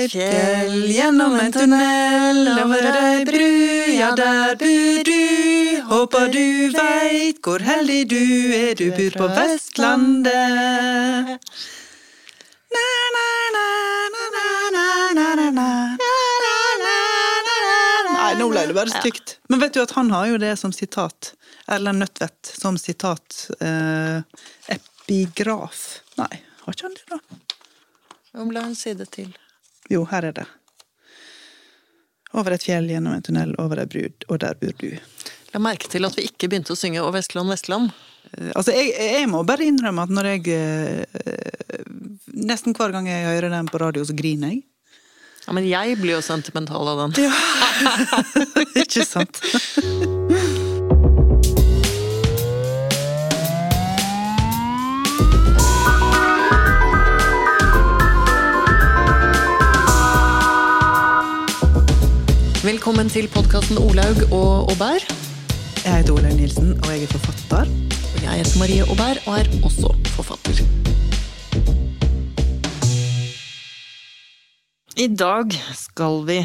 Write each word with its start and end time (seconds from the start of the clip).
et 0.00 0.12
fjell, 0.12 0.86
gjennom 0.90 1.34
en 1.40 1.52
tunnel, 1.52 2.40
over 2.62 2.86
ei 2.90 3.24
bru, 3.28 3.48
ja, 3.96 4.10
der 4.16 4.56
bor 4.60 5.02
du. 5.08 5.18
Håper 5.90 6.30
du 6.32 6.70
veit 6.74 7.40
hvor 7.44 7.62
heldig 7.66 8.04
du 8.12 8.22
er, 8.54 8.72
du 8.78 8.90
bor 8.94 9.18
på 9.24 9.28
Vestlandet. 9.34 10.32
Na, 12.70 12.86
na, 13.16 13.26
na, 13.56 13.66
na, 14.14 14.24
na, 14.76 14.86
na, 15.18 15.26
na, 15.34 15.34
na, 15.34 15.50
na. 15.58 15.68
Nei, 18.14 18.32
nå 18.38 18.46
ble 18.52 18.64
det 18.70 18.76
bare 18.76 18.94
stygt. 18.94 19.36
Men 19.50 19.62
vet 19.64 19.74
du 19.74 19.82
at 19.82 19.96
han 19.98 20.12
har 20.14 20.30
jo 20.30 20.38
det 20.38 20.54
som 20.60 20.72
sitat. 20.72 21.32
Erlend 21.70 21.98
Nødtvedt 22.02 22.54
som 22.60 22.78
sitat. 22.78 23.50
Eh, 23.58 24.22
epigraf. 24.76 25.82
Nei, 26.20 26.42
har 26.64 26.76
ikke 26.76 26.86
han 26.86 26.98
det, 26.98 27.06
da? 27.10 27.18
Om 28.40 28.52
la 28.54 28.68
en 28.68 28.76
side 28.78 29.06
til. 29.10 29.32
Jo, 29.90 30.04
her 30.10 30.28
er 30.30 30.36
det. 30.40 30.46
Over 32.38 32.54
et 32.54 32.62
fjell, 32.62 32.86
gjennom 32.92 33.16
en 33.16 33.24
tunnel, 33.26 33.56
over 33.58 33.82
ei 33.82 33.88
brud, 33.90 34.26
og 34.30 34.38
der 34.44 34.54
bor 34.60 34.76
du. 34.78 34.92
La 35.50 35.58
merke 35.62 35.90
til 35.90 36.06
at 36.06 36.14
vi 36.14 36.28
ikke 36.28 36.46
begynte 36.46 36.76
å 36.76 36.78
synge 36.78 37.02
Å 37.02 37.10
Vestland, 37.14 37.50
Vestland. 37.50 37.90
Eh, 38.36 38.52
Altså, 38.54 38.70
jeg, 38.76 38.92
jeg 38.94 39.26
må 39.32 39.42
bare 39.48 39.66
innrømme 39.66 40.04
at 40.06 40.12
når 40.14 40.28
jeg 40.36 40.54
eh, 40.54 41.20
Nesten 42.40 42.76
hver 42.78 42.94
gang 42.94 43.08
jeg 43.10 43.26
hører 43.26 43.50
den 43.50 43.66
på 43.68 43.80
radio, 43.82 44.04
så 44.06 44.14
griner 44.16 44.54
jeg. 44.54 44.62
Ja, 45.46 45.56
Men 45.56 45.66
jeg 45.66 45.98
blir 45.98 46.14
jo 46.18 46.22
sentimental 46.22 46.86
av 46.92 47.02
den. 47.10 47.26
Ja, 47.26 48.22
ikke 48.84 49.04
sant? 49.08 49.42
Velkommen 62.60 63.08
til 63.08 63.24
podkasten 63.32 63.78
Olaug 63.80 64.18
og 64.36 64.70
Aubert. 64.74 65.06
Jeg 65.80 66.02
heter 66.02 66.12
Olaug 66.12 66.34
Nilsen, 66.36 66.72
og 66.82 66.90
jeg 66.92 67.06
er 67.06 67.12
forfatter. 67.14 67.70
Og 67.70 68.18
jeg 68.24 68.40
heter 68.42 68.58
Marie 68.60 68.84
Aubert 68.84 69.22
og 69.28 69.38
er 69.38 69.48
også 69.64 69.92
forfatter. 70.16 70.60
I 75.00 75.06
dag 75.16 75.54
skal 75.78 76.20
vi 76.28 76.40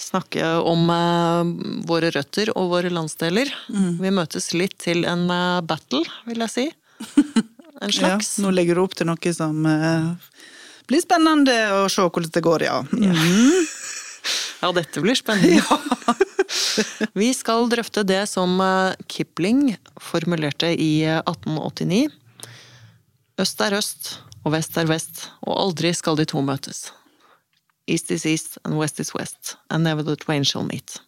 snakke 0.00 0.42
om 0.66 0.88
uh, 0.90 1.46
våre 1.86 2.10
røtter 2.16 2.50
og 2.58 2.72
våre 2.72 2.90
landsdeler. 2.90 3.50
Vi 3.70 4.10
møtes 4.16 4.50
litt 4.56 4.74
til 4.82 5.04
en 5.06 5.28
uh, 5.30 5.60
battle, 5.62 6.02
vil 6.26 6.46
jeg 6.46 6.54
si. 6.56 6.68
En 7.80 7.88
Ja, 7.88 7.94
slags. 8.18 8.34
nå 8.44 8.50
legger 8.52 8.76
du 8.76 8.82
opp 8.82 8.92
til 8.98 9.06
noe 9.08 9.30
som 9.32 9.62
uh, 9.64 10.10
blir 10.90 11.00
spennende 11.00 11.54
å 11.78 11.86
se 11.88 12.02
hvordan 12.04 12.32
det 12.34 12.42
går, 12.44 12.64
ja. 12.66 12.74
Mm. 12.92 13.06
Ja, 13.06 13.14
dette 14.76 15.02
blir 15.02 15.18
spennende. 15.18 15.62
Vi 17.20 17.30
skal 17.34 17.68
drøfte 17.70 18.04
det 18.06 18.24
som 18.30 18.60
eh, 18.60 18.96
Kipling 19.10 19.76
formulerte 20.00 20.72
i 20.74 21.02
eh, 21.06 21.20
1889. 21.24 22.08
Øst 23.40 23.60
er 23.64 23.76
øst, 23.78 24.10
og 24.44 24.54
vest 24.54 24.76
er 24.76 24.88
vest, 24.90 25.28
og 25.46 25.54
aldri 25.56 25.92
skal 25.96 26.18
de 26.18 26.26
to 26.28 26.42
møtes. 26.44 26.90
East 27.90 28.10
is 28.10 28.26
east, 28.26 28.58
and 28.64 28.76
west 28.78 29.00
is 29.00 29.14
west, 29.14 29.56
and 29.70 29.84
never 29.84 30.04
the 30.04 30.16
twain 30.16 30.44
shall 30.44 30.66
meet. 30.66 31.00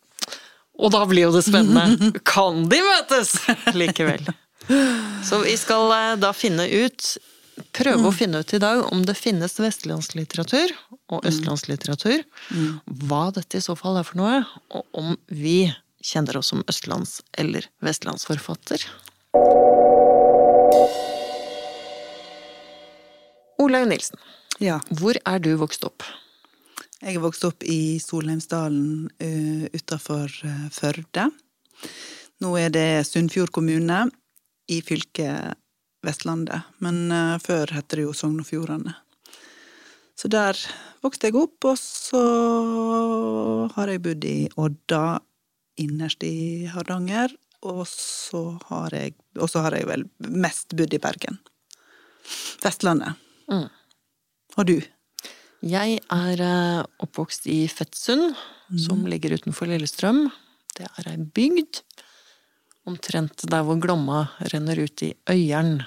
Og 0.80 0.92
da 0.94 1.05
blir 1.06 1.28
jo 1.28 1.34
det 1.34 1.44
spennende. 1.46 2.12
Kan 2.33 2.66
de 2.72 2.80
møtes 2.83 3.36
likevel? 3.77 4.24
Så 5.27 5.42
vi 5.44 5.56
skal 5.60 5.92
eh, 5.92 6.16
da 6.22 6.33
finne 6.36 6.66
ut 6.70 7.16
Prøve 7.72 8.08
å 8.08 8.14
finne 8.14 8.42
ut 8.42 8.55
i 8.55 8.60
dag 8.62 8.82
om 8.92 9.05
det 9.06 9.14
finnes 9.18 9.55
vestlandslitteratur 9.60 10.74
og 11.12 11.27
østlandslitteratur. 11.28 12.24
Hva 13.06 13.22
dette 13.36 13.60
i 13.60 13.64
så 13.64 13.77
fall 13.78 14.00
er 14.00 14.08
for 14.08 14.20
noe, 14.20 14.42
og 14.74 14.98
om 14.98 15.14
vi 15.28 15.72
kjenner 16.02 16.36
oss 16.40 16.50
som 16.52 16.64
østlands- 16.70 17.20
eller 17.38 17.68
vestlandsforfatter. 17.84 18.84
Olaug 23.62 23.86
Nilsen, 23.89 24.18
ja. 24.58 24.80
hvor 24.90 25.18
er 25.23 25.39
du 25.39 25.52
vokst 25.61 25.84
opp? 25.86 26.02
Jeg 27.02 27.18
er 27.18 27.23
vokst 27.23 27.44
opp 27.46 27.64
i 27.67 27.98
Solheimsdalen 28.02 29.08
uh, 29.23 29.64
utafor 29.74 30.30
eh, 30.46 30.67
Førde. 30.70 31.29
Nå 32.42 32.52
er 32.58 32.70
det 32.74 33.06
Sunnfjord 33.08 33.50
kommune 33.55 34.05
i 34.70 34.79
fylket 34.86 35.58
Vestlandet, 36.02 36.67
men 36.83 37.11
eh, 37.14 37.36
før 37.42 37.70
het 37.77 37.89
det 37.95 38.07
jo 38.07 38.14
Sogn 38.17 38.40
og 38.42 38.48
Fjordane. 38.48 38.96
Så 40.18 40.29
der 40.30 40.58
vokste 41.02 41.30
jeg 41.30 41.39
opp, 41.40 41.64
og 41.67 41.79
så 41.80 42.23
har 43.74 43.90
jeg 43.90 44.02
bodd 44.05 44.27
i 44.29 44.36
Odda, 44.61 45.20
innerst 45.83 46.23
i 46.27 46.68
Hardanger, 46.70 47.33
og 47.67 47.85
så 47.89 48.42
har 48.68 48.95
jeg, 48.95 49.14
har 49.39 49.77
jeg 49.79 49.89
vel 49.89 50.05
mest 50.27 50.74
bodd 50.79 50.95
i 50.95 51.01
Bergen. 51.02 51.39
Vestlandet. 52.62 53.18
Mm. 53.51 53.68
Og 54.58 54.68
du? 54.68 54.77
Jeg 55.62 56.01
er 56.11 56.42
eh, 56.42 56.83
oppvokst 57.02 57.46
i 57.51 57.62
Fettsund, 57.70 58.35
som 58.83 59.05
ligger 59.07 59.36
utenfor 59.39 59.70
Lillestrøm. 59.70 60.24
Det 60.74 60.89
er 60.89 61.12
ei 61.12 61.18
bygd. 61.23 61.83
Omtrent 62.88 63.44
der 63.50 63.62
hvor 63.66 63.78
Glomma 63.80 64.24
renner 64.52 64.82
ut 64.82 65.04
i 65.06 65.12
Øyeren. 65.30 65.82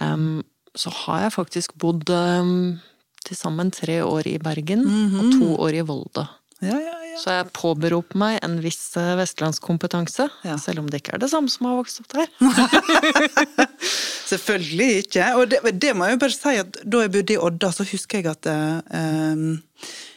um, 0.00 0.44
så 0.76 0.90
har 0.92 1.20
jeg 1.22 1.32
faktisk 1.32 1.72
bodd 1.80 2.10
um, 2.12 2.78
til 3.24 3.36
sammen 3.36 3.70
tre 3.72 4.02
år 4.04 4.28
i 4.28 4.38
Bergen 4.38 4.84
og 5.16 5.30
to 5.38 5.54
år 5.56 5.78
i 5.80 5.86
Volda. 5.88 6.26
Ja, 6.60 6.76
ja, 6.76 6.94
ja. 7.04 7.16
Så 7.20 7.32
jeg 7.32 7.48
påberoper 7.56 8.16
meg 8.20 8.38
en 8.44 8.58
viss 8.64 8.96
eh, 8.96 9.14
vestlandskompetanse, 9.18 10.28
selv 10.60 10.82
om 10.82 10.88
det 10.88 11.02
ikke 11.02 11.14
er 11.16 11.20
det 11.20 11.28
samme 11.32 11.52
som 11.52 11.68
har 11.68 11.78
vokst 11.78 12.00
opp 12.00 12.12
der. 12.12 12.28
Selvfølgelig 14.30 15.04
ikke. 15.04 15.28
Og 15.36 15.50
det, 15.52 15.60
det 15.80 15.92
må 15.96 16.08
jeg 16.08 16.16
jo 16.16 16.22
bare 16.24 16.36
si 16.36 16.54
at 16.60 16.80
da 16.84 17.04
jeg 17.04 17.12
bodde 17.14 17.36
i 17.36 17.40
Odda, 17.48 17.72
så 17.72 17.86
husker 17.88 18.20
jeg 18.20 18.32
at 18.32 18.48
eh, 18.52 19.44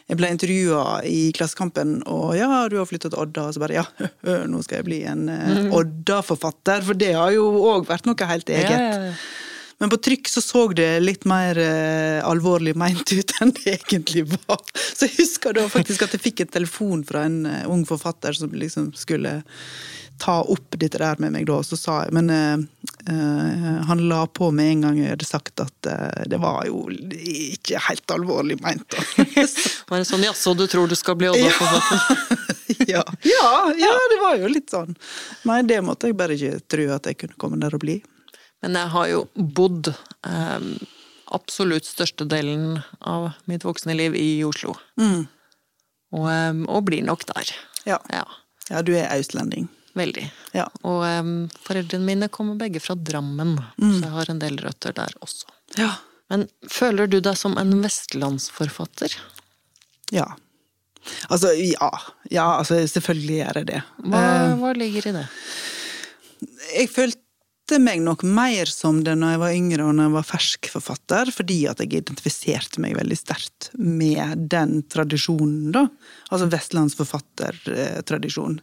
jeg 0.09 0.17
ble 0.17 0.31
intervjua 0.33 0.83
i 1.05 1.29
Klassekampen, 1.37 1.99
og 2.09 2.31
ja, 2.37 2.47
du 2.71 2.79
har 2.79 2.87
flyttet 2.89 3.13
til 3.13 3.21
Odda, 3.21 3.45
og 3.45 3.53
så 3.53 3.61
bare 3.61 3.77
ja, 3.77 3.85
nå 4.51 4.63
skal 4.65 4.81
jeg 4.81 4.87
bli 4.87 5.03
en 5.09 5.27
mm. 5.29 5.69
Odda-forfatter, 5.77 6.81
for 6.87 6.97
det 6.97 7.13
har 7.13 7.35
jo 7.35 7.45
òg 7.75 7.85
vært 7.89 8.09
noe 8.09 8.31
helt 8.31 8.49
eget. 8.49 8.73
Ja, 8.73 8.89
ja, 8.89 9.11
ja. 9.11 9.19
Men 9.79 9.91
på 9.93 9.99
trykk 10.03 10.27
så 10.27 10.41
så 10.43 10.65
det 10.75 10.87
litt 10.99 11.23
mer 11.29 11.55
eh, 11.63 12.19
alvorlig 12.27 12.73
meint 12.75 13.13
ut 13.15 13.31
enn 13.39 13.53
det 13.55 13.77
egentlig 13.77 14.25
var. 14.33 14.59
Så 14.75 15.07
jeg 15.07 15.15
husker 15.21 15.55
da 15.55 15.69
faktisk 15.71 16.03
at 16.03 16.17
jeg 16.17 16.23
fikk 16.25 16.43
en 16.43 16.51
telefon 16.57 17.05
fra 17.07 17.23
en 17.29 17.45
eh, 17.47 17.63
ung 17.71 17.85
forfatter 17.87 18.35
som 18.35 18.51
liksom 18.51 18.91
skulle 18.99 19.37
ta 20.19 20.41
opp 20.41 20.75
dette 20.77 20.99
der 20.99 21.19
med 21.23 21.33
meg 21.33 21.47
da, 21.47 21.59
så 21.63 21.77
sa 21.79 21.95
jeg 22.03 22.13
Men 22.15 22.29
eh, 22.29 23.79
han 23.87 24.03
la 24.09 24.25
på 24.27 24.51
med 24.51 24.73
en 24.73 24.83
gang 24.85 24.99
jeg 24.99 25.13
hadde 25.15 25.27
sagt 25.27 25.63
at 25.63 25.89
uh, 25.89 26.23
det 26.29 26.37
var 26.41 26.67
jo 26.67 26.83
ikke 26.91 27.79
helt 27.87 28.13
alvorlig 28.13 28.59
meint. 28.61 28.97
Var 29.89 29.95
det 29.97 30.05
sånn 30.05 30.25
'jaså, 30.27 30.53
du 30.53 30.67
tror 30.69 30.91
du 30.91 30.95
skal 30.99 31.17
bli 31.17 31.29
Odda-forfatter'? 31.31 32.85
ja. 32.91 33.03
Ja, 33.25 33.49
ja, 33.79 33.95
det 34.11 34.19
var 34.21 34.37
jo 34.37 34.51
litt 34.51 34.69
sånn. 34.69 34.93
Nei, 35.49 35.61
det 35.65 35.81
måtte 35.85 36.11
jeg 36.11 36.19
bare 36.19 36.37
ikke 36.37 36.61
tro 36.69 36.87
at 36.95 37.09
jeg 37.09 37.19
kunne 37.23 37.39
komme 37.41 37.59
der 37.61 37.75
og 37.75 37.83
bli. 37.83 37.97
Men 38.61 38.75
jeg 38.75 38.91
har 38.93 39.09
jo 39.09 39.25
bodd 39.35 39.91
um, 40.27 40.69
absolutt 41.31 41.87
størstedelen 41.87 42.81
av 43.07 43.31
mitt 43.49 43.65
voksne 43.65 43.95
liv 43.95 44.17
i 44.19 44.43
Oslo. 44.47 44.75
Og, 44.99 46.25
um, 46.27 46.63
og 46.67 46.85
blir 46.89 47.05
nok 47.07 47.25
der. 47.31 47.53
Ja. 47.87 47.99
Ja, 48.11 48.25
ja, 48.69 48.81
du 48.85 48.93
er 48.97 49.09
austlending. 49.13 49.69
Veldig. 49.97 50.25
Ja. 50.57 50.67
Og 50.87 51.03
um, 51.05 51.49
foreldrene 51.65 52.05
mine 52.05 52.29
kommer 52.33 52.55
begge 52.59 52.79
fra 52.83 52.95
Drammen, 52.95 53.57
så 53.77 53.99
jeg 54.03 54.13
har 54.15 54.29
en 54.33 54.41
del 54.41 54.57
røtter 54.61 54.93
der 54.97 55.11
også. 55.23 55.45
Ja. 55.79 55.91
Men 56.29 56.47
føler 56.69 57.07
du 57.09 57.19
deg 57.25 57.37
som 57.37 57.57
en 57.57 57.81
vestlandsforfatter? 57.83 59.15
Ja. 60.13 60.27
Altså, 61.29 61.53
ja. 61.57 61.89
Ja, 62.29 62.57
altså, 62.59 62.87
selvfølgelig 62.87 63.37
gjør 63.39 63.55
jeg 63.61 63.67
det. 63.71 63.81
Hva, 64.05 64.19
Eh, 64.19 64.53
hva 64.59 64.73
ligger 64.77 65.07
i 65.09 65.11
det? 65.15 65.27
Jeg 66.75 66.89
følte 66.93 67.79
meg 67.81 67.99
nok 68.01 68.23
mer 68.25 68.65
som 68.69 69.03
det 69.05 69.15
når 69.17 69.29
jeg 69.33 69.39
var 69.43 69.53
yngre 69.57 69.83
og 69.85 69.93
når 69.97 70.03
jeg 70.07 70.15
var 70.17 70.27
fersk 70.29 70.69
forfatter, 70.73 71.31
fordi 71.33 71.59
at 71.69 71.79
jeg 71.81 71.89
identifiserte 71.93 72.81
meg 72.81 72.97
veldig 72.97 73.17
sterkt 73.17 73.69
med 73.77 74.47
den 74.53 74.71
tradisjonen, 74.89 75.71
da. 75.75 75.83
Altså 76.29 76.45
vestlandsforfattertradisjon. 76.53 78.59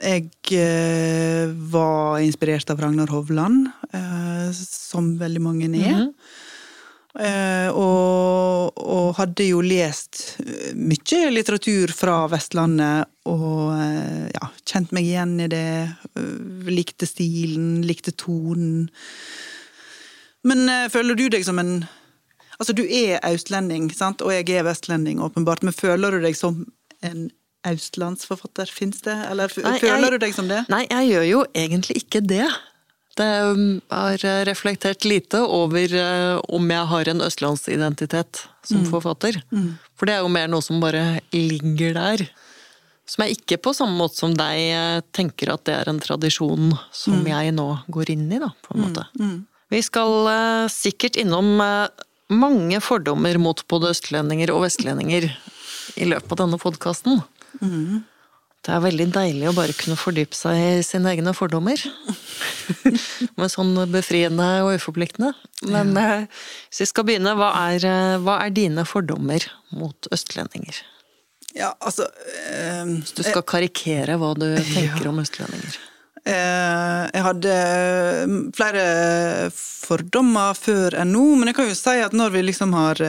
Jeg 0.00 0.30
eh, 0.56 1.50
var 1.72 2.22
inspirert 2.24 2.70
av 2.72 2.80
Ragnar 2.80 3.10
Hovland, 3.12 3.68
eh, 3.92 4.48
som 4.56 5.12
veldig 5.20 5.42
mange 5.44 5.68
er. 5.76 6.06
Eh, 7.20 7.68
og, 7.68 8.78
og 8.80 9.18
hadde 9.18 9.48
jo 9.50 9.60
lest 9.60 10.38
mye 10.78 11.20
litteratur 11.34 11.92
fra 11.92 12.22
Vestlandet, 12.32 13.10
og 13.28 13.76
ja, 14.32 14.48
kjent 14.64 14.94
meg 14.96 15.04
igjen 15.04 15.36
i 15.44 15.50
det. 15.52 15.68
likte 16.72 17.06
stilen, 17.06 17.82
likte 17.84 18.14
tonen. 18.16 18.88
Men 20.48 20.64
føler 20.88 21.18
du 21.18 21.28
deg 21.28 21.44
som 21.44 21.60
en 21.60 21.82
Altså, 22.60 22.74
du 22.76 22.82
er 22.84 23.22
østlending, 23.24 23.86
sant, 23.96 24.20
og 24.20 24.34
jeg 24.34 24.44
er 24.52 24.66
vestlending, 24.66 25.16
åpenbart, 25.24 25.62
men 25.64 25.72
føler 25.72 26.12
du 26.12 26.18
deg 26.20 26.34
som 26.36 26.58
en 27.00 27.30
østlandsforfatter? 27.66 28.70
Fins 28.72 29.00
det, 29.04 29.14
eller 29.30 29.50
Nei, 29.62 29.78
føler 29.78 30.00
jeg- 30.08 30.10
du 30.12 30.18
deg 30.26 30.34
som 30.34 30.48
det? 30.48 30.64
Nei, 30.68 30.86
jeg 30.90 31.10
gjør 31.12 31.26
jo 31.28 31.44
egentlig 31.54 31.96
ikke 32.04 32.26
det. 32.26 32.48
Det 33.18 33.26
um, 33.42 33.80
har 33.90 34.22
eh, 34.24 34.44
reflektert 34.46 35.04
lite 35.04 35.40
over 35.42 35.92
eh, 35.92 36.40
om 36.48 36.68
jeg 36.70 36.86
har 36.86 37.08
en 37.10 37.20
østlandsidentitet 37.26 38.44
som 38.64 38.84
forfatter. 38.86 39.42
For 39.98 40.06
det 40.06 40.14
er 40.14 40.22
jo 40.22 40.30
mer 40.32 40.46
noe 40.48 40.62
som 40.62 40.80
bare 40.80 41.20
ligger 41.34 41.94
der. 41.98 42.22
Som 43.10 43.24
jeg 43.26 43.40
ikke 43.40 43.58
på 43.66 43.74
samme 43.74 43.98
måte 43.98 44.16
som 44.16 44.32
deg 44.38 44.60
eh, 44.70 45.00
tenker 45.12 45.52
at 45.52 45.64
det 45.66 45.74
er 45.74 45.90
en 45.90 45.98
tradisjon 46.00 46.70
som 46.94 47.26
jeg 47.26 47.52
nå 47.52 47.66
går 47.90 48.10
inn 48.14 48.28
i, 48.30 48.38
da, 48.38 48.52
på 48.62 48.76
en 48.76 48.86
måte. 48.86 49.04
Vi 49.70 49.82
skal 49.82 50.68
sikkert 50.70 51.18
innom 51.20 51.50
mange 52.30 52.80
fordommer 52.82 53.36
mot 53.42 53.60
både 53.68 53.90
østlendinger 53.90 54.50
og 54.54 54.62
vestlendinger 54.64 55.28
i 55.98 56.06
løpet 56.06 56.32
av 56.32 56.44
denne 56.44 56.58
podkasten. 56.62 57.20
Det 58.60 58.74
er 58.74 58.82
veldig 58.84 59.06
deilig 59.14 59.48
å 59.48 59.56
bare 59.56 59.72
kunne 59.72 59.96
fordype 59.96 60.36
seg 60.36 60.58
i 60.60 60.82
sine 60.84 61.14
egne 61.14 61.32
fordommer. 61.36 61.80
Med 63.40 63.52
sånn 63.52 63.72
befriende 63.88 64.48
og 64.66 64.74
uforpliktende. 64.76 65.32
Men 65.72 65.94
eh, 65.96 66.26
hvis 66.68 66.82
vi 66.84 66.88
skal 66.90 67.06
begynne, 67.08 67.32
hva 67.40 67.54
er, 67.70 67.86
eh, 67.88 68.16
hva 68.20 68.36
er 68.44 68.52
dine 68.52 68.84
fordommer 68.88 69.46
mot 69.72 70.10
østlendinger? 70.12 70.82
Ja, 71.56 71.72
altså 71.80 72.04
eh, 72.52 72.84
Hvis 73.00 73.16
du 73.16 73.24
skal 73.24 73.46
karikere 73.48 74.18
hva 74.20 74.34
du 74.38 74.50
tenker 74.74 75.08
om 75.08 75.22
østlendinger. 75.24 75.80
Eh, 76.28 77.04
jeg 77.16 77.24
hadde 77.24 77.54
mm, 78.28 78.42
flere 78.60 78.84
fordommer 79.56 80.52
før 80.58 81.00
enn 81.00 81.14
nå, 81.16 81.24
men 81.40 81.48
jeg 81.48 81.56
kan 81.56 81.72
jo 81.72 81.80
si 81.80 81.96
at 82.04 82.12
når 82.12 82.36
vi 82.36 82.44
liksom 82.50 82.76
har 82.76 83.00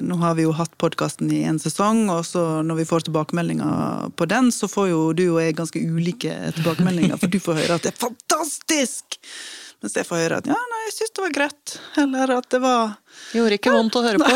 Nå 0.00 0.16
har 0.20 0.34
vi 0.36 0.44
jo 0.44 0.52
hatt 0.56 0.72
podkasten 0.80 1.30
i 1.32 1.42
en 1.48 1.60
sesong, 1.62 2.04
og 2.12 2.24
så 2.28 2.60
når 2.66 2.82
vi 2.82 2.88
får 2.88 3.06
tilbakemeldinger 3.06 4.10
på 4.16 4.28
den, 4.28 4.50
så 4.52 4.68
får 4.68 4.90
jo 4.90 5.00
du 5.16 5.24
og 5.30 5.40
jeg 5.40 5.56
ganske 5.56 5.80
ulike 5.80 6.34
tilbakemeldinger, 6.58 7.16
for 7.20 7.32
du 7.32 7.40
får 7.40 7.62
høre 7.62 7.78
at 7.80 7.86
det 7.88 7.94
er 7.94 8.02
fantastisk! 8.02 9.20
Mens 9.80 9.96
jeg 9.96 10.04
får 10.04 10.20
høre 10.20 10.38
at 10.42 10.48
ja, 10.50 10.56
nei, 10.72 10.80
jeg 10.90 10.96
syns 10.98 11.14
det 11.16 11.22
var 11.24 11.32
greit. 11.32 11.74
Eller 12.02 12.32
at 12.34 12.48
det 12.52 12.60
var 12.60 12.98
Gjorde 13.32 13.56
ikke 13.56 13.72
vondt 13.72 13.96
å 13.96 14.02
høre 14.04 14.20
på. 14.20 14.28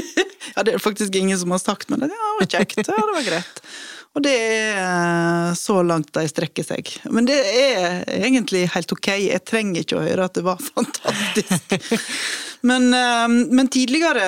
ja, 0.52 0.60
det 0.60 0.66
er 0.66 0.74
det 0.74 0.82
faktisk 0.84 1.16
ingen 1.16 1.40
som 1.40 1.54
har 1.54 1.62
sagt, 1.62 1.88
men 1.88 2.04
det, 2.04 2.10
ja, 2.12 2.32
det 2.36 2.42
var 2.42 2.50
kjekt. 2.58 2.82
Ja, 2.84 2.98
det 2.98 3.16
var 3.16 3.24
greit. 3.30 3.62
Og 4.12 4.20
det 4.20 4.32
er 4.36 4.78
eh, 4.82 5.54
så 5.56 5.78
langt 5.86 6.12
de 6.12 6.26
strekker 6.28 6.66
seg. 6.66 6.90
Men 7.12 7.28
det 7.28 7.38
er 7.48 8.02
egentlig 8.18 8.66
helt 8.74 8.92
ok. 8.92 9.08
Jeg 9.24 9.44
trenger 9.48 9.84
ikke 9.84 10.00
å 10.00 10.04
høre 10.04 10.26
at 10.28 10.36
det 10.36 10.44
var 10.44 10.60
fantastisk. 10.74 11.78
Men, 12.68 12.90
eh, 12.94 13.28
men 13.50 13.70
tidligere 13.72 14.26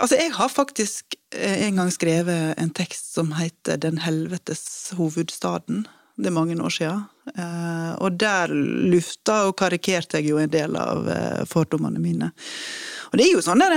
Altså, 0.00 0.16
jeg 0.18 0.32
har 0.38 0.48
faktisk 0.52 1.18
eh, 1.36 1.66
en 1.68 1.82
gang 1.82 1.92
skrevet 1.92 2.56
en 2.56 2.72
tekst 2.72 3.12
som 3.18 3.34
heter 3.36 3.76
'Den 3.76 4.00
helvetes 4.06 4.94
hovedstaden'. 4.96 5.84
Det 6.16 6.30
er 6.30 6.32
mange 6.32 6.56
år 6.56 6.72
siden. 6.72 7.04
Og 8.00 8.16
der 8.16 8.48
lufta 8.48 9.50
og 9.50 9.58
karikerte 9.58 10.16
jeg 10.16 10.30
jo 10.30 10.38
en 10.38 10.48
del 10.48 10.76
av 10.80 11.04
fordommene 11.44 12.00
mine. 12.00 12.30
Og 13.12 13.18
det 13.18 13.26
er 13.26 13.34
jo 13.34 13.42
sånn 13.44 13.60
der 13.60 13.74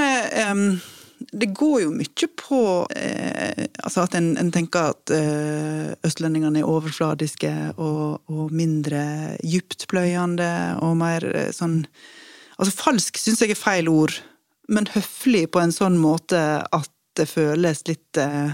Det 1.19 1.49
går 1.57 1.81
jo 1.83 1.91
mye 1.93 2.29
på 2.39 2.61
eh, 2.95 3.65
altså 3.83 4.05
at 4.05 4.15
en, 4.15 4.31
en 4.39 4.51
tenker 4.55 4.93
at 4.93 5.13
eh, 5.13 5.91
østlendingene 6.07 6.61
er 6.61 6.69
overfladiske 6.69 7.51
og, 7.75 8.21
og 8.31 8.53
mindre 8.55 9.35
dyptpløyende 9.43 10.51
og 10.85 10.95
mer 11.01 11.27
eh, 11.33 11.51
sånn 11.55 11.83
Altså 12.59 12.73
falsk 12.75 13.15
syns 13.15 13.39
jeg 13.39 13.53
er 13.53 13.55
feil 13.55 13.87
ord, 13.87 14.11
men 14.67 14.89
høflig 14.91 15.45
på 15.47 15.61
en 15.61 15.71
sånn 15.71 15.95
måte 15.95 16.35
at 16.59 16.89
det 17.15 17.23
føles 17.31 17.85
litt 17.87 18.19
eh, 18.19 18.51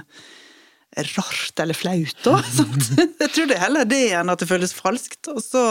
rart 1.16 1.60
eller 1.60 1.74
flaut, 1.74 2.18
da. 2.24 2.38
sant? 2.58 2.92
Jeg 2.96 3.32
tror 3.34 3.50
det 3.50 3.58
er 3.58 3.64
heller 3.66 3.90
det 3.90 4.04
enn 4.16 4.30
at 4.32 4.42
det 4.42 4.50
føles 4.50 4.76
falskt. 4.78 5.32
Og 5.34 5.42
så, 5.44 5.64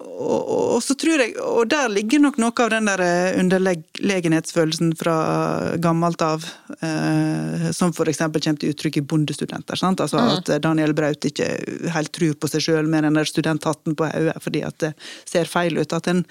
og, 0.00 0.40
og 0.76 0.82
så 0.84 0.94
tror 0.98 1.22
jeg, 1.22 1.34
og 1.40 1.68
der 1.72 1.88
ligger 1.92 2.20
nok 2.20 2.36
noe 2.42 2.64
av 2.64 2.72
den 2.74 2.88
der 2.90 3.02
underlegenhetsfølelsen 3.40 4.92
fra 5.00 5.16
gammelt 5.82 6.22
av, 6.24 6.44
eh, 6.80 7.68
som 7.76 7.94
eksempel 8.12 8.44
kommer 8.44 8.60
til 8.60 8.74
uttrykk 8.74 9.00
i 9.00 9.04
Bondestudenter. 9.08 9.80
sant? 9.80 10.02
Altså 10.04 10.20
At 10.36 10.50
Daniel 10.62 10.92
Braut 10.96 11.24
ikke 11.24 11.48
helt 11.94 12.12
tror 12.12 12.36
på 12.36 12.50
seg 12.52 12.66
sjøl 12.68 12.90
med 12.92 13.08
den 13.08 13.16
der 13.16 13.28
studenthatten 13.28 13.96
på 13.96 14.10
hodet 14.12 14.36
fordi 14.44 14.62
at 14.66 14.78
det 14.84 14.92
ser 15.24 15.48
feil 15.48 15.80
ut. 15.80 15.92
At 15.96 16.12
en 16.12 16.26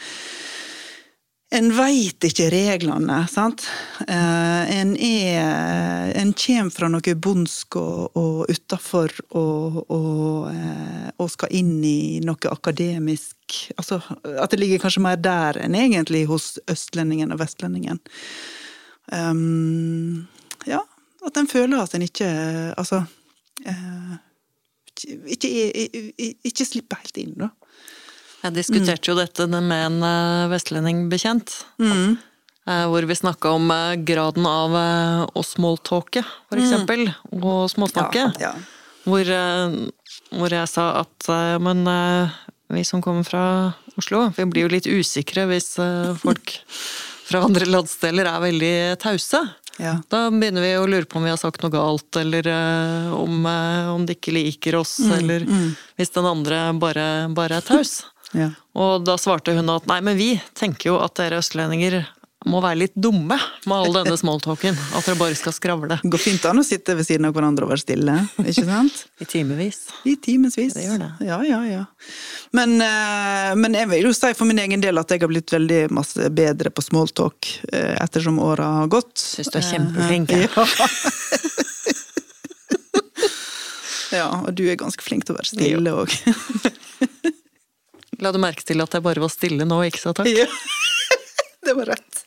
en 1.53 1.67
veit 1.77 2.25
ikke 2.25 2.47
reglene, 2.49 3.19
sant. 3.29 3.67
Eh, 4.07 4.71
en 4.79 4.95
er 4.97 6.13
En 6.17 6.31
kommer 6.33 6.73
fra 6.73 6.89
noe 6.89 7.15
bondsk 7.21 7.77
og, 7.77 8.17
og 8.17 8.49
utafor 8.49 9.13
og, 9.37 9.77
og, 9.93 10.49
eh, 10.49 11.09
og 11.21 11.29
skal 11.29 11.53
inn 11.53 11.77
i 11.85 12.19
noe 12.25 12.49
akademisk 12.49 13.59
Altså 13.77 13.99
at 14.23 14.51
det 14.51 14.59
ligger 14.59 14.81
kanskje 14.81 15.03
mer 15.05 15.19
der 15.21 15.59
enn 15.61 15.77
egentlig 15.77 16.25
hos 16.29 16.55
østlendingen 16.71 17.33
og 17.35 17.39
vestlendingen. 17.43 18.01
Um, 19.13 20.25
ja, 20.65 20.79
at 21.27 21.37
en 21.37 21.49
føler 21.51 21.83
at 21.83 21.93
en 21.93 22.07
ikke 22.07 22.29
Altså 22.73 23.03
ikke, 24.95 25.51
ikke, 25.85 26.33
ikke 26.47 26.65
slipper 26.65 27.01
helt 27.03 27.17
inn, 27.21 27.35
da. 27.37 27.51
Jeg 28.45 28.53
diskuterte 28.59 29.09
jo 29.11 29.17
dette 29.17 29.47
med 29.49 29.73
en 29.73 29.99
vestlending 30.51 31.05
bekjent. 31.09 31.51
Mm. 31.81 32.17
eh, 32.69 32.85
Hvor 32.91 33.07
vi 33.09 33.17
snakka 33.17 33.55
om 33.57 33.71
eh, 33.73 33.95
graden 34.05 34.45
av 34.45 34.75
eh, 34.77 35.25
å 35.33 35.41
smalltalke, 35.45 36.21
for 36.49 36.61
eksempel. 36.61 37.07
Og 37.33 37.65
småsnakke. 37.73 38.27
Mm. 38.29 38.39
Ja, 38.43 38.51
ja. 38.53 38.53
Hvor, 39.05 39.25
eh, 39.25 39.75
hvor 40.37 40.53
jeg 40.53 40.69
sa 40.69 40.85
at 41.01 41.29
eh, 41.29 41.57
men 41.61 41.83
eh, 41.89 42.37
vi 42.73 42.85
som 42.85 43.01
kommer 43.01 43.25
fra 43.25 43.43
Oslo, 43.97 44.27
vi 44.35 44.45
blir 44.49 44.65
jo 44.65 44.73
litt 44.73 44.87
usikre 44.89 45.45
hvis 45.49 45.75
eh, 45.81 46.13
folk 46.21 46.55
fra 47.29 47.43
andre 47.45 47.65
landsdeler 47.69 48.27
er 48.29 48.41
veldig 48.45 48.73
tause. 49.01 49.41
Ja. 49.81 49.97
Da 50.07 50.27
begynner 50.31 50.63
vi 50.63 50.73
å 50.79 50.85
lure 50.87 51.05
på 51.09 51.17
om 51.19 51.25
vi 51.27 51.31
har 51.33 51.39
sagt 51.41 51.61
noe 51.65 51.73
galt, 51.73 52.07
eller 52.21 52.47
eh, 52.47 53.09
om, 53.17 53.41
eh, 53.49 53.89
om 53.91 54.05
de 54.07 54.15
ikke 54.15 54.31
liker 54.37 54.77
oss, 54.79 54.99
eller 55.17 55.43
hvis 55.99 56.13
den 56.15 56.27
andre 56.29 56.69
bare, 56.79 57.07
bare 57.35 57.57
er 57.59 57.65
taus. 57.65 58.03
Ja. 58.35 58.51
Og 58.75 59.05
da 59.07 59.15
svarte 59.21 59.55
hun 59.55 59.71
at 59.71 59.87
nei, 59.89 60.01
men 60.03 60.19
vi 60.19 60.33
tenker 60.57 60.91
jo 60.93 60.99
at 61.03 61.15
dere 61.19 61.39
østlendinger 61.39 62.03
må 62.45 62.59
være 62.61 62.77
litt 62.83 62.93
dumme 62.93 63.37
med 63.65 63.73
all 63.73 63.93
denne 63.95 64.15
smalltalken. 64.19 64.77
At 64.95 65.07
dere 65.07 65.17
bare 65.17 65.37
skal 65.37 65.53
skravle. 65.55 65.97
Det 66.03 66.11
går 66.13 66.21
fint 66.21 66.45
an 66.45 66.61
å 66.61 66.65
sitte 66.65 66.93
ved 66.97 67.07
siden 67.07 67.25
av 67.25 67.33
hverandre 67.35 67.65
og 67.65 67.71
være 67.73 67.81
stille, 67.81 68.17
ikke 68.43 68.65
sant? 68.67 69.05
I 69.23 69.27
timevis. 69.29 69.79
I 70.05 70.15
timevis. 70.21 70.75
Det 70.77 70.85
gjør 70.85 71.01
det. 71.01 71.11
Ja, 71.25 71.39
ja, 71.47 71.61
ja. 71.65 71.83
Men, 72.55 72.77
eh, 72.85 73.51
men 73.57 73.77
jeg 73.77 73.89
vil 73.91 74.09
jo 74.09 74.13
si 74.15 74.33
for 74.37 74.45
min 74.49 74.61
egen 74.61 74.83
del 74.83 75.01
at 75.01 75.11
jeg 75.11 75.23
har 75.23 75.31
blitt 75.31 75.55
veldig 75.55 75.81
masse 75.95 76.29
bedre 76.35 76.69
på 76.69 76.85
smalltalk 76.85 77.49
eh, 77.71 77.95
ettersom 78.03 78.37
åra 78.43 78.67
har 78.81 78.91
gått. 78.93 79.15
Syns 79.21 79.49
du 79.49 79.57
er 79.61 79.69
kjempeflink, 79.71 80.35
Eh. 80.35 80.45
Ja. 80.45 80.65
ja, 84.21 84.27
og 84.45 84.53
du 84.55 84.63
er 84.69 84.77
ganske 84.79 85.03
flink 85.03 85.25
til 85.25 85.33
å 85.33 85.39
være 85.39 85.49
stille 85.49 85.97
òg. 85.97 86.13
La 88.25 88.31
du 88.33 88.39
merke 88.41 88.63
til 88.65 88.81
at 88.81 88.89
jeg 88.89 89.03
bare 89.05 89.21
var 89.21 89.29
stille 89.29 89.67
nå 89.69 89.83
ikke 89.85 89.99
sa 90.01 90.11
takk? 90.17 90.25
Ja. 90.33 90.47
Det 91.65 91.73
var 91.77 91.91
rett. 91.91 92.21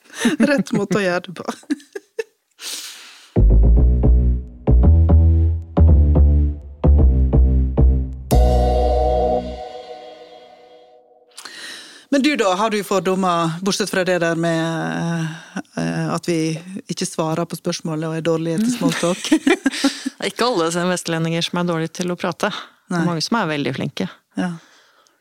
Rett 0.46 0.70
måte 0.74 0.98
å 0.98 1.02
gjøre 1.02 1.24
det 1.26 1.32
på. 1.34 1.44
Men 12.10 12.22
du 12.22 12.30
da, 12.38 12.54
har 12.54 12.70
du 12.70 12.78
fordommer, 12.86 13.58
bortsett 13.62 13.90
fra 13.90 14.06
det 14.06 14.20
der 14.22 14.38
med 14.38 15.26
uh, 15.74 16.14
at 16.14 16.30
vi 16.30 16.54
ikke 16.86 17.10
svarer 17.10 17.42
på 17.46 17.58
spørsmålet 17.58 18.06
og 18.06 18.16
er 18.20 18.24
dårlige 18.30 18.62
til 18.62 18.72
smalltalk? 18.78 19.34
Det 20.18 20.26
er 20.26 20.32
ikke 20.32 20.46
alle 20.46 20.70
er 20.70 20.88
vestlendinger 20.90 21.46
som 21.46 21.58
er 21.60 21.68
dårlige 21.74 21.94
til 22.00 22.14
å 22.14 22.18
prate. 22.18 22.54
Det 22.86 23.02
er 23.02 23.06
mange 23.06 23.22
som 23.22 23.42
er 23.42 23.50
veldig 23.56 23.76
flinke. 23.82 24.10
ja. 24.38 24.54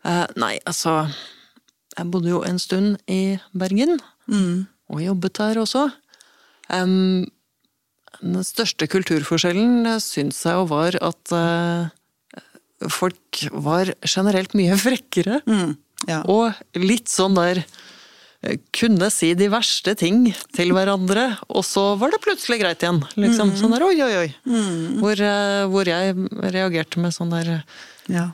Eh, 0.08 0.26
nei, 0.40 0.56
altså 0.68 1.08
Jeg 1.98 2.12
bodde 2.14 2.32
jo 2.32 2.44
en 2.46 2.60
stund 2.62 3.00
i 3.12 3.38
Bergen, 3.58 3.98
og 4.94 5.02
jobbet 5.02 5.40
der 5.40 5.60
også. 5.64 5.88
Um, 6.70 7.26
den 8.22 8.44
største 8.46 8.88
kulturforskjellen 8.92 9.88
eh, 9.88 10.00
syns 10.04 10.44
jeg 10.46 10.58
jo 10.58 10.68
var 10.70 10.98
at 11.06 11.34
uh, 11.34 11.90
folk 12.92 13.42
var 13.52 13.92
generelt 14.06 14.54
mye 14.58 14.78
frekkere. 14.86 15.42
Mm, 15.50 15.76
ja. 16.10 16.22
Og 16.30 16.54
litt 16.78 17.10
sånn 17.10 17.38
der 17.38 17.64
kunne 18.76 19.10
si 19.12 19.32
de 19.34 19.48
verste 19.50 19.96
ting 19.98 20.28
til 20.54 20.72
hverandre, 20.76 21.32
og 21.50 21.66
så 21.66 21.96
var 22.00 22.14
det 22.14 22.22
plutselig 22.24 22.60
greit 22.62 22.84
igjen. 22.86 23.02
Liksom 23.18 23.56
sånn 23.58 23.74
der 23.74 23.86
oi, 23.88 23.96
oi, 24.06 24.12
oi. 24.22 24.28
Hvor, 25.02 25.18
eh, 25.18 25.64
hvor 25.72 25.90
jeg 25.90 26.14
reagerte 26.54 27.02
med 27.02 27.16
sånn 27.16 27.34
der 27.34 27.56
ja. 28.14 28.30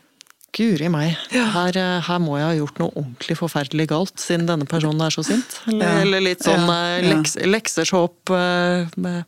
Guri 0.54 0.90
meg. 0.94 1.16
Her, 1.34 1.78
eh, 1.78 2.02
her 2.06 2.20
må 2.22 2.38
jeg 2.38 2.46
ha 2.46 2.54
gjort 2.60 2.78
noe 2.84 2.92
ordentlig 2.94 3.38
forferdelig 3.40 3.88
galt, 3.90 4.14
siden 4.22 4.46
denne 4.50 4.68
personen 4.70 5.02
er 5.02 5.14
så 5.16 5.24
sint. 5.26 5.60
Eller, 5.68 5.86
Ja. 5.88 6.02
eller 6.06 6.22
litt 6.22 6.44
sånn 6.46 6.68
Ja, 6.68 6.78
eh, 7.00 7.08
leks, 7.10 7.36
lekser 7.50 7.90
seg 7.90 8.00
opp 8.06 8.30
eh, 8.30 8.86
med, 8.98 9.26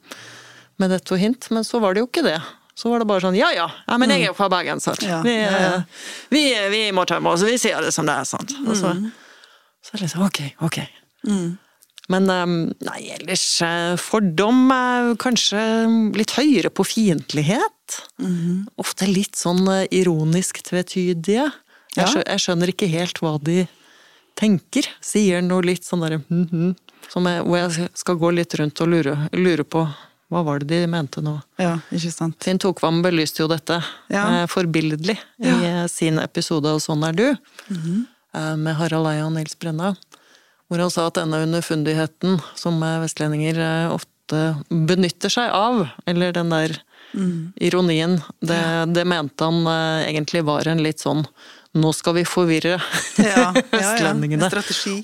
med 0.77 0.93
og 1.11 1.17
hint. 1.19 1.49
Men 1.49 1.63
så 1.65 1.81
var 1.81 1.93
det 1.95 2.03
jo 2.05 2.07
ikke 2.11 2.23
det. 2.27 2.37
Så 2.75 2.89
var 2.91 2.99
det 2.99 3.07
bare 3.07 3.23
sånn 3.23 3.37
ja 3.39 3.49
ja, 3.55 3.69
ja 3.87 3.97
men 3.97 4.11
jeg 4.11 4.25
er 4.25 4.27
jo 4.33 4.37
fra 4.37 4.49
Bergen, 4.51 4.81
sant. 4.83 5.01
Ja, 5.01 5.21
Vi, 5.23 5.33
ja, 5.33 5.59
ja. 5.63 5.83
vi, 6.29 6.41
vi 6.69 6.81
må 6.91 7.05
tømme 7.07 7.31
oss, 7.31 7.41
vi 7.47 7.55
sier 7.57 7.79
det 7.81 7.93
som 7.95 8.05
det 8.05 8.17
er, 8.19 8.25
sant. 8.27 8.51
Og 8.67 8.75
så, 8.75 8.91
så 9.81 9.93
er 9.95 10.01
det 10.01 10.01
liksom 10.09 10.25
ok, 10.27 10.41
ok. 10.67 10.81
Mm. 11.25 11.57
Men 12.11 12.29
eh, 12.29 12.45
nei, 12.85 12.99
ellers 13.15 13.45
eh, 13.65 13.95
fordom 14.01 14.67
er 14.75 15.13
kanskje 15.21 15.61
litt 16.17 16.35
høyere 16.37 16.69
på 16.69 16.85
fiendtlighet. 16.85 17.99
Mm. 18.21 18.65
Ofte 18.81 19.07
litt 19.09 19.37
sånn 19.39 19.63
eh, 19.71 19.87
ironisk 20.01 20.61
tvetydige. 20.65 21.49
Ja. 21.95 22.09
jeg 22.11 22.41
skjønner 22.43 22.73
ikke 22.73 22.89
helt 22.91 23.21
hva 23.23 23.37
de 23.39 23.61
tenker. 24.35 24.87
Sier 24.99 25.39
noe 25.45 25.63
litt 25.63 25.85
sånn 25.87 26.03
derre 26.03 26.19
som 27.07 27.27
jeg, 27.29 27.43
Hvor 27.45 27.55
jeg 27.61 27.87
skal 27.95 28.17
gå 28.19 28.31
litt 28.35 28.55
rundt 28.59 28.81
og 28.83 28.89
lure, 28.91 29.13
lure 29.31 29.63
på 29.63 29.85
hva 30.33 30.41
var 30.43 30.59
det 30.59 30.67
de 30.81 30.87
mente 30.89 31.21
nå. 31.23 31.35
Ja, 31.61 31.75
ikke 31.93 32.09
sant. 32.11 32.35
Finn 32.43 32.59
Tokvam 32.59 32.97
belyste 33.05 33.43
jo 33.43 33.47
dette 33.47 33.77
Ja. 34.11 34.45
forbilledlig 34.49 35.15
i 35.39 35.53
sin 35.87 36.17
episode 36.19 36.65
av 36.67 36.81
Sånn 36.83 37.05
er 37.07 37.13
du, 37.13 37.27
eh, 37.29 38.55
med 38.57 38.75
Harald 38.75 39.07
Eia 39.07 39.27
og 39.27 39.33
Nils 39.37 39.55
Brenna. 39.55 39.95
Hvor 40.69 40.81
han 40.81 40.91
sa 40.93 41.07
at 41.09 41.19
denne 41.19 41.43
underfundigheten 41.45 42.39
som 42.57 42.81
eh, 42.83 43.01
vestlendinger 43.03 43.59
eh, 43.61 43.93
ofte 43.93 44.41
benytter 44.69 45.29
seg 45.29 45.51
av, 45.53 45.83
eller 46.09 46.33
den 46.33 46.49
der 46.49 46.79
ironien, 47.63 48.17
det, 48.43 48.57
det 48.91 49.05
mente 49.07 49.45
han 49.45 49.61
eh, 49.69 50.07
egentlig 50.09 50.41
var 50.47 50.67
en 50.67 50.81
litt 50.83 51.03
sånn 51.03 51.21
nå 51.75 51.91
skal 51.93 52.15
vi 52.17 52.23
forvirre 52.27 52.73
Ja, 53.19 53.25
ja, 53.27 53.51
ja. 53.53 53.63
vestlendingene. 53.71 54.49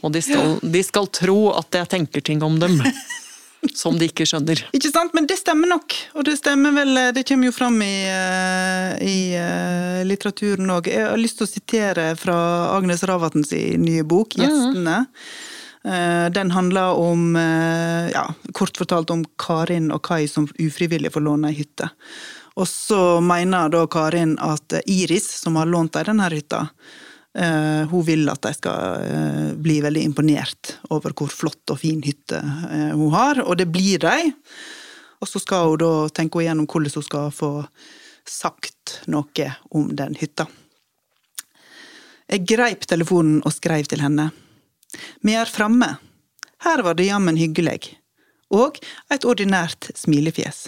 Og 0.01 0.11
de 0.15 0.21
skal, 0.23 0.55
de 0.63 0.83
skal 0.87 1.09
tro 1.13 1.51
at 1.53 1.77
jeg 1.77 1.89
tenker 1.91 2.23
ting 2.25 2.41
om 2.43 2.57
dem 2.59 2.79
som 3.77 3.99
de 3.99 4.07
ikke 4.09 4.25
skjønner. 4.25 4.63
Ikke 4.73 4.89
sant, 4.89 5.13
men 5.13 5.27
det 5.29 5.37
stemmer 5.37 5.69
nok. 5.69 5.93
Og 6.15 6.25
det 6.25 6.37
stemmer 6.39 6.73
vel, 6.73 6.97
det 7.13 7.25
kommer 7.27 7.51
jo 7.51 7.53
fram 7.53 7.77
i, 7.85 7.93
i 9.05 9.17
litteraturen 10.07 10.71
òg. 10.73 10.89
Jeg 10.89 11.11
har 11.11 11.19
lyst 11.21 11.37
til 11.41 11.45
å 11.45 11.51
sitere 11.51 12.07
fra 12.17 12.37
Agnes 12.73 13.03
Ravatns 13.05 13.53
nye 13.77 14.07
bok, 14.07 14.39
'Gjestene'. 14.39 15.01
Eh, 15.03 15.50
Den 15.81 16.51
handler 16.53 16.97
om, 17.01 17.35
eh, 17.35 18.11
ja, 18.13 18.27
kort 18.53 18.77
fortalt 18.77 19.09
om 19.09 19.23
Karin 19.41 19.87
og 19.91 20.03
Kai 20.05 20.27
som 20.29 20.45
ufrivillig 20.61 21.09
får 21.11 21.25
låne 21.25 21.49
ei 21.49 21.57
hytte. 21.57 21.89
Og 22.61 22.67
så 22.69 23.17
mener 23.25 23.71
da 23.73 23.87
Karin 23.89 24.35
at 24.37 24.75
Iris, 24.85 25.25
som 25.41 25.57
har 25.57 25.65
lånt 25.65 25.97
dem 25.97 26.11
denne 26.11 26.29
hytta, 26.29 26.67
Eh, 27.37 27.87
hun 27.87 28.03
vil 28.03 28.27
at 28.29 28.43
de 28.43 28.51
skal 28.53 29.03
eh, 29.07 29.51
bli 29.55 29.77
veldig 29.83 30.01
imponert 30.03 30.73
over 30.91 31.13
hvor 31.15 31.31
flott 31.31 31.71
og 31.71 31.79
fin 31.79 32.01
hytte 32.03 32.41
eh, 32.41 32.91
hun 32.91 33.13
har, 33.15 33.39
og 33.45 33.55
det 33.61 33.69
blir 33.71 34.01
de. 34.03 34.33
Og 35.21 35.29
så 35.29 35.39
skal 35.39 35.71
hun 35.71 35.79
da 35.79 35.93
tenke 36.11 36.41
igjennom 36.43 36.67
hvordan 36.67 36.97
hun 36.97 37.07
skal 37.07 37.31
få 37.31 37.51
sagt 38.27 38.99
noe 39.11 39.47
om 39.71 39.93
den 39.95 40.17
hytta. 40.19 40.49
Jeg 42.31 42.47
greip 42.47 42.83
telefonen 42.87 43.39
og 43.47 43.55
skrev 43.55 43.87
til 43.91 44.03
henne. 44.03 44.29
Vi 45.21 45.35
er 45.37 45.49
framme. 45.49 45.95
Her 46.63 46.83
var 46.85 46.97
det 46.97 47.09
jammen 47.09 47.39
hyggelig. 47.39 47.97
Og 48.51 48.77
et 49.13 49.25
ordinært 49.25 49.89
smilefjes. 49.95 50.67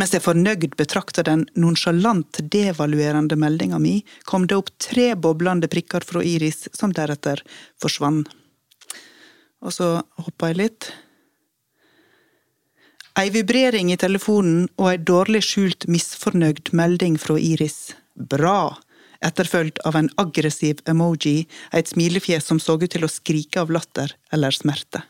Mens 0.00 0.14
jeg 0.14 0.24
fornøyd 0.24 0.74
betrakta 0.78 1.24
den 1.26 1.44
nonsjalant 1.58 2.40
devaluerende 2.52 3.36
meldinga 3.40 3.80
mi, 3.82 4.00
kom 4.24 4.46
det 4.48 4.56
opp 4.56 4.70
tre 4.80 5.12
boblende 5.16 5.68
prikker 5.68 6.04
fra 6.06 6.22
Iris, 6.24 6.66
som 6.72 6.94
deretter 6.96 7.42
forsvant. 7.80 8.28
Og 9.60 9.74
så 9.76 9.90
hoppa 10.24 10.50
jeg 10.52 10.60
litt. 10.62 10.90
Ei 13.20 13.28
vibrering 13.34 13.90
i 13.92 13.98
telefonen 14.00 14.68
og 14.78 14.92
ei 14.92 15.00
dårlig 15.02 15.42
skjult 15.44 15.88
misfornøyd 15.90 16.70
melding 16.76 17.18
fra 17.20 17.36
Iris. 17.36 17.90
Bra! 18.14 18.78
Etterfølgt 19.24 19.82
av 19.84 19.98
en 19.98 20.08
aggressiv 20.20 20.80
emoji, 20.88 21.44
et 21.76 21.90
smilefjes 21.90 22.46
som 22.48 22.60
så 22.62 22.78
ut 22.80 22.88
til 22.90 23.04
å 23.04 23.12
skrike 23.12 23.60
av 23.60 23.72
latter 23.74 24.14
eller 24.32 24.54
smerte. 24.56 25.02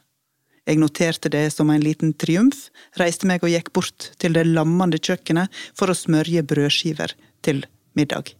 Jeg 0.69 0.79
noterte 0.83 1.31
det 1.33 1.47
som 1.55 1.71
en 1.73 1.83
liten 1.83 2.13
triumf, 2.15 2.69
reiste 3.01 3.27
meg 3.27 3.43
og 3.47 3.53
gikk 3.55 3.73
bort 3.75 4.11
til 4.23 4.37
det 4.37 4.45
lammende 4.51 5.01
kjøkkenet 5.01 5.51
for 5.79 5.91
å 5.91 5.97
smørje 5.97 6.45
brødskiver 6.47 7.17
til 7.47 7.65
middag. 7.99 8.35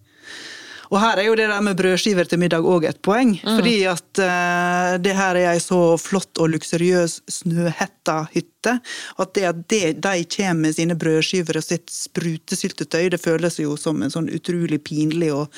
Og 0.91 0.99
her 0.99 1.21
er 1.23 1.29
jo 1.29 1.37
det 1.39 1.47
der 1.47 1.63
med 1.63 1.79
brødskiver 1.79 2.27
til 2.27 2.41
middag 2.43 2.67
òg 2.67 2.89
et 2.89 2.99
poeng. 3.03 3.37
Fordi 3.45 3.77
at 3.87 4.23
uh, 4.23 4.99
det 4.99 5.15
her 5.15 5.39
er 5.39 5.53
ei 5.53 5.61
så 5.63 5.95
flott 6.03 6.39
og 6.43 6.51
luksuriøs 6.51 7.21
snøhetta 7.31 8.25
hytte. 8.35 8.60
At 8.69 9.35
det 9.37 9.47
at 9.49 9.63
de 9.71 10.25
kommer 10.37 10.67
med 10.67 10.77
sine 10.77 10.97
brødskiver 10.99 11.61
og 11.61 11.65
sitt 11.65 11.91
sprutesyltetøy, 11.93 13.09
det 13.15 13.21
føles 13.23 13.59
jo 13.63 13.77
som 13.81 14.03
en 14.03 14.13
sånn 14.13 14.29
utrolig 14.33 14.81
pinlig 14.85 15.31
og, 15.35 15.49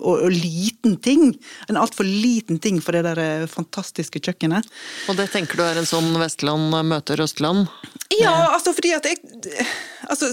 og, 0.00 0.14
og 0.14 0.30
liten 0.32 0.96
ting. 1.02 1.34
En 1.68 1.80
altfor 1.80 2.06
liten 2.08 2.60
ting 2.62 2.80
for 2.84 2.96
det 2.96 3.04
der 3.08 3.20
eh, 3.22 3.48
fantastiske 3.50 4.22
kjøkkenet. 4.22 4.68
Og 5.10 5.18
det 5.20 5.28
tenker 5.34 5.58
du 5.58 5.66
er 5.66 5.80
en 5.80 5.88
sånn 5.88 6.14
Vestland 6.20 6.72
møter 6.86 7.20
Østland? 7.24 7.66
Ja, 8.20 8.52
altså 8.54 8.70
fordi 8.76 8.92
at 8.94 9.06
jeg 9.08 9.18
altså, 10.06 10.28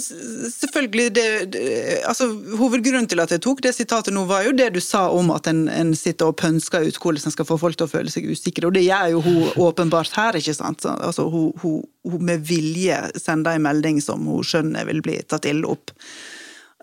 Selvfølgelig 0.53 1.15
det, 1.15 1.53
det 1.53 1.63
altså, 2.05 2.27
Hovedgrunnen 2.57 3.07
til 3.09 3.21
at 3.23 3.31
jeg 3.33 3.41
tok 3.41 3.63
det 3.65 3.73
sitatet 3.75 4.13
nå, 4.13 4.25
var 4.29 4.45
jo 4.45 4.53
det 4.55 4.69
du 4.75 4.79
sa 4.83 5.07
om 5.13 5.31
at 5.33 5.47
en, 5.49 5.65
en 5.71 5.93
sitter 5.97 6.29
og 6.29 6.37
pønsker 6.41 6.85
ut 6.85 6.99
hvordan 7.01 7.29
en 7.29 7.35
skal 7.35 7.47
få 7.47 7.57
folk 7.61 7.77
til 7.79 7.87
å 7.87 7.91
føle 7.91 8.13
seg 8.13 8.27
usikre. 8.29 8.67
Og 8.69 8.75
det 8.77 8.85
gjør 8.85 9.15
jo 9.15 9.23
hun 9.25 9.39
åpenbart 9.67 10.13
her, 10.17 10.37
ikke 10.39 10.55
sant. 10.57 10.85
Altså, 10.93 11.25
hun, 11.31 11.51
hun, 11.63 11.72
hun 12.07 12.23
med 12.27 12.45
vilje 12.47 12.99
sender 13.19 13.57
en 13.57 13.65
melding 13.67 14.01
som 14.03 14.25
hun 14.29 14.45
skjønner 14.45 14.87
vil 14.89 15.01
bli 15.05 15.19
tatt 15.27 15.47
ille 15.49 15.67
opp. 15.69 15.93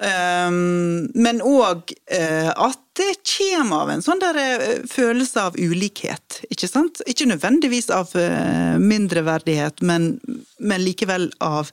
Um, 0.00 1.11
men 1.12 1.42
òg 1.44 1.90
uh, 1.92 2.52
at 2.56 2.78
det 2.97 3.18
kommer 3.28 3.82
av 3.85 3.90
en 3.92 4.04
sånn 4.04 4.23
der 4.23 4.38
uh, 4.40 4.87
følelse 4.88 5.42
av 5.50 5.59
ulikhet, 5.61 6.38
ikke 6.49 6.70
sant? 6.70 7.02
Ikke 7.04 7.28
nødvendigvis 7.28 7.90
av 7.92 8.14
uh, 8.16 8.80
mindreverdighet, 8.80 9.85
men, 9.85 10.14
men 10.56 10.80
likevel 10.87 11.28
av 11.44 11.68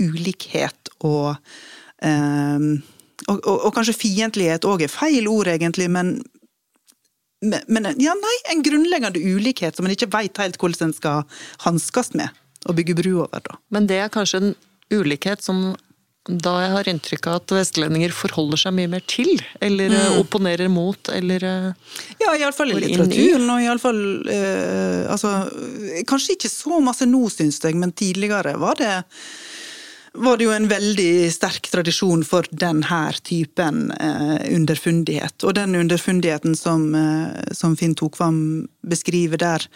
ulikhet 0.00 0.92
og 1.00 1.38
um, 2.04 2.74
og, 3.28 3.40
og, 3.44 3.56
og 3.68 3.72
kanskje 3.76 3.96
fiendtlighet 3.96 4.64
òg 4.68 4.84
er 4.86 4.92
feil 4.92 5.26
ord, 5.28 5.50
egentlig, 5.52 5.90
men, 5.92 6.14
men 7.40 7.88
ja, 8.00 8.14
nei, 8.16 8.36
en 8.52 8.62
grunnleggende 8.64 9.20
ulikhet 9.20 9.76
som 9.76 9.88
en 9.88 9.92
ikke 9.92 10.08
veit 10.12 10.40
helt 10.40 10.56
hvordan 10.60 10.88
en 10.88 10.96
skal 10.96 11.42
hanskes 11.66 12.14
med 12.16 12.32
og 12.68 12.76
bygge 12.76 12.96
bru 12.98 13.12
over, 13.24 13.44
da. 13.44 13.56
Men 13.72 13.86
det 13.90 14.02
er 14.02 14.12
kanskje 14.12 14.42
en 14.42 14.52
ulikhet 14.90 15.44
som 15.44 15.70
da 16.28 16.52
jeg 16.60 16.72
har 16.74 16.88
inntrykk 16.90 17.26
av 17.30 17.36
at 17.38 17.52
vestlendinger 17.56 18.12
forholder 18.12 18.60
seg 18.60 18.74
mye 18.76 18.90
mer 18.92 19.04
til, 19.08 19.30
eller 19.64 19.94
mm. 19.94 20.18
opponerer 20.20 20.68
mot, 20.70 21.08
eller 21.16 21.46
eh, 21.48 21.94
Ja, 22.20 22.34
iallfall 22.36 22.74
i. 22.74 22.80
litteraturen, 22.84 23.46
og 23.48 23.64
iallfall 23.64 24.02
eh, 24.28 25.08
Altså, 25.10 25.32
kanskje 26.08 26.36
ikke 26.36 26.52
så 26.52 26.82
masse 26.84 27.08
nå, 27.08 27.22
syns 27.32 27.62
jeg, 27.64 27.78
men 27.80 27.96
tidligere 27.96 28.58
var 28.60 28.76
det 28.80 28.92
var 30.12 30.36
det 30.36 30.46
jo 30.48 30.50
en 30.50 30.66
veldig 30.66 31.30
sterk 31.30 31.68
tradisjon 31.70 32.24
for 32.26 32.46
denne 32.50 33.02
typen 33.22 33.92
eh, 33.94 34.40
underfundighet. 34.56 35.44
Og 35.46 35.54
den 35.54 35.76
underfundigheten 35.78 36.56
som, 36.58 36.88
eh, 36.98 37.52
som 37.54 37.76
Finn 37.78 37.94
Tokvam 37.94 38.66
beskriver 38.82 39.38
der, 39.38 39.66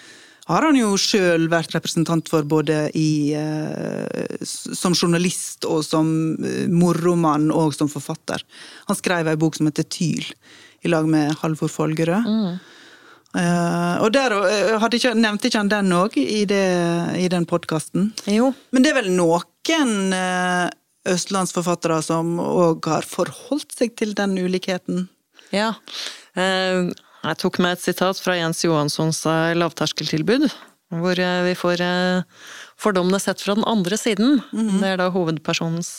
har 0.50 0.66
han 0.66 0.76
jo 0.76 0.92
sjøl 1.00 1.48
vært 1.52 1.72
representant 1.76 2.28
for 2.28 2.44
både 2.48 2.90
i, 2.98 3.32
eh, 3.36 4.44
som 4.44 4.92
journalist 4.92 5.64
og 5.68 5.80
som 5.86 6.08
eh, 6.44 6.68
moromann 6.68 7.48
og 7.54 7.72
som 7.76 7.88
forfatter. 7.88 8.44
Han 8.90 8.98
skrev 8.98 9.30
ei 9.30 9.40
bok 9.40 9.56
som 9.56 9.70
heter 9.70 9.88
Tyl, 9.88 10.24
i 10.84 10.92
lag 10.92 11.08
med 11.08 11.32
Halvor 11.40 11.72
Folgerød. 11.72 12.28
Eh, 13.34 13.94
og 14.04 14.12
der 14.14 14.36
hadde 14.82 15.00
ikke, 15.00 15.14
nevnte 15.16 15.48
ikke 15.48 15.62
han 15.62 15.72
den 15.72 15.96
òg 15.96 16.18
i, 16.20 16.44
i 16.44 17.28
den 17.32 17.48
podkasten? 17.48 18.12
Jo. 18.28 18.52
Men 18.70 18.84
det 18.84 18.92
er 18.92 19.00
vel 19.00 19.14
noen 19.16 20.12
uh, 20.12 20.68
østlandsforfattere 21.08 22.02
som 22.04 22.36
òg 22.42 22.84
har 22.92 23.08
forholdt 23.08 23.72
seg 23.72 23.96
til 23.96 24.12
den 24.16 24.36
ulikheten? 24.40 25.06
Ja. 25.54 25.72
Eh, 26.34 26.90
Jeg 27.24 27.40
tok 27.40 27.58
med 27.64 27.78
et 27.78 27.80
sitat 27.84 28.18
fra 28.20 28.36
Jens 28.36 28.60
Johanssons 28.66 29.22
eh, 29.28 29.54
lavterskeltilbud, 29.56 30.44
hvor 31.00 31.20
eh, 31.20 31.40
vi 31.46 31.54
får 31.56 31.80
eh, 31.80 32.42
fordommene 32.80 33.20
sett 33.22 33.40
fra 33.40 33.56
den 33.56 33.64
andre 33.68 33.96
siden. 33.96 34.42
Det 34.52 34.90
er 34.92 35.00
da 35.00 35.08
hovedpersonens 35.14 35.92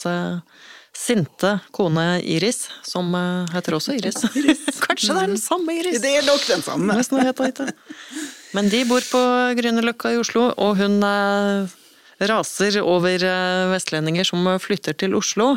sinte 0.95 1.55
kone 1.75 2.21
Iris, 2.21 2.67
som 2.85 3.09
heter 3.51 3.75
også 3.75 3.97
Iris. 3.97 4.21
Kanskje 4.85 5.15
det 5.15 5.23
er 5.23 5.33
den 5.33 5.41
samme 5.41 5.79
Iris? 5.79 5.97
Det 6.03 6.13
er 6.21 6.27
nok 6.29 6.45
den 6.47 6.61
samme. 6.63 6.99
Men 8.55 8.69
de 8.71 8.83
bor 8.87 9.03
på 9.09 9.23
Grünerløkka 9.57 10.13
i 10.13 10.21
Oslo, 10.21 10.51
og 10.61 10.77
hun 10.79 11.01
raser 12.21 12.77
over 12.85 13.25
vestlendinger 13.73 14.29
som 14.29 14.45
flytter 14.61 14.95
til 14.95 15.17
Oslo. 15.17 15.55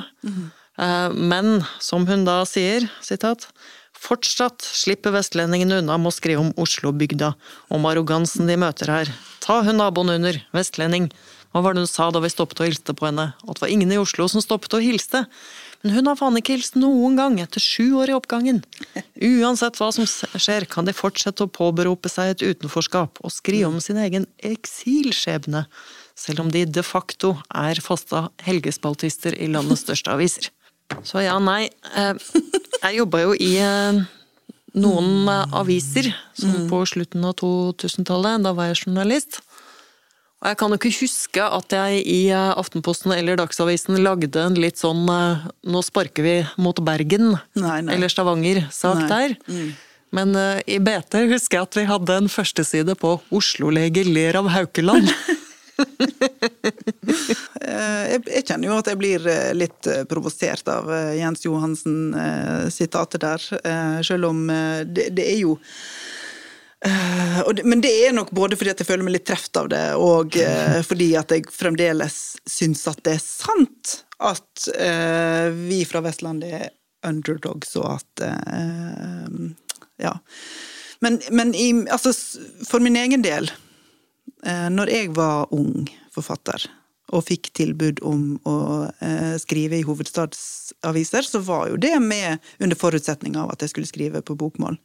Eh, 0.78 1.10
Men 1.12 1.64
som 1.80 2.06
hun 2.06 2.24
da 2.26 2.42
sier, 2.46 2.86
sitat, 3.02 3.48
fortsatt 3.98 4.64
slipper 4.64 5.14
vestlendingene 5.14 5.80
unna 5.82 5.98
med 5.98 6.12
å 6.12 6.16
skrive 6.16 6.44
om 6.44 6.52
Oslo-bygda, 6.60 7.32
om 7.74 7.88
arrogansen 7.90 8.48
de 8.50 8.58
møter 8.60 8.92
her. 8.92 9.12
Ta 9.44 9.60
hun 9.66 9.80
naboen 9.80 10.14
under, 10.18 10.38
vestlending. 10.54 11.10
Hva 11.52 11.62
var 11.64 11.74
det 11.74 11.86
hun 11.86 11.90
sa 11.90 12.10
da 12.12 12.20
vi 12.20 12.30
stoppet 12.32 12.60
og 12.60 12.68
hilste 12.68 12.94
på 12.96 13.08
henne? 13.08 13.30
At 13.42 13.56
det 13.56 13.64
var 13.64 13.72
ingen 13.72 13.92
i 13.94 14.00
Oslo 14.00 14.26
som 14.28 14.44
stoppet 14.44 14.76
og 14.76 14.84
hilste. 14.84 15.24
Men 15.82 15.94
hun 15.94 16.10
har 16.10 16.18
faen 16.18 16.36
ikke 16.40 16.56
hilst 16.56 16.76
noen 16.76 17.16
gang 17.18 17.38
etter 17.40 17.62
sju 17.62 17.94
år 18.00 18.10
i 18.10 18.16
oppgangen. 18.16 18.60
Uansett 19.14 19.78
hva 19.78 19.88
som 19.94 20.04
skjer, 20.08 20.66
kan 20.70 20.88
de 20.88 20.94
fortsette 20.96 21.46
å 21.46 21.52
påberope 21.52 22.10
seg 22.12 22.34
et 22.34 22.44
utenforskap 22.44 23.22
og 23.22 23.32
skrive 23.32 23.70
om 23.70 23.78
sin 23.82 24.00
egen 24.02 24.26
eksilskjebne, 24.44 25.64
selv 26.18 26.44
om 26.44 26.52
de 26.52 26.64
de 26.66 26.82
facto 26.82 27.36
er 27.54 27.80
faste 27.84 28.26
helgespaltister 28.44 29.38
i 29.38 29.48
landets 29.54 29.86
største 29.86 30.12
aviser. 30.12 30.50
Så 31.04 31.20
ja, 31.22 31.38
nei. 31.38 31.68
eh, 31.96 32.14
Jeg 32.82 32.98
jobba 33.00 33.20
jo 33.26 33.34
i 33.36 33.56
eh, 33.60 33.98
noen 34.78 35.28
eh, 35.28 35.56
aviser 35.60 36.08
som 36.38 36.68
på 36.70 36.80
slutten 36.88 37.24
av 37.28 37.34
2000-tallet. 37.40 38.42
Da 38.46 38.54
var 38.56 38.70
jeg 38.70 38.84
journalist. 38.86 39.40
Og 40.38 40.46
jeg 40.52 40.58
kan 40.60 40.70
jo 40.70 40.78
ikke 40.78 40.94
huske 41.00 41.42
at 41.42 41.74
jeg 41.74 42.02
i 42.06 42.20
Aftenposten 42.30 43.10
eller 43.16 43.36
Dagsavisen 43.40 43.98
lagde 44.04 44.38
en 44.38 44.54
litt 44.54 44.78
sånn 44.78 45.02
'nå 45.02 45.80
sparker 45.82 46.22
vi 46.22 46.36
mot 46.62 46.78
Bergen' 46.78 47.32
Nei, 47.58 47.80
nei. 47.82 47.94
eller 47.96 48.06
Stavanger-sak 48.06 49.08
der. 49.10 49.34
der. 49.34 49.72
Men 50.14 50.36
i 50.62 50.78
BT 50.78 51.26
husker 51.34 51.58
jeg 51.58 51.66
at 51.66 51.74
vi 51.80 51.84
hadde 51.90 52.16
en 52.22 52.30
førsteside 52.30 52.94
på 52.94 53.18
'Oslo-lege 53.34 54.06
ler 54.06 54.38
av 54.38 54.46
Haukeland'. 54.54 55.10
Eh, 57.68 58.04
Jeg, 58.14 58.42
kjenner 58.46 58.68
jo 58.68 58.76
at 58.78 58.88
jeg 58.90 58.98
blir 59.00 59.24
eh, 59.28 59.50
litt 59.56 59.86
eh, 59.90 60.04
provosert 60.08 60.68
av 60.72 60.88
Jens 61.16 61.44
Johansen-sitatet 61.44 63.22
der, 63.22 63.44
selv 64.06 64.28
om 64.30 64.46
det, 64.86 65.08
det 65.16 65.24
er 65.32 65.38
jo 65.42 65.56
Men 67.66 67.82
det 67.82 67.90
er 68.06 68.14
nok 68.14 68.30
både 68.36 68.56
fordi 68.58 68.70
at 68.72 68.80
jeg 68.82 68.88
føler 68.88 69.06
meg 69.06 69.16
litt 69.16 69.26
treft 69.28 69.58
av 69.58 69.68
det, 69.72 69.82
og 69.98 70.36
fordi 70.86 71.08
at 71.18 71.34
jeg 71.34 71.48
fremdeles 71.50 72.18
syns 72.48 72.84
at 72.90 73.02
det 73.06 73.16
er 73.16 73.24
sant 73.24 73.94
at 74.22 74.68
vi 75.58 75.80
fra 75.90 76.02
Vestlandet 76.06 76.54
er 76.60 76.68
underdogs, 77.08 77.74
og 77.80 77.98
at 77.98 78.28
Ja. 79.98 80.14
Men, 81.02 81.18
men 81.34 81.50
i, 81.54 81.72
altså, 81.90 82.14
for 82.66 82.82
min 82.82 82.96
egen 82.98 83.26
del 83.26 83.50
Når 84.44 84.90
jeg 84.92 85.10
var 85.16 85.50
ung 85.54 85.88
forfatter 86.14 86.66
og 87.14 87.24
fikk 87.24 87.50
tilbud 87.56 88.02
om 88.06 88.36
å 88.48 88.58
eh, 89.04 89.34
skrive 89.40 89.78
i 89.78 89.86
hovedstadsaviser, 89.86 91.24
så 91.24 91.40
var 91.44 91.70
jo 91.70 91.80
det 91.80 91.94
med 92.04 92.44
under 92.60 92.78
forutsetning 92.78 93.38
av 93.40 93.54
at 93.54 93.64
jeg 93.64 93.72
skulle 93.72 93.88
skrive 93.88 94.22
på 94.24 94.36
bokmål. 94.38 94.76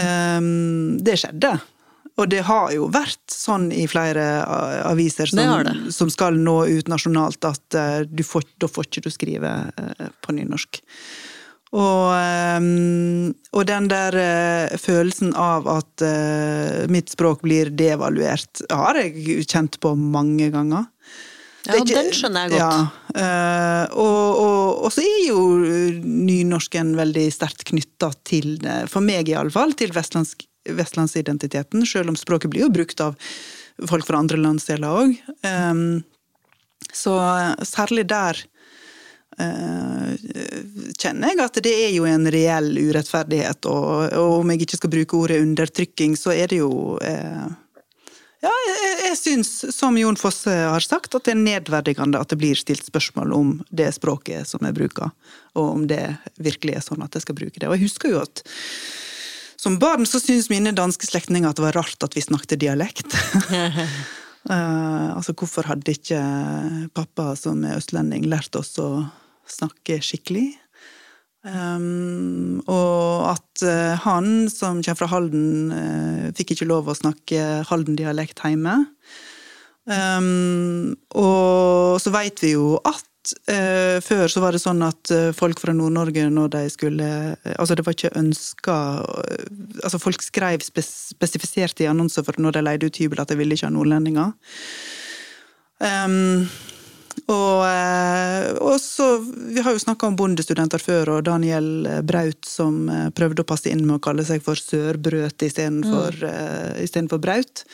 Ehm, 0.00 0.96
det 1.04 1.18
skjedde. 1.20 1.58
Og 2.14 2.28
det 2.30 2.44
har 2.46 2.70
jo 2.70 2.86
vært 2.94 3.32
sånn 3.32 3.68
i 3.74 3.88
flere 3.90 4.24
aviser 4.86 5.28
som, 5.28 5.42
det. 5.66 5.92
som 5.92 6.10
skal 6.12 6.38
nå 6.38 6.60
ut 6.70 6.88
nasjonalt, 6.88 7.42
at 7.44 7.78
eh, 7.78 8.00
du 8.06 8.22
får, 8.24 8.46
da 8.62 8.70
får 8.70 8.88
ikke 8.88 9.04
du 9.08 9.12
skrive 9.12 9.54
eh, 9.74 10.10
på 10.24 10.36
nynorsk. 10.36 10.80
Og, 11.74 12.08
ehm, 12.14 13.32
og 13.50 13.66
den 13.66 13.88
der 13.90 14.14
eh, 14.20 14.74
følelsen 14.78 15.32
av 15.34 15.66
at 15.72 16.04
eh, 16.06 16.84
mitt 16.92 17.10
språk 17.10 17.42
blir 17.42 17.72
devaluert, 17.74 18.62
har 18.70 19.00
jeg 19.00 19.46
kjent 19.50 19.80
på 19.82 19.94
mange 19.98 20.52
ganger. 20.54 20.86
Ja, 21.64 21.80
ikke- 21.80 21.96
den 21.96 22.12
skjønner 22.14 22.44
jeg 22.46 22.54
godt. 22.54 22.62
Ja, 22.62 23.24
eh, 23.24 23.96
og, 23.98 24.38
og, 24.44 24.84
og 24.86 24.94
så 24.94 25.02
er 25.02 25.20
jo 25.26 25.42
nynorsken 26.04 26.94
veldig 26.98 27.26
sterkt 27.34 27.66
knytta 27.72 28.12
til, 28.22 28.58
for 28.92 29.02
meg 29.02 29.32
iallfall, 29.32 29.74
til 29.74 29.90
vestlandsk, 29.96 30.46
vestlandsidentiteten, 30.70 31.82
selv 31.88 32.12
om 32.12 32.20
språket 32.20 32.52
blir 32.54 32.68
jo 32.68 32.72
brukt 32.72 33.02
av 33.02 33.18
folk 33.90 34.06
fra 34.06 34.20
andre 34.22 34.38
landsdeler 34.38 34.86
òg. 35.02 35.16
så 36.94 37.14
særlig 37.66 38.04
der 38.06 38.38
kjenner 40.94 41.32
jeg 41.32 41.42
at 41.42 41.60
det 41.64 41.74
er 41.88 41.92
jo 41.94 42.06
en 42.06 42.28
reell 42.30 42.70
urettferdighet, 42.78 43.66
og, 43.66 44.12
og 44.14 44.40
om 44.40 44.52
jeg 44.52 44.64
ikke 44.64 44.78
skal 44.78 44.92
bruke 44.92 45.18
ordet 45.18 45.42
undertrykking, 45.42 46.16
så 46.18 46.34
er 46.34 46.52
det 46.52 46.60
jo 46.60 46.98
eh, 47.02 47.46
ja, 48.44 48.52
jeg, 48.68 48.96
jeg 49.08 49.18
syns, 49.18 49.52
som 49.74 49.96
Jon 49.98 50.18
Fosse 50.20 50.52
har 50.52 50.84
sagt, 50.84 51.14
at 51.16 51.24
det 51.26 51.32
er 51.34 51.40
nedverdigende 51.40 52.20
at 52.20 52.30
det 52.32 52.38
blir 52.40 52.58
stilt 52.58 52.84
spørsmål 52.86 53.32
om 53.36 53.54
det 53.72 53.90
språket 53.96 54.50
som 54.50 54.64
jeg 54.66 54.76
bruker, 54.76 55.14
og 55.56 55.70
om 55.78 55.86
det 55.90 56.02
virkelig 56.36 56.78
er 56.78 56.84
sånn 56.84 57.04
at 57.06 57.16
jeg 57.16 57.24
skal 57.24 57.38
bruke 57.38 57.58
det. 57.58 57.70
Og 57.70 57.78
jeg 57.78 57.88
husker 57.88 58.12
jo 58.12 58.22
at 58.24 58.44
som 59.64 59.78
barn 59.80 60.04
så 60.04 60.20
syntes 60.20 60.50
mine 60.52 60.74
danske 60.76 61.08
slektninger 61.08 61.48
at 61.48 61.56
det 61.56 61.64
var 61.64 61.78
rart 61.78 62.04
at 62.04 62.12
vi 62.16 62.20
snakket 62.20 62.60
dialekt. 62.60 63.14
uh, 63.48 63.78
altså, 65.16 65.32
hvorfor 65.32 65.70
hadde 65.70 65.94
ikke 65.94 66.20
pappa 66.92 67.30
som 67.40 67.64
er 67.64 67.78
østlending 67.80 68.28
lært 68.28 68.58
oss 68.60 68.74
å 68.82 69.06
snakke 69.50 70.00
skikkelig? 70.04 70.52
Um, 71.44 72.62
og 72.72 73.34
at 73.34 73.64
uh, 73.68 74.00
han 74.00 74.46
som 74.48 74.80
kommer 74.80 75.00
fra 75.02 75.10
Halden, 75.12 75.72
uh, 75.76 76.28
fikk 76.36 76.54
ikke 76.54 76.68
lov 76.70 76.88
å 76.88 76.96
snakke 76.96 77.64
Halden-dialekt 77.68 78.40
hjemme. 78.46 78.78
Um, 79.84 80.94
og 81.20 82.00
så 82.00 82.12
veit 82.14 82.40
vi 82.40 82.54
jo 82.54 82.78
at 82.80 83.34
uh, 83.52 84.00
før 84.00 84.24
så 84.32 84.40
var 84.40 84.56
det 84.56 84.62
sånn 84.62 84.80
at 84.86 85.12
folk 85.36 85.60
fra 85.60 85.74
Nord-Norge 85.76 86.30
når 86.32 86.54
de 86.54 86.62
skulle 86.72 87.08
Altså 87.52 87.76
det 87.76 87.84
var 87.84 87.92
ikke 87.92 88.14
ønska 88.16 88.76
Altså 89.84 90.00
folk 90.00 90.24
skrev 90.24 90.64
spes 90.64 90.88
spesifisert 91.12 91.82
i 91.84 91.90
annonser 91.90 92.24
for 92.24 92.40
når 92.40 92.56
de 92.56 92.64
leide 92.64 92.88
ut 92.88 93.00
hybel 93.02 93.20
at 93.20 93.28
de 93.28 93.36
ville 93.36 93.52
ikke 93.52 93.68
ha 93.68 93.76
nordlendinger. 93.76 94.32
Um, 95.84 96.48
og, 97.24 97.64
eh, 97.68 98.48
og 98.60 98.80
så, 98.80 99.18
Vi 99.54 99.62
har 99.62 99.72
jo 99.72 99.82
snakka 99.82 100.06
om 100.06 100.16
bondestudenter 100.16 100.82
før, 100.82 101.16
og 101.16 101.24
Daniel 101.24 102.02
Braut 102.02 102.44
som 102.48 102.88
eh, 102.88 103.10
prøvde 103.14 103.44
å 103.44 103.48
passe 103.48 103.70
inn 103.70 103.86
med 103.86 103.98
å 103.98 104.04
kalle 104.04 104.26
seg 104.26 104.42
for 104.44 104.58
Sørbrøt 104.58 105.46
istedenfor 105.46 106.18
mm. 106.20 106.82
istedenfor 106.84 107.22
Braut. 107.22 107.64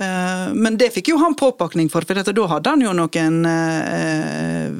Eh, 0.00 0.54
Men 0.54 0.78
det 0.80 0.92
fikk 0.94 1.12
jo 1.12 1.18
han 1.20 1.36
påpakning 1.36 1.90
for, 1.92 2.06
for 2.08 2.16
da 2.32 2.46
hadde 2.54 2.72
han 2.72 2.84
jo 2.84 2.94
noen 2.96 3.42
eh, 3.44 4.70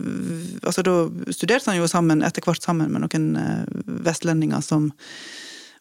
altså 0.62 0.84
Da 0.86 0.94
studerte 1.34 1.68
han 1.68 1.80
jo 1.82 1.88
sammen, 1.90 2.24
etter 2.24 2.44
hvert 2.44 2.64
sammen 2.64 2.92
med 2.94 3.04
noen 3.04 3.32
eh, 3.36 3.80
vestlendinger 4.06 4.64
som 4.64 4.92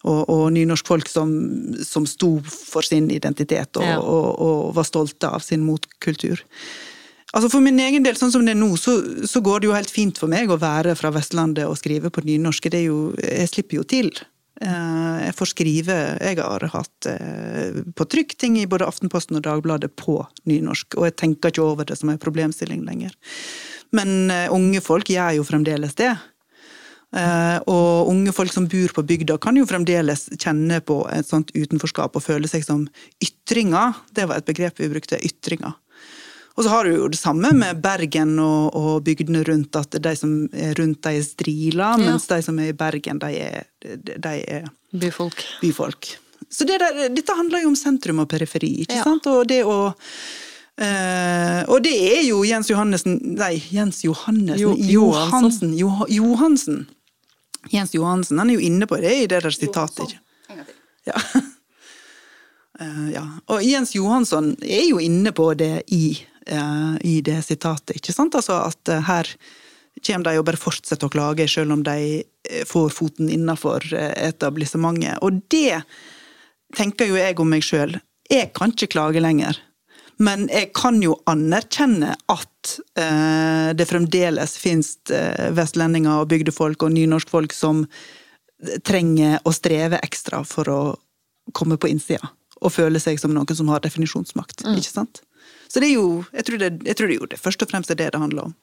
og, 0.02 0.26
og 0.34 0.48
nynorskfolk 0.50 1.06
som, 1.06 1.30
som 1.86 2.02
sto 2.10 2.32
for 2.42 2.82
sin 2.82 3.06
identitet 3.14 3.78
og, 3.78 3.84
Ja. 3.86 4.00
og, 4.02 4.40
og 4.42 4.72
var 4.74 4.88
stolte 4.88 5.28
av 5.30 5.44
sin 5.46 5.62
motkultur. 5.62 6.42
Altså 7.32 7.48
For 7.48 7.64
min 7.64 7.80
egen 7.80 8.04
del, 8.04 8.18
sånn 8.20 8.32
som 8.34 8.44
det 8.44 8.52
er 8.52 8.60
nå, 8.60 8.74
så, 8.76 8.98
så 9.28 9.40
går 9.44 9.62
det 9.62 9.70
jo 9.70 9.76
helt 9.76 9.92
fint 9.92 10.18
for 10.20 10.28
meg 10.28 10.52
å 10.52 10.60
være 10.60 10.92
fra 10.98 11.12
Vestlandet 11.14 11.64
og 11.64 11.78
skrive 11.80 12.12
på 12.12 12.24
nynorsk. 12.26 12.68
Det 12.68 12.82
er 12.82 12.90
jo, 12.90 12.98
jeg 13.16 13.48
slipper 13.48 13.80
jo 13.80 13.86
til. 13.88 14.12
Eh, 14.60 15.18
Jeg 15.26 15.34
får 15.38 15.48
skrive 15.48 15.94
Jeg 16.20 16.38
har 16.38 16.64
hatt 16.74 17.06
eh, 17.08 17.78
på 17.96 18.04
trykk 18.04 18.36
ting 18.38 18.58
i 18.60 18.66
både 18.68 18.86
Aftenposten 18.86 19.38
og 19.38 19.46
Dagbladet 19.46 19.94
på 19.96 20.18
nynorsk, 20.50 20.98
og 20.98 21.08
jeg 21.08 21.16
tenker 21.22 21.54
ikke 21.54 21.64
over 21.64 21.88
det 21.88 21.96
som 21.98 22.12
en 22.12 22.20
problemstilling 22.20 22.84
lenger. 22.84 23.16
Men 23.96 24.30
eh, 24.30 24.52
unge 24.52 24.82
folk 24.84 25.08
gjør 25.08 25.38
jo 25.40 25.48
fremdeles 25.48 25.96
det. 25.98 26.12
Og 27.12 28.08
unge 28.08 28.32
folk 28.32 28.48
som 28.54 28.64
bor 28.72 28.92
på 28.96 29.02
bygda, 29.04 29.34
kan 29.36 29.52
jo 29.58 29.66
fremdeles 29.68 30.30
kjenne 30.40 30.78
på 30.80 30.94
et 31.12 31.26
sånt 31.28 31.50
utenforskap 31.52 32.14
og 32.16 32.24
føle 32.24 32.48
seg 32.48 32.64
som 32.64 32.86
ytringer. 33.20 33.98
Det 34.16 34.24
var 34.30 34.40
et 34.40 34.46
begrep 34.48 34.80
vi 34.80 34.88
brukte, 34.88 35.18
ytringer. 35.20 35.74
Og 36.56 36.64
så 36.64 36.68
har 36.68 36.84
du 36.84 36.90
jo 36.96 37.08
det 37.08 37.18
samme 37.18 37.52
med 37.56 37.78
Bergen 37.82 38.34
og, 38.42 38.74
og 38.76 39.04
bygdene 39.06 39.40
rundt, 39.48 39.76
at 39.76 39.96
de 40.04 40.12
som 40.18 40.34
er 40.52 40.74
rundt, 40.78 41.00
de 41.06 41.14
er 41.18 41.22
strila, 41.24 41.94
mens 41.96 42.26
de 42.28 42.40
som 42.44 42.58
er 42.60 42.72
i 42.72 42.76
Bergen, 42.76 43.18
de 43.22 43.30
er, 43.40 43.64
de 43.96 44.34
er 44.42 44.66
Byfolk. 44.92 45.40
byfolk. 45.62 46.10
Så 46.52 46.66
det 46.68 46.76
der, 46.82 47.06
dette 47.08 47.32
handler 47.38 47.62
jo 47.64 47.70
om 47.72 47.76
sentrum 47.78 48.18
og 48.20 48.28
periferi, 48.28 48.82
ikke 48.84 48.98
Ja. 49.00 49.04
sant? 49.04 49.26
Og 49.32 49.46
det 49.48 49.62
å 49.64 49.94
Uh, 50.72 51.62
Og 51.68 51.82
det 51.84 51.92
er 51.92 52.22
jo 52.24 52.38
Jens 52.48 52.70
Johannessen 52.70 53.18
Nei, 53.36 53.58
Jens 53.70 53.98
Johannessen 54.06 54.58
Jo- 54.58 54.72
Johansen. 55.12 55.74
Jo, 55.76 55.90
Johansen. 56.08 56.86
Jens 57.70 57.92
Johansen, 57.92 58.38
han 58.40 58.48
er 58.50 58.54
jo 58.56 58.64
inne 58.64 58.86
på 58.88 58.96
det 58.98 59.12
i 59.12 59.26
det 59.28 59.42
der 59.44 59.50
sitatet. 59.52 60.14
Ja. 61.04 61.12
Uh, 62.80 63.10
ja. 63.16 63.22
Og 63.52 63.62
Jens 63.62 63.92
Johansson 63.94 64.54
er 64.64 64.86
jo 64.88 64.98
inne 64.98 65.30
på 65.36 65.50
det 65.60 65.82
i, 65.92 66.16
i 66.46 67.20
det 67.24 67.38
sitatet, 67.46 67.96
ikke 67.98 68.14
sant? 68.14 68.34
Altså 68.38 68.58
at 68.66 68.90
eh, 68.90 69.04
her 69.06 69.28
kommer 70.00 70.30
de 70.30 70.40
og 70.40 70.46
bare 70.48 70.60
fortsetter 70.60 71.08
å 71.08 71.12
klage, 71.12 71.48
selv 71.50 71.76
om 71.76 71.82
de 71.86 72.22
eh, 72.22 72.64
får 72.68 72.90
foten 72.96 73.30
innafor 73.32 73.86
etablissementet. 73.92 75.20
Og 75.22 75.42
det 75.52 75.82
tenker 76.76 77.10
jo 77.10 77.20
jeg 77.20 77.38
om 77.40 77.52
meg 77.52 77.66
sjøl. 77.66 77.98
Jeg 78.32 78.52
kan 78.56 78.72
ikke 78.72 78.94
klage 78.94 79.22
lenger. 79.22 79.58
Men 80.22 80.46
jeg 80.52 80.70
kan 80.76 81.00
jo 81.02 81.16
anerkjenne 81.30 82.14
at 82.30 82.74
eh, 83.00 83.70
det 83.76 83.88
fremdeles 83.88 84.56
finnes 84.60 84.94
eh, 85.10 85.48
vestlendinger 85.56 86.22
og 86.22 86.28
bygdefolk 86.32 86.84
og 86.86 86.94
nynorskfolk 86.94 87.54
som 87.56 87.86
trenger 88.86 89.40
å 89.42 89.50
streve 89.54 89.98
ekstra 90.04 90.44
for 90.46 90.70
å 90.70 90.80
komme 91.56 91.78
på 91.80 91.90
innsida. 91.90 92.30
Og 92.62 92.70
føle 92.70 93.00
seg 93.02 93.18
som 93.18 93.32
noen 93.34 93.58
som 93.58 93.70
har 93.72 93.82
definisjonsmakt. 93.82 94.62
Mm. 94.62 94.76
ikke 94.78 94.92
sant? 94.92 95.24
Så 95.72 95.80
det 95.80 95.88
er 95.88 95.96
jo, 95.96 96.24
jeg 96.36 96.44
tror 96.44 96.60
det, 96.60 96.70
jeg 96.84 96.98
tror 96.98 97.08
det, 97.08 97.16
jo 97.16 97.28
det 97.32 97.40
først 97.40 97.62
og 97.64 97.70
fremst 97.72 97.92
er 97.92 97.96
det 97.96 98.10
det 98.12 98.20
handler 98.20 98.50
om. 98.50 98.56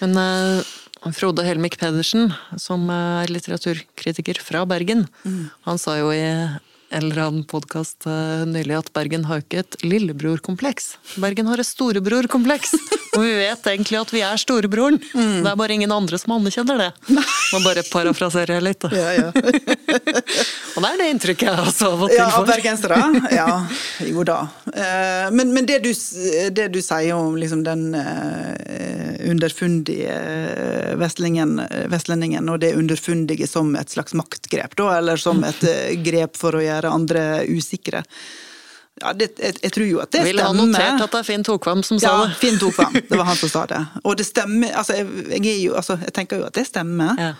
Men 0.00 0.14
uh, 0.16 1.10
Frode 1.12 1.44
Helmik 1.44 1.76
Pedersen, 1.80 2.32
som 2.56 2.88
er 2.90 3.28
litteraturkritiker 3.28 4.40
fra 4.40 4.64
Bergen, 4.68 5.04
han 5.66 5.80
sa 5.82 5.98
jo 6.00 6.08
i 6.14 6.24
eller 6.90 7.18
annen 7.20 7.44
podkast 7.44 8.06
nylig 8.48 8.76
at 8.78 8.88
Bergen 8.96 9.26
har 9.28 9.42
ikke 9.42 9.60
et 9.60 9.76
lillebrorkompleks. 9.84 10.94
Bergen 11.20 11.46
har 11.50 11.60
et 11.60 11.68
storebrorkompleks! 11.68 12.72
Og 13.18 13.22
vi 13.24 13.32
vet 13.40 13.64
egentlig 13.72 13.96
at 13.98 14.10
vi 14.12 14.20
er 14.22 14.38
storebroren. 14.38 14.98
Det 15.00 15.48
er 15.48 15.56
bare 15.58 15.74
ingen 15.74 15.90
andre 15.92 16.18
som 16.20 16.34
anerkjenner 16.36 16.78
det. 16.78 16.88
Man 17.08 17.64
bare 17.64 17.82
parafraserer 17.88 18.58
jeg 18.58 18.64
litt, 18.66 18.84
da. 18.84 18.90
Ja, 18.94 19.08
ja. 19.16 19.30
Og 20.76 20.84
det 20.84 20.90
er 20.92 21.00
det 21.00 21.06
inntrykket 21.14 21.48
jeg 21.48 21.64
også 21.64 21.88
av 21.88 22.04
og 22.04 22.12
til 22.12 22.18
Ja, 22.20 22.26
av 22.28 22.36
får. 22.36 22.48
bergensere? 22.52 22.98
Ja, 23.34 23.48
jo 24.12 24.24
da. 24.28 24.36
Eh, 24.70 25.30
Men, 25.34 25.50
men 25.56 25.66
det, 25.66 25.80
du, 25.84 25.90
det 26.54 26.68
du 26.76 26.78
sier 26.84 27.16
om 27.16 27.34
liksom 27.40 27.64
den 27.66 27.88
eh, 27.98 29.26
underfundige 29.32 30.14
eh, 30.14 30.94
vestlendingen, 31.00 32.46
og 32.52 32.60
det 32.62 32.74
underfundige 32.78 33.48
som 33.50 33.72
et 33.80 33.90
slags 33.96 34.14
maktgrep, 34.20 34.76
da, 34.78 34.92
eller 35.00 35.18
som 35.20 35.42
et 35.48 35.64
eh, 35.66 35.96
grep 36.06 36.38
for 36.38 36.54
å 36.54 36.62
gjøre 36.62 36.77
andre 36.86 37.44
usikre 37.48 38.04
ja, 38.98 39.12
det, 39.14 39.28
jeg, 39.38 39.58
jeg 39.62 39.74
tror 39.74 39.86
jo 39.86 40.00
at 40.02 40.10
det 40.10 40.24
Ville 40.26 40.42
stemmer. 40.42 40.64
Ville 40.66 40.78
ha 40.78 40.88
notert 40.96 41.04
at 41.06 41.12
det 41.14 41.20
er 41.20 41.28
Finn 41.28 41.46
Tokvam 41.46 41.84
som 41.86 42.00
sa 42.02 42.10
Ja, 42.10 42.24
det. 42.26 42.38
Finn 42.40 42.58
Tokvam. 42.58 42.96
Det 43.10 43.14
var 43.20 43.28
han 43.30 43.38
som 43.38 43.52
sa 43.52 43.66
det. 43.70 43.78
Og 44.02 44.18
det 44.18 44.26
stemmer. 44.26 44.74
Altså, 44.74 44.98
jeg, 44.98 45.06
jeg, 45.36 45.46
er 45.52 45.60
jo, 45.62 45.76
altså, 45.78 45.98
jeg 46.02 46.14
tenker 46.16 46.42
jo 46.42 46.48
at 46.48 46.58
det 46.58 46.66
stemmer. 46.66 47.14
Ja. 47.20 47.32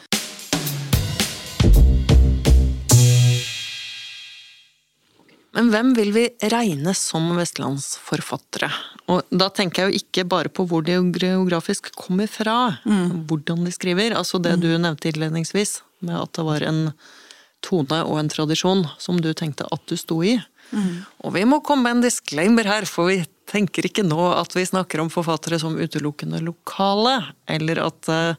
Men 5.59 5.72
hvem 5.72 5.94
vil 5.96 6.12
vi 6.14 6.24
regne 6.53 6.92
som 6.94 7.33
vestlandsforfattere? 7.35 8.68
Og 9.11 9.27
da 9.35 9.48
tenker 9.51 9.88
jeg 9.88 9.90
jo 9.90 10.03
ikke 10.05 10.27
bare 10.29 10.53
på 10.53 10.68
hvor 10.70 10.85
de 10.87 11.01
geografisk 11.16 11.88
kommer 11.98 12.31
fra, 12.31 12.79
hvordan 12.85 13.64
de 13.66 13.72
skriver. 13.74 14.14
Altså 14.14 14.38
det 14.38 14.61
du 14.62 14.68
nevnte 14.77 15.11
innledningsvis, 15.11 15.81
med 16.07 16.20
at 16.20 16.37
det 16.37 16.44
var 16.46 16.62
en 16.68 16.85
tone 17.64 18.03
og 18.05 18.18
en 18.21 18.31
tradisjon 18.33 18.87
som 19.01 19.21
du 19.23 19.33
tenkte 19.37 19.66
at 19.73 19.83
du 19.90 19.97
sto 19.99 20.23
i. 20.25 20.38
Og 21.25 21.33
vi 21.35 21.44
må 21.49 21.61
komme 21.64 21.83
med 21.87 21.92
en 21.99 22.05
disclaimer 22.05 22.66
her, 22.68 22.85
for 22.88 23.09
vi 23.11 23.23
tenker 23.49 23.87
ikke 23.88 24.05
nå 24.05 24.33
at 24.35 24.57
vi 24.57 24.66
snakker 24.68 25.01
om 25.01 25.11
forfattere 25.12 25.59
som 25.61 25.79
utelukkende 25.79 26.40
lokale, 26.44 27.14
eller 27.49 27.77
at 27.87 28.09
eh, 28.12 28.35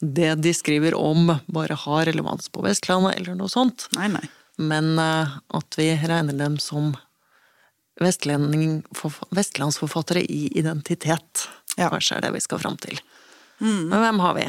det 0.00 0.34
de 0.42 0.52
skriver 0.56 0.94
om 0.98 1.38
bare 1.52 1.76
har 1.78 2.06
relevans 2.08 2.48
på 2.50 2.64
Vestlandet, 2.66 3.14
eller 3.20 3.34
noe 3.38 3.48
sånt. 3.52 3.86
Nei, 3.94 4.08
nei. 4.10 4.26
Men 4.58 4.98
eh, 4.98 5.28
at 5.60 5.78
vi 5.78 5.88
regner 5.94 6.34
dem 6.36 6.58
som 6.62 6.96
vestlandsforfattere 8.00 10.22
i 10.24 10.48
identitet. 10.58 11.48
Ja. 11.76 11.90
Kanskje 11.92 12.16
er 12.16 12.20
det 12.26 12.34
vi 12.34 12.40
skal 12.42 12.58
fram 12.62 12.76
til. 12.80 12.98
Men 13.60 14.00
hvem 14.00 14.18
har 14.24 14.34
vi? 14.38 14.46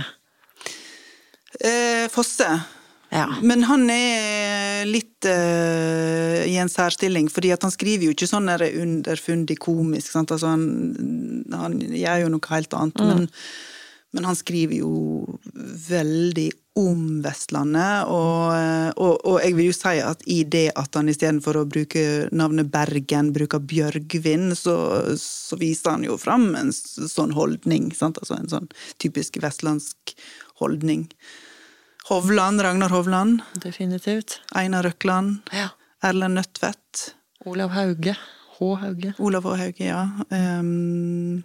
Eh, 1.67 2.05
Fosse. 2.09 2.47
Ja. 3.11 3.27
Men 3.43 3.65
han 3.67 3.89
er 3.91 4.85
litt 4.87 5.27
uh, 5.27 6.41
i 6.47 6.55
en 6.61 6.71
særstilling, 6.71 7.27
fordi 7.29 7.51
han 7.51 7.73
skriver 7.73 8.07
jo 8.07 8.15
ikke 8.15 8.29
sånn 8.29 8.47
der 8.47 8.63
underfundig 8.71 9.59
komisk. 9.59 10.15
Altså 10.15 10.39
han, 10.47 10.63
han 11.51 11.75
gjør 11.91 12.23
jo 12.23 12.31
noe 12.31 12.53
helt 12.53 12.77
annet. 12.77 13.03
Men, 13.03 13.27
men 14.15 14.29
han 14.29 14.39
skriver 14.39 14.79
jo 14.79 14.93
veldig 15.89 16.49
om 16.79 17.19
Vestlandet, 17.19 18.07
og, 18.07 18.53
eh, 18.55 18.89
og, 18.95 19.17
og 19.27 19.41
jeg 19.43 19.57
vil 19.57 19.67
jo 19.67 19.75
si 19.75 19.97
at 19.99 20.21
i 20.31 20.37
det 20.47 20.69
at 20.79 20.95
han 20.95 21.11
istedenfor 21.11 21.59
å 21.59 21.65
bruke 21.67 22.29
navnet 22.31 22.69
Bergen, 22.71 23.33
bruker 23.35 23.59
Bjørgvin, 23.59 24.53
så, 24.55 24.75
så 25.19 25.59
viser 25.59 25.97
han 25.97 26.07
jo 26.07 26.15
fram 26.21 26.53
en 26.55 26.71
sånn 26.71 27.35
holdning. 27.35 27.91
Sant? 27.95 28.21
Altså 28.23 28.39
en 28.39 28.51
sånn 28.51 28.71
typisk 29.03 29.41
vestlandsk 29.43 30.15
holdning. 30.63 31.09
Hovland, 32.09 32.61
Ragnar 32.61 32.89
Hovland. 32.89 33.41
Definitivt. 33.63 34.41
Einar 34.55 34.83
Røkland. 34.83 35.37
Ja. 35.53 35.69
Erlend 36.03 36.33
Nødtvedt. 36.33 37.15
Olav 37.45 37.69
Hauge. 37.69 38.15
H. 38.59 38.75
Hauge. 38.81 39.13
Olav 39.19 39.43
H. 39.43 39.55
Hauge, 39.57 39.85
ja. 39.85 40.01
Um, 40.59 41.43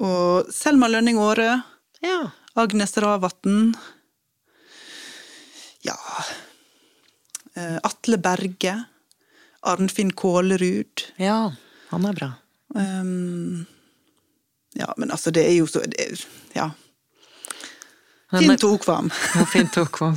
og 0.00 0.46
Selma 0.52 0.88
Lønning 0.88 1.18
Aare. 1.18 1.62
Ja. 2.04 2.30
Agnes 2.56 2.96
Ravatn. 2.98 3.72
Ja 5.84 5.96
uh, 7.56 7.78
Atle 7.84 8.18
Berge. 8.18 8.76
Arnfinn 9.64 10.12
Kålerud. 10.12 11.06
Ja, 11.16 11.52
han 11.90 12.04
er 12.04 12.12
bra. 12.18 12.26
Um, 12.76 13.64
ja, 14.76 14.90
men 15.00 15.10
altså, 15.14 15.30
det 15.32 15.46
er 15.48 15.54
jo 15.56 15.66
så 15.66 15.80
det, 15.88 16.00
er- 16.00 16.26
Ja. 16.54 16.70
Men- 18.42 18.58
og 18.64 18.78
okvam. 18.80 19.10
Ja, 19.38 19.44
fint 19.46 19.72
Tokvam. 19.74 20.16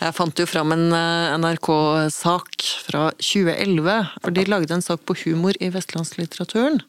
Jeg 0.00 0.14
fant 0.14 0.38
jo 0.40 0.46
fram 0.46 0.72
en 0.72 0.86
eh, 0.92 1.36
NRK-sak 1.42 2.68
fra 2.86 3.08
2011, 3.20 3.96
for 4.22 4.30
de 4.36 4.44
lagde 4.48 4.74
en 4.74 4.84
sak 4.84 5.02
på 5.08 5.16
humor 5.24 5.58
i 5.60 5.68
vestlandslitteraturen. 5.74 6.80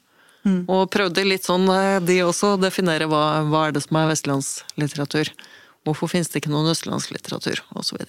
Og 0.71 0.87
prøvde 0.89 1.25
litt 1.27 1.43
sånn, 1.45 1.67
eh, 1.69 1.99
de 1.99 2.21
også, 2.23 2.55
å 2.55 2.61
definere 2.61 3.05
hva, 3.11 3.43
hva 3.49 3.67
er 3.67 3.75
det 3.75 3.83
som 3.85 3.97
er 3.99 4.07
vestlandslitteratur. 4.13 5.29
Hvorfor 5.85 6.09
finnes 6.11 6.29
det 6.31 6.41
ikke 6.41 6.51
noen 6.53 6.71
østlandslitteratur, 6.71 7.61
osv. 7.75 7.99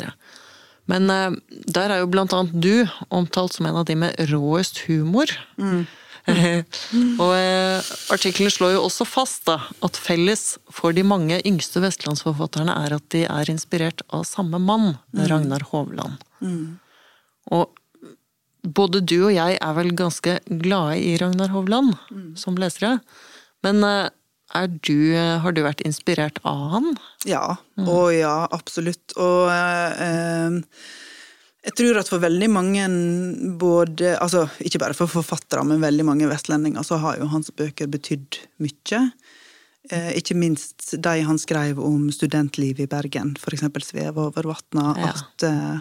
Men 0.90 1.10
eh, 1.10 1.30
der 1.66 1.90
er 1.90 2.02
jo 2.04 2.10
blant 2.10 2.32
annet 2.36 2.54
du 2.62 2.86
omtalt 3.10 3.54
som 3.56 3.66
en 3.66 3.76
av 3.82 3.84
de 3.90 3.96
med 3.98 4.16
råest 4.30 4.84
humor. 4.86 5.26
og 7.22 7.32
eh, 7.36 7.90
artikkelen 8.14 8.52
slår 8.52 8.76
jo 8.76 8.84
også 8.86 9.06
fast 9.08 9.48
da, 9.48 9.58
at 9.86 9.98
felles 9.98 10.44
for 10.72 10.96
de 10.96 11.04
mange 11.06 11.40
yngste 11.48 11.82
vestlandsforfatterne 11.84 12.76
er 12.86 12.96
at 12.98 13.08
de 13.14 13.24
er 13.26 13.52
inspirert 13.52 14.04
av 14.14 14.24
samme 14.28 14.60
mann, 14.62 14.94
Ragnar 15.30 15.66
Hovland. 15.72 16.22
Og 17.50 17.76
både 18.60 19.00
du 19.00 19.16
og 19.24 19.34
jeg 19.34 19.56
er 19.56 19.76
vel 19.76 19.92
ganske 19.96 20.38
glade 20.62 20.98
i 21.00 21.16
Ragnar 21.20 21.52
Hovland 21.54 21.94
som 22.38 22.58
lesere. 22.60 22.98
Men 23.64 23.84
eh, 23.86 24.08
er 24.56 24.66
du, 24.82 25.14
har 25.14 25.54
du 25.54 25.62
vært 25.62 25.82
inspirert 25.86 26.40
av 26.48 26.64
han? 26.74 26.88
Ja. 27.28 27.44
Å 27.78 28.00
ja, 28.10 28.34
absolutt. 28.50 29.14
Og 29.20 29.46
eh, 29.52 30.02
eh, 30.06 30.58
jeg 31.60 31.76
tror 31.76 31.98
at 32.00 32.08
for 32.08 32.22
veldig 32.22 32.48
mange, 32.48 32.86
både 33.60 34.14
Altså 34.16 34.46
ikke 34.64 34.80
bare 34.80 34.96
for 34.96 35.10
forfattere, 35.12 35.64
men 35.68 35.82
veldig 35.82 36.06
mange 36.08 36.30
vestlendinger, 36.30 36.84
så 36.86 36.96
har 37.02 37.18
jo 37.20 37.28
hans 37.28 37.52
bøker 37.52 37.90
betydd 37.90 38.40
mye. 38.64 39.02
Eh, 39.90 40.14
ikke 40.20 40.36
minst 40.38 40.94
de 40.96 41.20
han 41.26 41.38
skrev 41.40 41.80
om 41.82 42.08
studentlivet 42.12 42.84
i 42.84 42.88
Bergen, 42.88 43.34
eksempel 43.36 43.82
'Sveve 43.82 44.28
over 44.28 44.48
vatna'. 44.48 44.96
Ja. 44.96 45.12
At, 45.12 45.42
eh, 45.42 45.78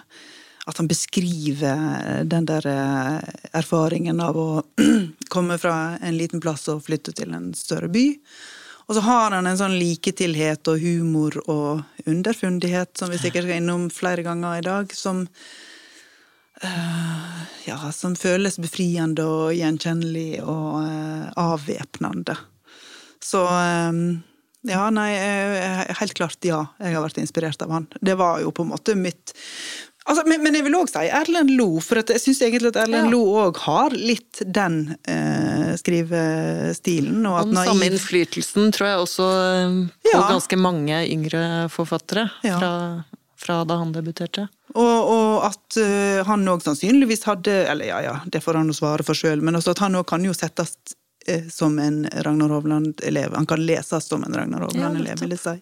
at 0.66 0.78
han 0.78 0.88
beskriver 0.88 2.24
den 2.24 2.46
der 2.46 2.68
eh, 2.68 3.20
erfaringen 3.54 4.20
av 4.20 4.36
å 4.36 4.64
komme 5.34 5.58
fra 5.58 5.98
en 6.02 6.18
liten 6.18 6.40
plass 6.40 6.68
og 6.68 6.84
flytte 6.84 7.16
til 7.16 7.34
en 7.34 7.54
større 7.54 7.88
by. 7.88 8.18
Og 8.90 8.96
så 8.96 9.02
har 9.06 9.32
han 9.32 9.48
en 9.48 9.58
sånn 9.58 9.78
liketilhet 9.78 10.68
og 10.68 10.80
humor 10.82 11.36
og 11.46 11.84
underfundighet, 12.10 12.98
som 12.98 13.12
vi 13.12 13.20
sikkert 13.22 13.46
skal 13.46 13.62
innom 13.62 13.90
flere 13.94 14.26
ganger 14.26 14.58
i 14.58 14.66
dag, 14.66 14.96
som 14.96 15.28
eh, 16.64 17.42
ja, 17.70 17.78
som 17.96 18.16
føles 18.20 18.60
befriende 18.62 19.26
og 19.26 19.54
gjenkjennelig 19.58 20.42
og 20.44 20.80
uh, 20.84 21.30
avvæpnende. 21.40 22.38
Så 23.24 23.44
um, 23.46 24.24
ja, 24.68 24.90
nei, 24.92 25.12
helt 26.00 26.16
klart 26.18 26.44
ja, 26.48 26.66
jeg 26.84 26.96
har 26.96 27.04
vært 27.06 27.22
inspirert 27.22 27.62
av 27.64 27.72
han. 27.76 27.86
Det 28.04 28.16
var 28.20 28.42
jo 28.44 28.52
på 28.52 28.66
en 28.66 28.74
måte 28.74 28.96
mitt 29.00 29.36
Altså, 30.10 30.24
men, 30.26 30.42
men 30.42 30.56
jeg 30.58 30.66
vil 30.66 30.74
òg 30.80 30.90
si 30.90 31.04
Erlend 31.14 31.52
Lo, 31.54 31.68
for 31.86 32.00
jeg 32.02 32.22
syns 32.24 32.40
egentlig 32.42 32.72
at 32.72 32.80
Erlend 32.82 33.10
Ja. 33.10 33.12
Lo 33.12 33.20
òg 33.44 33.60
har 33.66 33.94
litt 33.94 34.40
den 34.42 34.96
eh, 35.06 35.76
skrivestilen. 35.78 37.20
Og 37.30 37.36
at 37.44 37.52
den 37.52 37.60
samme 37.60 37.90
innflytelsen 37.92 38.72
tror 38.74 38.90
jeg 38.90 39.04
også 39.04 39.28
på 40.08 40.16
Ja. 40.16 40.24
ganske 40.32 40.58
mange 40.58 41.04
yngre 41.06 41.44
forfattere 41.70 42.26
Ja. 42.48 42.58
fra, 42.58 42.72
fra 43.40 43.64
da 43.66 43.80
han 43.80 43.94
debuterte. 43.96 44.48
Og, 44.76 45.10
og 45.10 45.48
at 45.48 45.80
uh, 45.80 46.22
han 46.28 46.48
òg 46.52 46.62
sannsynligvis 46.62 47.26
hadde 47.26 47.56
Eller 47.72 47.90
ja, 47.90 48.00
ja, 48.06 48.16
det 48.30 48.44
får 48.44 48.60
han 48.60 48.70
jo 48.70 48.78
svare 48.78 49.06
for 49.08 49.18
sjøl, 49.18 49.42
men 49.46 49.58
også 49.58 49.74
at 49.74 49.84
han 49.86 49.98
òg 49.98 50.08
kan 50.12 50.26
jo 50.26 50.36
settes 50.36 50.76
uh, 51.30 51.46
som 51.52 51.80
en 51.82 52.04
Ragnar 52.28 52.54
Hovland-elev. 52.54 53.36
Han 53.38 53.50
kan 53.50 53.64
leses 53.64 54.10
som 54.12 54.26
en 54.28 54.36
Ragnar 54.36 54.68
Hovland-elev, 54.68 55.16
ja, 55.16 55.22
vil 55.24 55.38
jeg 55.38 55.44
si. 55.46 55.56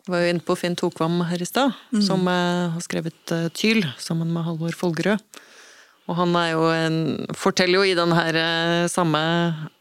Jeg 0.00 0.14
var 0.14 0.24
jo 0.24 0.32
inne 0.32 0.44
på 0.44 0.56
Finn 0.58 0.76
Tokvam 0.78 1.20
her 1.28 1.42
i 1.42 1.46
stad, 1.48 1.76
som 2.02 2.24
uh, 2.26 2.72
har 2.74 2.84
skrevet 2.84 3.34
Tyl 3.56 3.84
sammen 4.00 4.32
med 4.34 4.46
Halvor 4.46 4.76
Folgerød. 4.76 5.42
Og 6.10 6.16
han 6.18 6.34
jo 6.50 6.64
en, 6.74 6.96
forteller 7.38 7.78
jo 7.78 7.86
i 7.86 7.94
den 7.94 8.10
her 8.16 8.36
samme 8.90 9.20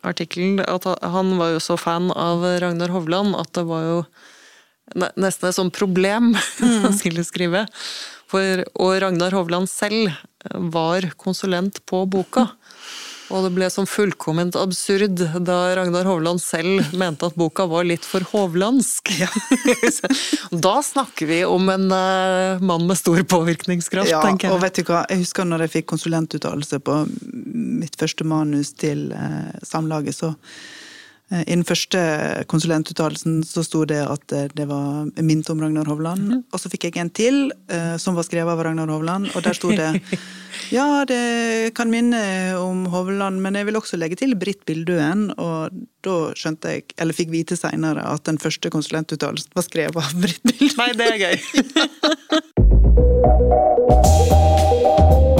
artikkelen 0.05 0.59
at 0.61 0.85
han 0.85 1.31
var 1.39 1.55
jo 1.55 1.61
så 1.63 1.77
fan 1.79 2.11
av 2.13 2.43
Ragnar 2.61 2.93
Hovland 2.93 3.33
at 3.39 3.49
det 3.57 3.63
var 3.65 3.87
jo 3.87 4.03
nesten 4.95 5.49
et 5.49 5.57
sånt 5.57 5.75
problem 5.75 6.33
mm. 6.61 6.79
han 6.85 6.97
skulle 6.97 7.25
skrive. 7.27 7.65
For, 8.29 8.63
og 8.77 8.97
Ragnar 9.01 9.33
Hovland 9.33 9.69
selv 9.71 10.13
var 10.53 11.09
konsulent 11.17 11.81
på 11.89 12.03
boka. 12.09 12.47
Og 13.29 13.45
det 13.45 13.51
ble 13.53 13.67
sånn 13.69 13.85
fullkomment 13.85 14.55
absurd 14.57 15.21
da 15.45 15.57
Ragnar 15.77 16.07
Hovland 16.09 16.41
selv 16.41 16.95
mente 16.97 17.27
at 17.29 17.37
boka 17.37 17.67
var 17.69 17.85
litt 17.85 18.05
for 18.05 18.25
hovlandsk. 18.31 19.11
Ja. 19.21 19.29
da 20.65 20.79
snakker 20.85 21.29
vi 21.29 21.43
om 21.45 21.69
en 21.69 21.85
uh, 21.93 22.61
mann 22.65 22.87
med 22.89 22.97
stor 22.97 23.21
påvirkningskraft, 23.29 24.09
ja, 24.09 24.23
tenker 24.25 24.49
jeg. 24.49 24.55
Og 24.55 24.63
vet 24.65 24.81
du 24.81 24.89
hva, 24.89 25.03
jeg 25.13 25.21
husker 25.21 25.45
når 25.45 25.67
jeg 25.67 25.75
fikk 25.77 25.91
konsulentuttalelse 25.93 26.81
på 26.81 27.03
mitt 27.83 27.97
første 28.01 28.25
manus 28.25 28.73
til 28.81 29.11
uh, 29.13 29.53
Samlaget, 29.61 30.17
så 30.17 30.33
Eh, 30.33 30.78
I 31.29 31.53
den 31.53 31.65
første 31.67 31.99
konsulentuttalelsen 32.49 33.43
så 33.45 33.61
sto 33.65 33.83
det 33.89 34.01
at 34.01 34.33
eh, 34.33 34.47
det 34.57 34.65
var 34.69 35.05
minnet 35.21 35.49
om 35.53 35.61
Ragnar 35.61 35.85
Hovland. 35.89 36.25
Mm. 36.25 36.39
Og 36.49 36.61
så 36.61 36.71
fikk 36.73 36.83
jeg 36.87 36.97
en 36.97 37.11
til 37.13 37.53
eh, 37.69 37.97
som 38.01 38.17
var 38.17 38.25
skrevet 38.25 38.49
av 38.55 38.63
Ragnar 38.65 38.89
Hovland, 38.89 39.29
og 39.35 39.45
der 39.45 39.53
sto 39.57 39.69
det 39.69 39.91
ja, 40.77 41.05
det 41.09 41.73
kan 41.77 41.93
minne 41.93 42.21
om 42.57 42.87
Hovland, 42.89 43.41
men 43.45 43.53
jeg 43.59 43.69
vil 43.69 43.77
også 43.77 43.99
legge 44.01 44.17
til 44.17 44.33
Britt 44.41 44.65
Bildøen. 44.65 45.29
Og 45.37 45.69
da 46.05 46.17
skjønte 46.33 46.73
jeg, 46.73 46.83
eller 46.97 47.13
fikk 47.13 47.29
vite 47.35 47.55
seinere, 47.59 48.01
at 48.09 48.25
den 48.29 48.41
første 48.41 48.73
konsulentuttalelsen 48.73 49.53
var 49.53 49.63
skrevet 49.69 50.01
av 50.01 50.13
Britt 50.17 50.41
Bildøen. 50.49 50.77
Nei, 50.81 50.91
det 50.97 51.05
er 51.13 51.17
gøy. 51.27 51.35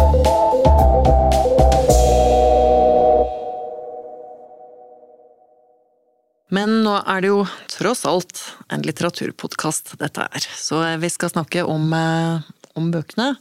Men 6.56 6.80
nå 6.86 6.96
er 7.04 7.22
det 7.22 7.30
jo 7.30 7.44
tross 7.70 8.06
alt 8.10 8.42
en 8.74 8.82
litteraturpodkast 8.86 9.94
dette 10.02 10.26
er, 10.26 10.48
så 10.58 10.82
vi 11.02 11.12
skal 11.14 11.34
snakke 11.34 11.66
om, 11.68 11.92
eh, 11.94 12.48
om 12.80 12.90
bøkene. 12.94 13.36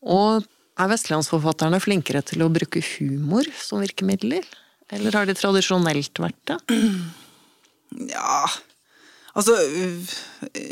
Og 0.00 0.46
er 0.80 0.88
vestlandsforfatterne 0.88 1.82
flinkere 1.82 2.22
til 2.24 2.44
å 2.44 2.52
bruke 2.52 2.80
humor 2.96 3.44
som 3.60 3.84
virkemidler? 3.84 4.46
Eller 4.90 5.14
har 5.14 5.28
de 5.28 5.36
tradisjonelt 5.36 6.22
vært 6.22 6.40
det? 6.50 6.60
Ja 7.90 8.46
Altså, 9.34 9.54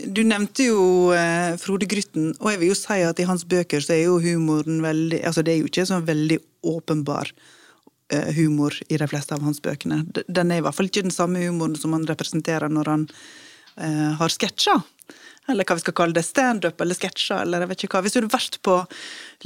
du 0.07 0.20
nevnte 0.26 0.66
jo 0.66 1.11
eh, 1.14 1.54
Frode 1.62 1.87
Grytten, 1.90 2.33
og 2.40 2.50
jeg 2.50 2.61
vil 2.62 2.72
jo 2.72 2.78
si 2.78 2.96
at 3.07 3.20
i 3.22 3.26
hans 3.28 3.44
bøker 3.46 3.83
så 3.85 3.94
er 3.94 4.02
jo 4.09 4.18
humoren 4.22 4.81
veldig 4.83 5.20
Altså, 5.22 5.44
det 5.46 5.54
er 5.54 5.61
jo 5.61 5.70
ikke 5.70 5.87
sånn 5.87 6.07
veldig 6.09 6.40
åpenbar 6.66 7.31
humor 8.36 8.74
i 8.88 8.96
de 9.00 9.08
fleste 9.10 9.36
av 9.36 9.42
hans 9.44 9.60
bøkene. 9.62 10.02
Den 10.26 10.52
er 10.52 10.60
i 10.60 10.64
hvert 10.64 10.76
fall 10.76 10.88
ikke 10.88 11.04
den 11.06 11.14
samme 11.14 11.42
humoren 11.44 11.76
som 11.76 11.92
han 11.96 12.06
representerer 12.08 12.72
når 12.72 12.92
han 12.92 13.08
eh, 13.76 14.14
har 14.20 14.32
sketsjer. 14.32 14.80
Eller 15.48 15.64
hva 15.64 15.78
vi 15.78 15.80
skal 15.80 15.96
kalle 15.96 16.16
det, 16.16 16.26
standup 16.28 16.80
eller 16.84 16.96
sketsjer, 16.96 17.40
eller 17.40 17.64
jeg 17.64 17.70
vet 17.70 17.84
ikke 17.86 17.96
hva. 17.96 18.02
Hvis 18.04 18.14
du 18.14 18.18
hadde 18.18 18.34
vært 18.34 18.58
på 18.66 18.74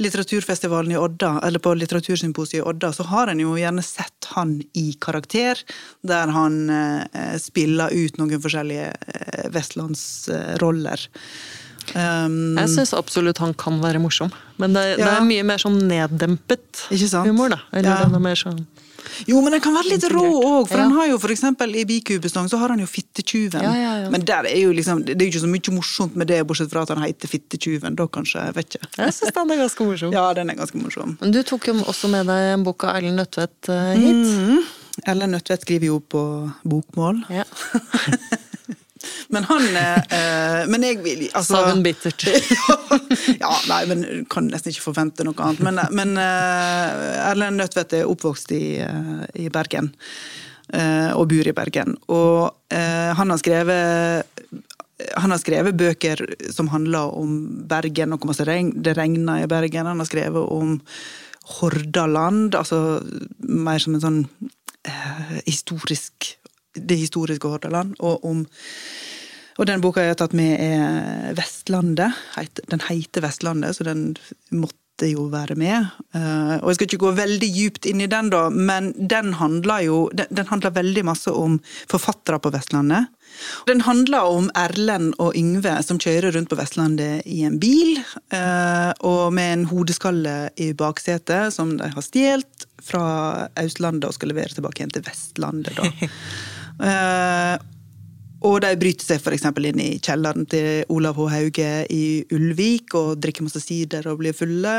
litteraturfestivalen 0.03 0.91
i 0.91 0.99
Odda, 0.99 1.37
eller 1.47 1.63
på 1.63 1.75
litteratursymposiet 1.79 2.59
i 2.59 2.65
Odda, 2.67 2.91
så 2.95 3.05
har 3.07 3.31
en 3.31 3.39
jo 3.39 3.55
gjerne 3.55 3.85
sett 3.87 4.27
han 4.35 4.57
i 4.79 4.89
karakter, 4.99 5.63
der 6.03 6.33
han 6.35 6.59
eh, 6.73 7.37
spiller 7.39 7.95
ut 7.95 8.19
noen 8.19 8.43
forskjellige 8.43 8.89
eh, 8.91 9.45
vestlandsroller. 9.55 11.07
Um, 11.93 12.55
jeg 12.57 12.71
syns 12.71 12.93
absolutt 12.97 13.41
han 13.43 13.51
kan 13.59 13.81
være 13.83 13.99
morsom, 14.01 14.31
men 14.61 14.75
det, 14.77 14.85
ja. 14.93 15.01
det, 15.01 15.11
er 15.17 15.27
mye 15.27 15.43
mer 15.47 15.61
sånn 15.61 15.81
neddempet 15.89 16.85
humor. 16.89 17.53
da. 17.53 17.59
Eller 17.75 17.91
ja. 17.91 17.99
er 18.07 18.23
mer 18.23 18.39
sånn 18.39 18.63
jo, 19.27 19.39
men 19.43 19.53
den 19.55 19.61
kan 19.63 19.75
være 19.75 19.93
litt 19.93 20.05
rå 20.11 20.23
òg, 20.23 20.67
for 20.69 20.79
ja. 20.79 20.85
han 20.85 20.95
har 20.97 21.09
jo 21.11 21.17
eksempel 21.33 21.73
i 21.77 21.85
Bikubestang 21.87 22.47
så 22.51 22.59
har 22.61 22.73
han 22.73 22.81
jo 22.81 22.87
Fittetjuven. 22.89 23.63
Ja, 23.63 23.73
ja, 23.77 24.11
men 24.13 24.25
er 24.51 24.61
jo 24.61 24.73
liksom, 24.75 25.03
det 25.05 25.17
er 25.17 25.27
jo 25.27 25.33
ikke 25.33 25.43
så 25.43 25.49
mye 25.51 25.75
morsomt 25.75 26.15
med 26.19 26.31
det, 26.31 26.39
bortsett 26.47 26.71
fra 26.71 26.85
at 26.85 26.93
han 26.93 27.03
heter 27.03 27.31
Fittetjuven. 27.31 27.97
Da 27.99 28.07
kanskje, 28.07 28.45
vet 28.57 28.77
ikke. 28.77 28.91
Jeg 28.97 29.17
syns 29.17 29.35
den 29.35 29.55
er 29.55 29.61
ganske 29.65 29.89
morsom. 29.89 30.13
Ja, 30.17 30.23
den 30.37 30.53
er 30.53 30.57
ganske 30.59 30.79
morsom. 30.79 31.17
Men 31.21 31.35
du 31.35 31.41
tok 31.47 31.69
jo 31.69 31.77
også 31.83 32.09
med 32.11 32.29
deg 32.31 32.53
en 32.53 32.65
bok 32.65 32.87
av 32.87 32.99
Erlend 32.99 33.19
Nødtvedt 33.21 33.71
uh, 33.71 33.91
hit. 33.97 34.31
Mm. 34.31 34.63
Erlend 35.03 35.37
Nødtvedt 35.37 35.67
skriver 35.67 35.91
jo 35.91 35.99
på 36.15 36.23
bokmål. 36.63 37.23
Ja. 37.33 37.47
Men 39.33 39.47
han 39.49 39.65
eh, 39.77 40.63
Men 40.71 40.85
jeg 40.85 40.99
vil 41.03 41.25
altså 41.31 41.59
Savn 41.59 41.83
bittert. 41.85 42.25
ja, 43.43 43.51
nei, 43.69 43.81
men 43.89 44.05
kan 44.31 44.47
nesten 44.51 44.73
ikke 44.73 44.87
forvente 44.89 45.25
noe 45.27 45.37
annet. 45.43 45.63
Men, 45.65 45.81
men 45.95 46.15
eh, 46.21 47.29
Erlend 47.29 47.61
Nødtvedt 47.61 47.97
er 47.99 48.09
oppvokst 48.09 48.53
i, 48.55 48.63
eh, 48.83 49.25
i 49.45 49.49
Bergen. 49.53 49.93
Eh, 50.73 51.11
og 51.13 51.27
bor 51.31 51.49
i 51.49 51.55
Bergen. 51.55 51.97
Og 52.13 52.73
eh, 52.73 53.11
han 53.17 53.33
har 53.33 53.41
skrevet 53.41 54.31
han 55.19 55.33
har 55.33 55.39
skrevet 55.41 55.75
bøker 55.75 56.21
som 56.53 56.69
handler 56.71 57.11
om 57.17 57.65
Bergen 57.67 58.13
og 58.15 58.23
hvor 58.23 58.37
det 58.37 58.95
regner 58.97 59.43
i 59.43 59.49
Bergen. 59.51 59.89
Han 59.89 59.99
har 59.99 60.07
skrevet 60.07 60.47
om 60.53 60.77
Hordaland, 61.57 62.55
altså 62.55 63.01
mer 63.39 63.81
som 63.83 63.97
en 63.97 64.03
sånn 64.03 64.21
eh, 64.87 65.39
historisk 65.43 66.37
Det 66.73 66.97
historiske 66.97 67.47
Hordaland. 67.47 67.95
Og 67.99 68.25
om 68.25 68.45
og 69.61 69.67
den 69.69 69.83
boka 69.83 70.01
jeg 70.01 70.15
har 70.15 70.21
tatt 70.23 70.37
med, 70.37 70.55
er 70.57 71.35
Vestlandet. 71.37 72.15
Den 72.71 72.81
heter 72.87 73.21
Vestlandet, 73.21 73.77
så 73.77 73.85
den 73.85 74.15
måtte 74.49 75.09
jo 75.09 75.27
være 75.29 75.57
med. 75.57 75.91
Eh, 76.15 76.55
og 76.59 76.71
jeg 76.71 76.77
skal 76.77 76.87
ikke 76.87 77.01
gå 77.03 77.11
veldig 77.17 77.49
djupt 77.53 77.87
inn 77.89 78.01
i 78.01 78.09
den, 78.09 78.31
da, 78.33 78.47
men 78.49 78.91
den 78.97 79.35
handler 79.37 79.83
jo 79.85 79.97
den 80.13 80.49
handler 80.49 80.73
veldig 80.73 81.03
masse 81.05 81.33
om 81.33 81.59
forfattere 81.91 82.39
på 82.41 82.53
Vestlandet. 82.53 83.11
Den 83.69 83.81
handler 83.85 84.29
om 84.29 84.49
Erlend 84.57 85.15
og 85.21 85.37
Yngve 85.37 85.75
som 85.85 85.97
kjører 86.01 86.35
rundt 86.35 86.51
på 86.51 86.57
Vestlandet 86.57 87.25
i 87.25 87.41
en 87.45 87.57
bil, 87.61 87.97
eh, 88.33 88.91
og 89.05 89.33
med 89.33 89.53
en 89.53 89.67
hodeskalle 89.69 90.37
i 90.61 90.71
baksetet 90.77 91.53
som 91.53 91.77
de 91.77 91.93
har 91.93 92.05
stjålet 92.05 92.67
fra 92.83 93.05
Østlandet 93.61 94.09
og 94.09 94.17
skal 94.17 94.33
levere 94.33 94.53
tilbake 94.53 94.81
igjen 94.81 94.97
til 94.97 95.05
Vestlandet. 95.09 95.77
da. 95.77 96.09
Eh, 96.81 97.55
og 98.43 98.57
de 98.59 98.73
bryter 98.75 99.07
seg 99.07 99.21
f.eks. 99.23 99.45
inn 99.63 99.79
i 99.79 99.89
kjelleren 100.03 100.47
til 100.51 100.83
Olav 100.91 101.15
H. 101.15 101.27
Hauge 101.31 101.71
i 101.93 102.03
Ulvik 102.35 102.95
og 102.99 103.21
drikker 103.23 103.45
masse 103.45 103.61
sider 103.63 104.09
og 104.11 104.19
blir 104.19 104.35
fulle. 104.35 104.75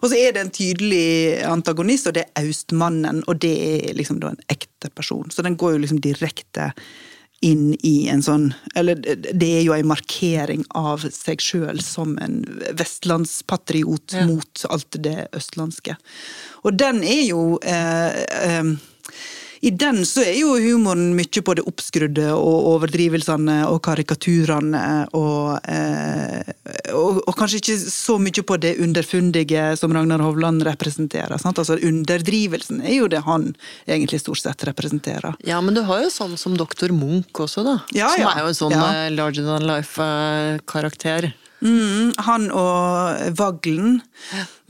Og 0.00 0.06
så 0.10 0.18
er 0.18 0.34
det 0.34 0.42
en 0.42 0.54
tydelig 0.54 1.42
antagonist, 1.46 2.10
og 2.10 2.16
det 2.18 2.26
er 2.26 2.46
Austmannen. 2.48 3.22
Og 3.30 3.38
det 3.42 3.54
er 3.68 3.98
liksom 3.98 4.18
da 4.22 4.32
en 4.34 4.42
ekte 4.50 4.90
person. 4.90 5.30
Så 5.30 5.46
den 5.46 5.58
går 5.60 5.76
jo 5.76 5.84
liksom 5.84 6.02
direkte 6.02 6.72
inn 7.44 7.74
i 7.84 8.08
en 8.08 8.22
sånn 8.24 8.46
Eller 8.74 8.96
det 8.96 9.48
er 9.58 9.60
jo 9.60 9.74
en 9.76 9.90
markering 9.90 10.62
av 10.72 11.04
seg 11.12 11.42
sjøl 11.44 11.82
som 11.84 12.14
en 12.24 12.38
vestlandspatriot 12.78 14.16
ja. 14.16 14.24
mot 14.26 14.64
alt 14.72 14.96
det 15.04 15.28
østlandske. 15.36 15.98
Og 16.64 16.78
den 16.80 17.02
er 17.04 17.22
jo 17.28 17.42
eh, 17.60 18.22
eh, 18.24 18.72
i 19.60 19.70
den 19.70 20.02
så 20.06 20.24
er 20.24 20.34
jo 20.40 20.56
humoren 20.60 21.14
mye 21.16 21.42
på 21.44 21.54
det 21.56 21.64
oppskrudde 21.68 22.28
og 22.34 22.68
overdrivelsene 22.74 23.58
og 23.70 23.80
karikaturene 23.86 24.82
og, 25.16 25.56
eh, 25.70 26.52
og, 26.92 27.22
og, 27.22 27.32
kanskje 27.38 27.60
ikke 27.62 27.78
så 27.92 28.18
mye 28.22 28.44
på 28.46 28.58
det 28.62 28.76
underfundige 28.84 29.68
som 29.80 29.94
Ragnar 29.96 30.24
Hovland 30.24 30.64
representerer. 30.66 31.36
Sant? 31.42 31.60
Altså 31.62 31.78
Underdrivelsen 31.80 32.82
er 32.84 33.00
jo 33.00 33.10
det 33.12 33.22
han 33.26 33.52
egentlig 33.86 34.22
stort 34.22 34.42
sett 34.42 34.66
representerer. 34.68 35.36
Ja, 35.46 35.60
men 35.64 35.76
du 35.76 35.82
har 35.88 36.04
jo 36.04 36.12
sånn 36.12 36.36
som 36.40 36.56
doktor 36.58 36.92
Munch 36.94 37.40
også, 37.46 37.64
da. 37.66 37.78
Ja, 37.96 38.12
som 38.12 38.26
ja. 38.26 38.34
er 38.34 38.44
jo 38.44 38.52
en 38.52 38.60
sånn 38.60 38.76
ja. 38.76 38.86
Eh, 39.06 39.10
larger 39.16 39.46
than 39.48 39.66
life-karakter. 39.68 41.32
Mm, 41.66 42.12
han 42.26 42.46
og 42.54 43.32
Vaglen. 43.38 43.98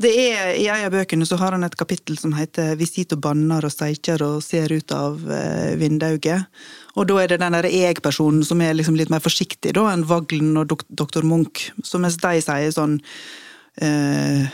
Det 0.01 0.13
er, 0.13 0.55
I 0.57 0.69
en 0.73 0.87
av 0.87 0.95
bøkene 0.95 1.27
så 1.29 1.37
har 1.41 1.53
han 1.53 1.67
et 1.67 1.77
kapittel 1.77 2.17
som 2.19 2.33
heter 2.37 2.77
'Vi 2.77 2.87
sitter 2.87 3.17
og 3.17 3.25
banner 3.27 3.65
og 3.65 3.73
steikjer 3.73 4.23
og 4.23 4.43
ser 4.43 4.73
ut 4.73 4.93
av 4.93 5.21
eh, 5.31 5.77
vindauget'. 5.77 6.47
Og 6.97 7.09
da 7.09 7.19
er 7.21 7.29
det 7.29 7.41
den 7.41 7.53
der 7.53 7.69
jeg-personen 7.69 8.45
som 8.45 8.61
er 8.61 8.75
liksom 8.75 8.97
litt 8.97 9.11
mer 9.11 9.21
forsiktig 9.21 9.75
da, 9.75 9.91
enn 9.93 10.07
Vaglen 10.09 10.57
og 10.57 10.69
dok 10.69 10.85
doktor 10.89 11.23
Munch. 11.23 11.71
Så 11.85 12.01
mens 12.01 12.17
de 12.17 12.41
sier 12.41 12.73
sånn 12.73 13.01
eh, 13.77 14.49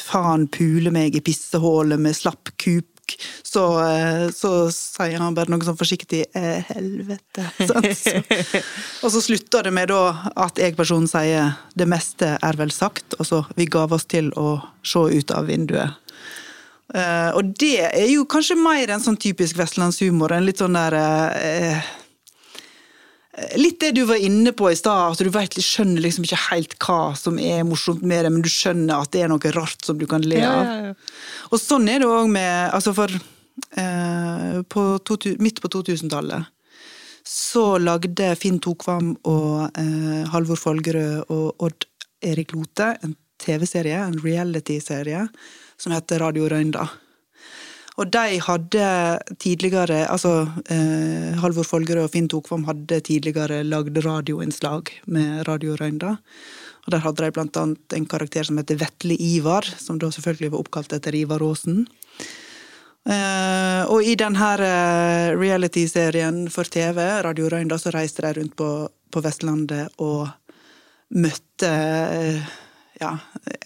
'Faen 0.00 0.48
pule 0.48 0.90
meg 0.90 1.14
i 1.14 1.20
pissehålet 1.20 2.00
med 2.00 2.16
slapp 2.16 2.50
kup 3.06 3.32
så, 3.54 3.88
eh, 3.88 4.30
så, 4.34 4.50
sier 4.74 5.20
han 5.22 5.34
bare 5.36 5.52
noe 5.52 5.62
sånn 5.62 5.78
forsiktig 5.78 6.24
eh, 6.34 6.64
'helvete'. 6.66 7.44
Så, 7.68 7.82
og 9.06 9.12
så 9.14 9.20
slutter 9.22 9.68
det 9.68 9.72
med 9.76 9.92
da 9.92 10.30
at 10.46 10.58
jeg-personen 10.58 11.06
sier 11.10 11.52
'det 11.78 11.86
meste 11.86 12.32
er 12.34 12.58
vel 12.58 12.72
sagt', 12.74 13.14
og 13.20 13.28
så 13.28 13.44
'vi 13.54 13.68
gav 13.70 13.94
oss 13.94 14.08
til 14.10 14.32
å 14.34 14.58
se 14.82 14.98
ut 14.98 15.30
av 15.30 15.46
vinduet'. 15.46 16.00
Uh, 16.94 17.30
og 17.38 17.54
det 17.58 17.80
er 17.80 18.10
jo 18.10 18.26
kanskje 18.28 18.58
mer 18.60 18.90
en 18.92 19.02
sånn 19.02 19.16
typisk 19.18 19.56
vestlandshumor. 19.58 20.34
En 20.34 20.44
litt 20.46 20.60
sånn 20.60 20.76
der 20.76 20.94
Litt 23.58 23.80
det 23.82 23.92
du 23.96 24.04
var 24.06 24.20
inne 24.22 24.52
på 24.54 24.68
i 24.70 24.76
stad, 24.78 25.16
at 25.16 25.18
du 25.26 25.30
vet, 25.34 25.56
skjønner 25.58 26.04
liksom 26.04 26.22
ikke 26.26 26.38
helt 26.52 26.76
hva 26.84 26.98
som 27.18 27.38
er 27.42 27.64
morsomt 27.66 28.04
med 28.06 28.22
det, 28.26 28.30
men 28.30 28.44
du 28.44 28.50
skjønner 28.52 29.02
at 29.02 29.10
det 29.10 29.24
er 29.24 29.32
noe 29.32 29.52
rart 29.56 29.82
som 29.82 29.98
du 29.98 30.06
kan 30.06 30.22
le 30.22 30.38
Ja, 30.38 30.52
av. 30.52 30.64
ja, 30.68 30.92
ja. 30.92 30.94
Og 31.50 31.58
sånn 31.58 31.88
er 31.90 31.98
det 32.04 32.10
òg 32.10 32.30
med 32.30 32.70
altså 32.76 32.94
For 32.94 33.10
eh, 33.10 34.60
på 34.70 34.84
to, 35.02 35.18
midt 35.42 35.58
på 35.64 35.70
2000-tallet 35.72 36.50
så 37.24 37.78
lagde 37.80 38.34
Finn 38.36 38.58
Tokvam 38.60 39.14
og 39.24 39.78
eh, 39.80 40.24
Halvor 40.28 40.58
Folgerød 40.60 41.30
og 41.32 41.62
Odd 41.64 41.86
Erik 42.20 42.52
Lote 42.52 42.90
en 43.02 43.14
TV-serie, 43.40 43.96
en 43.98 44.18
reality-serie, 44.20 45.22
som 45.80 45.92
heter 45.96 46.20
Radio 46.20 46.46
Røynda. 46.52 46.84
Og 47.94 48.10
de 48.10 48.38
hadde 48.42 48.86
tidligere 49.38 50.00
Altså 50.10 50.48
eh, 50.72 51.34
Halvor 51.38 51.66
Folgerød 51.68 52.08
og 52.08 52.12
Finn 52.14 52.28
Tokvam 52.30 52.66
hadde 52.66 52.98
tidligere 53.06 53.62
lagd 53.66 54.00
radioinnslag 54.02 54.90
med 55.06 55.44
Radio 55.48 55.76
Røynda. 55.78 56.16
Og 56.84 56.92
der 56.92 57.04
hadde 57.04 57.22
de 57.22 57.34
blant 57.36 57.56
annet 57.56 57.96
en 57.96 58.08
karakter 58.10 58.44
som 58.44 58.58
heter 58.60 58.80
Vetle 58.80 59.16
Ivar, 59.16 59.64
som 59.64 60.00
da 60.00 60.10
selvfølgelig 60.12 60.52
var 60.52 60.64
oppkalt 60.64 60.96
etter 60.96 61.14
Ivar 61.16 61.44
Aasen. 61.46 61.84
Eh, 63.04 63.82
og 63.92 64.04
i 64.04 64.16
denne 64.16 64.50
eh, 64.64 65.30
reality-serien 65.36 66.44
for 66.52 66.68
TV, 66.68 66.98
Radio 67.24 67.48
Røynda, 67.52 67.78
så 67.80 67.92
reiste 67.94 68.24
de 68.26 68.34
rundt 68.40 68.56
på, 68.58 68.68
på 69.12 69.22
Vestlandet 69.24 69.94
og 70.02 70.26
møtte 71.14 71.70
eh, 71.70 72.54
ja, 73.00 73.10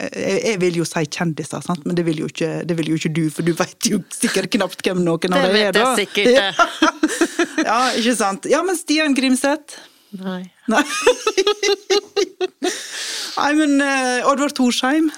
jeg, 0.00 0.38
jeg 0.44 0.60
vil 0.62 0.78
jo 0.80 0.86
si 0.88 1.02
kjendiser, 1.12 1.60
sant? 1.64 1.84
men 1.86 1.96
det 1.98 2.04
vil, 2.06 2.22
jo 2.24 2.28
ikke, 2.30 2.50
det 2.68 2.76
vil 2.78 2.88
jo 2.92 2.98
ikke 3.00 3.12
du, 3.18 3.22
for 3.34 3.44
du 3.46 3.52
vet 3.58 3.90
jo 3.90 4.00
sikkert 4.14 4.48
knapt 4.54 4.80
hvem 4.86 5.02
noen 5.04 5.36
av 5.36 5.44
Det 5.44 5.52
dem 5.52 5.60
er. 5.60 5.72
vet 5.72 5.76
jeg 5.76 6.06
sikkert, 6.06 6.26
det. 6.38 6.48
ja, 7.68 7.78
ikke 8.00 8.14
sant. 8.18 8.48
Ja, 8.50 8.62
men 8.64 8.78
Stian 8.80 9.14
Grimseth? 9.18 9.76
Nei. 10.18 10.40
Nei. 10.72 10.80
Nei, 13.38 13.50
men 13.58 13.76
eh, 13.84 14.28
Oddvar 14.28 14.54
Torsheim? 14.56 15.10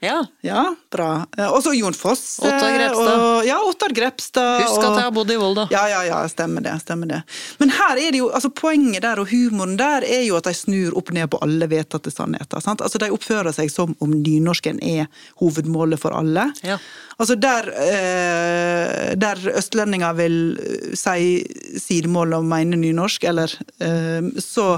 Ja. 0.00 0.20
Ja, 0.46 0.76
bra. 0.94 1.26
Eh, 1.38 1.48
Og 1.50 1.62
så 1.64 1.72
Jon 1.74 1.94
Foss. 1.96 2.38
Ottar 2.38 2.70
Grepstad. 2.76 3.18
Og, 3.18 3.46
ja, 3.48 3.56
Ottar 3.66 3.90
Grepstad. 3.96 4.60
Husk 4.62 4.84
at 4.84 4.94
jeg 5.00 5.06
har 5.08 5.14
bodd 5.16 5.32
i 5.34 5.38
Volda. 5.40 5.64
Ja, 5.74 5.88
ja, 5.90 6.04
ja, 6.06 6.20
stemmer 6.30 6.62
det. 6.62 6.76
stemmer 6.84 7.10
det. 7.10 7.18
Men 7.58 7.72
her 7.74 7.98
er 7.98 8.12
det 8.14 8.20
jo, 8.20 8.28
altså 8.30 8.50
poenget 8.54 9.02
der 9.02 9.18
og 9.18 9.26
humoren 9.32 9.76
der 9.80 10.06
er 10.06 10.22
jo 10.28 10.36
at 10.38 10.46
de 10.46 10.54
snur 10.54 10.94
opp 10.98 11.10
ned 11.16 11.26
på 11.34 11.40
alle 11.42 11.66
vedtatte 11.70 12.12
sannheter. 12.14 12.62
sant? 12.62 12.80
Altså 12.86 12.98
De 13.02 13.10
oppfører 13.10 13.50
seg 13.56 13.72
som 13.74 13.96
om 14.00 14.14
nynorsken 14.22 14.78
er 14.86 15.08
hovedmålet 15.42 15.98
for 15.98 16.14
alle. 16.14 16.46
Ja. 16.62 16.78
Altså 17.18 17.34
Der, 17.34 17.66
eh, 17.74 19.14
der 19.18 19.40
østlendinger 19.58 20.14
vil 20.14 20.58
eh, 20.62 20.94
si 20.94 21.42
sidemål 21.82 22.38
og 22.38 22.44
mene 22.46 22.78
nynorsk, 22.78 23.24
eller 23.24 23.50
eh, 23.82 24.22
så 24.38 24.76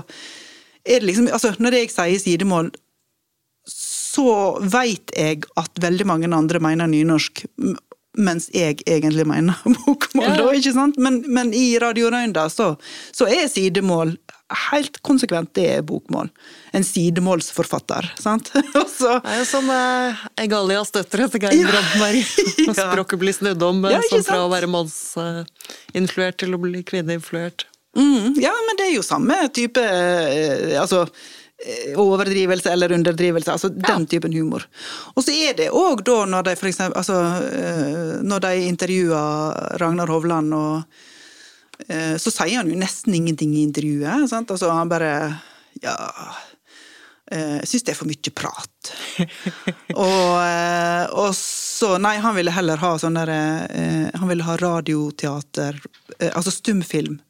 er 0.85 1.01
det 1.03 1.11
liksom 1.11 1.29
Altså, 1.29 1.53
når 1.61 1.77
jeg 1.77 1.91
sier 1.93 2.19
sidemål, 2.19 2.71
så 4.11 4.27
veit 4.73 5.13
jeg 5.17 5.45
at 5.61 5.81
veldig 5.83 6.07
mange 6.09 6.31
andre 6.35 6.61
mener 6.63 6.91
nynorsk, 6.91 7.45
mens 8.19 8.49
jeg 8.55 8.81
egentlig 8.91 9.27
mener 9.31 9.55
bokmål, 9.85 10.33
da, 10.41 10.51
ikke 10.59 10.75
sant? 10.75 10.99
Men, 10.99 11.23
men 11.31 11.55
i 11.55 11.79
Radio 11.83 12.11
Røynda 12.11 12.49
så, 12.51 12.73
så 13.15 13.29
er 13.31 13.47
sidemål 13.53 14.17
helt 14.71 14.97
konsekvent, 15.07 15.53
det 15.55 15.67
er 15.77 15.83
bokmål. 15.87 16.27
En 16.75 16.83
sidemålsforfatter, 16.83 18.09
sant? 18.19 18.51
Så 18.99 19.13
Det 19.23 19.31
er 19.31 19.39
jo 19.39 19.45
som 19.47 19.69
eh, 19.71 20.25
Egalias 20.43 20.91
døtre 20.95 21.29
etter 21.29 21.45
Geir 21.45 21.61
Ja. 21.61 21.69
Brandenberg. 21.71 22.25
Ja. 22.67 22.75
Språket 22.75 23.21
blir 23.23 23.37
snudd 23.37 23.63
om 23.63 23.85
eh, 23.87 23.95
Ja, 23.95 24.01
sånn 24.11 24.27
fra 24.27 24.41
å 24.45 24.51
være 24.51 24.67
mannsinfluert 24.71 26.41
til 26.43 26.57
å 26.57 26.61
bli 26.63 26.83
kvinneinfluert. 26.87 27.67
Mm, 27.99 28.37
ja, 28.43 28.53
men 28.67 28.79
det 28.79 28.89
er 28.89 28.93
jo 28.95 29.03
samme 29.03 29.35
type 29.51 29.83
eh, 29.83 30.77
Altså 30.79 31.01
eh, 31.03 31.09
overdrivelse 31.97 32.73
eller 32.73 32.93
underdrivelse. 32.93 33.53
Altså 33.53 33.69
den 33.69 34.07
typen 34.07 34.33
humor. 34.33 34.65
Og 35.15 35.25
så 35.25 35.35
er 35.35 35.57
det 35.59 35.71
òg 35.77 36.05
da 36.07 36.25
når 36.29 36.49
de 36.49 36.57
for 36.59 36.71
eksempel 36.71 36.99
altså, 36.99 37.19
eh, 37.53 38.21
Når 38.25 38.45
de 38.47 38.53
intervjuer 38.69 39.79
Ragnar 39.81 40.09
Hovland, 40.09 40.55
og 40.55 40.83
eh, 41.89 42.17
så 42.17 42.33
sier 42.33 42.61
han 42.61 42.71
jo 42.71 42.79
nesten 42.81 43.15
ingenting 43.15 43.55
i 43.55 43.65
intervjuet. 43.67 44.29
Sant? 44.31 44.51
Altså 44.51 44.73
han 44.73 44.91
bare 44.91 45.13
Ja 45.85 45.97
eh, 47.31 47.61
Jeg 47.61 47.69
syns 47.71 47.87
det 47.87 47.95
er 47.95 48.01
for 48.01 48.11
mye 48.11 48.35
prat. 48.35 48.93
og, 50.07 50.37
eh, 50.41 51.05
og 51.13 51.35
så 51.37 51.97
Nei, 52.01 52.17
han 52.21 52.37
ville 52.37 52.55
heller 52.55 52.81
ha 52.81 52.95
sånn 53.01 53.17
derre 53.21 53.41
eh, 53.69 54.09
Han 54.21 54.29
ville 54.33 54.47
ha 54.49 54.57
radioteater, 54.61 55.81
eh, 56.19 56.33
altså 56.33 56.53
stumfilm, 56.55 57.21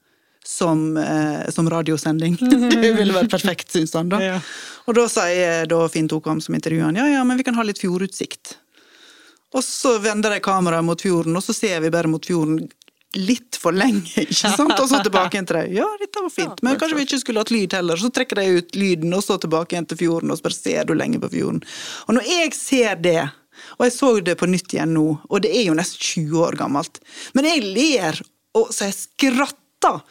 som, 0.47 0.97
eh, 0.97 1.51
som 1.51 1.71
radiosending. 1.71 2.37
det 2.83 2.93
ville 2.97 3.15
vært 3.15 3.31
perfekt, 3.31 3.73
syns 3.73 3.95
han. 3.95 4.09
da. 4.13 4.23
Ja. 4.23 4.41
Og 4.89 4.97
da 4.97 5.07
sier 5.13 5.69
da 5.71 5.85
Finn 5.93 6.09
Tokam 6.11 6.41
som 6.41 6.57
intervjuer 6.57 6.89
han, 6.89 6.99
ja 6.99 7.07
ja, 7.09 7.25
men 7.25 7.39
vi 7.39 7.47
kan 7.47 7.59
ha 7.59 7.67
litt 7.67 7.83
fjordutsikt. 7.83 8.57
Og 9.55 9.65
så 9.67 9.97
vender 9.99 10.31
de 10.31 10.43
kameraet 10.43 10.87
mot 10.87 11.01
fjorden, 11.01 11.37
og 11.37 11.43
så 11.43 11.55
ser 11.57 11.81
vi 11.83 11.91
bare 11.91 12.11
mot 12.11 12.27
fjorden 12.27 12.69
litt 13.19 13.59
for 13.59 13.75
lenge, 13.75 14.13
ikke 14.23 14.37
sant? 14.37 14.77
Og 14.77 14.87
så 14.87 15.01
tilbake 15.03 15.35
igjen 15.35 15.49
til 15.49 15.59
dem. 15.59 15.73
Ja, 15.81 15.89
dette 15.99 16.23
var 16.23 16.31
fint, 16.31 16.63
men 16.63 16.79
kanskje 16.79 16.99
vi 17.01 17.07
ikke 17.09 17.19
skulle 17.25 17.43
hatt 17.43 17.51
lyd 17.51 17.75
heller. 17.75 17.99
Så 17.99 18.13
trekker 18.15 18.39
de 18.39 18.61
ut 18.61 18.79
lyden, 18.79 19.15
og 19.17 19.25
så 19.27 19.35
tilbake 19.43 19.75
igjen 19.75 19.89
til 19.91 19.99
fjorden, 20.05 20.31
og 20.31 20.39
så 20.39 20.47
bare 20.47 20.59
ser 20.59 20.87
du 20.87 20.95
lenge 20.95 21.19
på 21.23 21.33
fjorden. 21.33 21.59
Og 22.07 22.17
når 22.17 22.31
jeg 22.31 22.55
ser 22.55 23.03
det, 23.03 23.25
og 23.77 23.87
jeg 23.89 23.97
så 23.97 24.13
det 24.25 24.37
på 24.39 24.49
nytt 24.51 24.77
igjen 24.77 24.95
nå, 24.95 25.07
og 25.27 25.43
det 25.43 25.51
er 25.51 25.67
jo 25.67 25.77
nesten 25.77 26.07
20 26.31 26.45
år 26.47 26.59
gammelt, 26.61 27.03
men 27.35 27.51
jeg 27.51 27.67
ler, 27.67 28.23
og 28.55 28.71
så 28.75 28.87
jeg 28.89 28.99
skratter. 29.01 30.05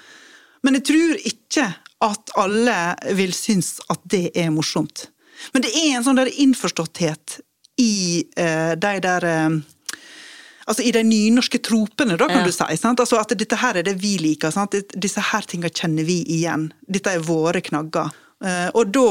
Men 0.63 0.75
jeg 0.79 0.85
tror 0.89 1.21
ikke 1.31 1.65
at 2.09 2.31
alle 2.39 2.77
vil 3.17 3.33
synes 3.35 3.77
at 3.91 3.99
det 4.11 4.29
er 4.39 4.49
morsomt. 4.55 5.07
Men 5.53 5.63
det 5.63 5.71
er 5.75 5.97
en 5.97 6.03
sånn 6.05 6.19
der 6.19 6.31
innforståtthet 6.31 7.39
i 7.79 8.25
eh, 8.37 8.73
de 8.79 8.95
der 9.03 9.27
eh, 9.27 9.59
Altså 10.69 10.83
i 10.85 10.91
de 10.93 11.01
nynorske 11.01 11.57
tropene, 11.65 12.13
da, 12.13 12.27
kan 12.29 12.43
Ja. 12.43 12.45
du 12.45 12.51
si. 12.53 12.75
Sant? 12.77 12.99
Altså 13.01 13.17
At 13.17 13.31
dette 13.33 13.57
her 13.57 13.79
er 13.79 13.81
det 13.87 13.95
vi 13.97 14.19
liker. 14.21 14.51
Sant? 14.53 14.75
Disse 14.93 15.19
her 15.31 15.41
tinga 15.41 15.65
kjenner 15.73 16.05
vi 16.05 16.19
igjen. 16.29 16.67
Dette 16.85 17.09
er 17.15 17.23
våre 17.25 17.57
knagger. 17.65 18.11
Eh, 18.39 18.69
og, 18.71 18.87
da, 18.95 19.01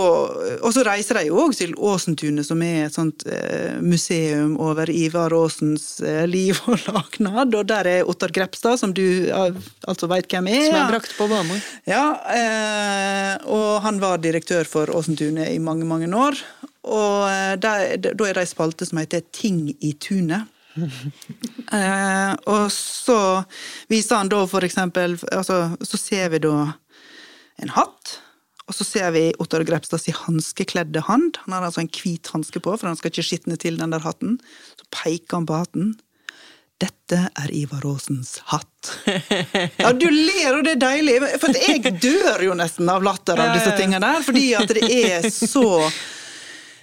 og 0.64 0.70
så 0.72 0.82
reiser 0.86 1.18
de 1.18 1.26
jo 1.28 1.36
òg 1.42 1.52
til 1.58 1.74
Åsentunet, 1.76 2.46
som 2.48 2.62
er 2.64 2.86
et 2.86 2.94
sånt 2.94 3.26
eh, 3.28 3.76
museum 3.84 4.54
over 4.64 4.88
Ivar 4.88 5.34
Aasens 5.36 5.98
eh, 6.00 6.24
liv 6.28 6.56
og 6.64 6.80
lagnad. 6.86 7.52
Og 7.58 7.66
der 7.68 7.90
er 7.92 8.08
Ottar 8.08 8.32
Grepstad, 8.32 8.78
som 8.80 8.94
du 8.96 9.04
altså 9.28 10.08
veit 10.08 10.30
hvem 10.32 10.48
er. 10.48 10.62
Som 10.70 10.80
er 10.80 10.92
brakt 10.94 11.12
på 11.18 11.28
banen. 11.28 11.60
Ja, 11.88 12.04
og 13.48 13.82
han 13.84 14.00
var 14.00 14.22
direktør 14.22 14.68
for 14.68 14.92
Åsentunet 14.96 15.52
i 15.52 15.58
mange, 15.60 15.84
mange 15.88 16.08
år. 16.08 16.38
Og 16.88 17.60
da 17.60 17.74
er 17.84 17.98
det 18.00 18.14
ei 18.16 18.46
spalte 18.48 18.86
som 18.88 19.00
heter 19.02 19.26
Ting 19.34 19.66
i 19.84 19.92
tunet. 20.00 20.48
og 22.54 22.68
så 22.72 23.18
viser 23.90 24.20
han 24.20 24.30
da 24.30 24.44
for 24.46 24.62
eksempel 24.62 25.16
altså, 25.34 25.72
Så 25.82 25.98
ser 25.98 26.28
vi 26.30 26.38
da 26.44 26.52
en 27.58 27.72
hatt. 27.74 28.14
Og 28.68 28.76
så 28.76 28.84
ser 28.84 29.12
vi 29.14 29.22
Ottar 29.40 29.64
Grepstad 29.64 30.02
sin 30.02 30.16
hanskekledde 30.16 31.00
hand. 31.06 31.40
Han 31.46 31.56
har 31.56 31.64
altså 31.68 31.80
en 31.80 31.88
hvit 31.92 32.28
hanske 32.34 32.60
på, 32.60 32.76
for 32.76 32.90
han 32.90 32.98
skal 32.98 33.12
ikke 33.12 33.24
skitne 33.30 33.56
til 33.60 33.80
den 33.80 33.94
der 33.94 34.04
hatten. 34.04 34.36
Så 34.76 34.88
peker 34.92 35.40
han 35.40 35.48
på 35.48 35.56
hatten. 35.56 35.94
Dette 36.78 37.24
er 37.34 37.50
Ivar 37.56 37.82
Aasens 37.88 38.36
hatt. 38.52 38.92
Ja, 39.82 39.90
du 39.92 40.06
ler, 40.10 40.58
og 40.58 40.62
det 40.66 40.76
er 40.76 40.82
deilig. 40.84 41.16
For 41.42 41.56
jeg 41.56 41.96
dør 42.02 42.44
jo 42.44 42.54
nesten 42.58 42.90
av 42.92 43.02
latter 43.02 43.40
av 43.40 43.56
disse 43.56 43.72
tingene 43.78 44.04
der, 44.04 44.22
fordi 44.26 44.46
at 44.58 44.70
det 44.76 44.84
er 44.86 45.26
så 45.32 45.66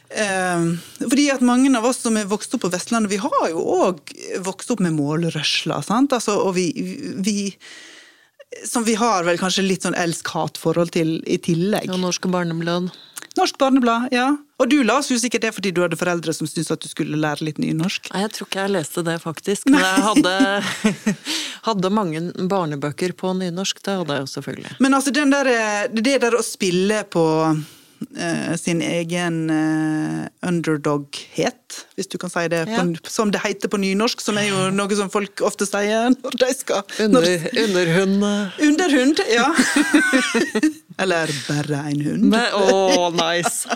eh, 0.09 0.67
fordi 0.99 1.29
at 1.31 1.45
mange 1.45 1.71
av 1.77 1.87
oss 1.87 2.01
som 2.03 2.17
er 2.19 2.27
vokst 2.27 2.57
opp 2.57 2.65
på 2.65 2.73
Vestlandet, 2.73 3.13
vi 3.13 3.21
har 3.21 3.49
jo 3.53 3.63
òg 3.77 4.15
vokst 4.43 4.73
opp 4.73 4.83
med 4.83 4.97
målrørsla. 4.97 5.79
sant? 5.85 6.17
Altså, 6.17 6.41
og 6.43 6.57
vi, 6.57 6.71
vi 7.23 7.53
Som 8.65 8.85
vi 8.87 8.95
har 8.95 9.25
vel 9.27 9.39
kanskje 9.41 9.65
litt 9.65 9.85
sånn 9.85 9.97
elsk-hat-forhold 9.99 10.93
til 10.95 11.17
i 11.27 11.39
tillegg. 11.41 11.89
Ja, 11.89 11.97
Norske 11.99 12.31
Barneblad. 12.31 12.93
Norsk 13.35 13.57
barneblad, 13.59 14.07
ja. 14.15 14.29
Og 14.63 14.69
du 14.71 14.77
las 14.87 15.09
jo 15.11 15.17
sikkert 15.19 15.43
det 15.43 15.51
fordi 15.57 15.73
du 15.75 15.81
hadde 15.83 15.97
foreldre 15.99 16.31
som 16.35 16.47
syntes 16.47 16.71
at 16.71 16.83
du 16.83 16.87
skulle 16.87 17.19
lære 17.19 17.43
litt 17.43 17.57
nynorsk. 17.59 18.07
Nei, 18.13 18.21
jeg 18.23 18.31
tror 18.37 18.47
ikke 18.47 18.61
jeg 18.63 18.73
leste 18.77 19.03
det, 19.03 19.15
faktisk. 19.23 19.67
Men 19.67 19.83
jeg 19.83 20.03
hadde, 20.05 20.35
hadde 21.67 21.91
mange 21.91 22.21
barnebøker 22.51 23.15
på 23.19 23.33
nynorsk. 23.35 23.81
Det 23.83 23.97
hadde 23.99 24.15
jeg 24.15 24.23
jo 24.23 24.31
selvfølgelig. 24.37 24.75
Men 24.85 24.95
altså, 24.95 25.11
den 25.15 25.35
der, 25.35 25.51
det 25.91 26.15
der 26.23 26.37
å 26.39 26.43
spille 26.47 27.01
på 27.11 27.25
eh, 27.49 27.59
sin 28.59 28.81
egen 28.85 29.37
uh, 29.51 30.25
underdog-het, 30.47 31.77
hvis 31.97 32.07
du 32.11 32.17
kan 32.21 32.29
si 32.31 32.45
det, 32.51 32.63
Ja. 32.69 32.83
på, 32.83 33.09
som 33.11 33.31
det 33.31 33.41
heter 33.43 33.67
på 33.71 33.79
nynorsk, 33.81 34.21
som 34.21 34.37
er 34.37 34.47
jo 34.49 34.69
noe 34.71 34.95
som 34.95 35.09
folk 35.11 35.41
ofte 35.45 35.65
sier 35.67 36.11
når 36.13 36.37
de 36.41 36.49
skal 36.55 36.83
Under, 37.05 37.25
underhund 37.65 38.23
eh, 38.23 38.59
Underhund, 38.67 39.19
ja. 39.31 39.49
Eller 41.01 41.27
bare 41.49 41.81
en 41.91 42.01
hund. 42.05 42.35
Å, 42.35 42.75
Å, 42.95 43.09
nice! 43.11 43.67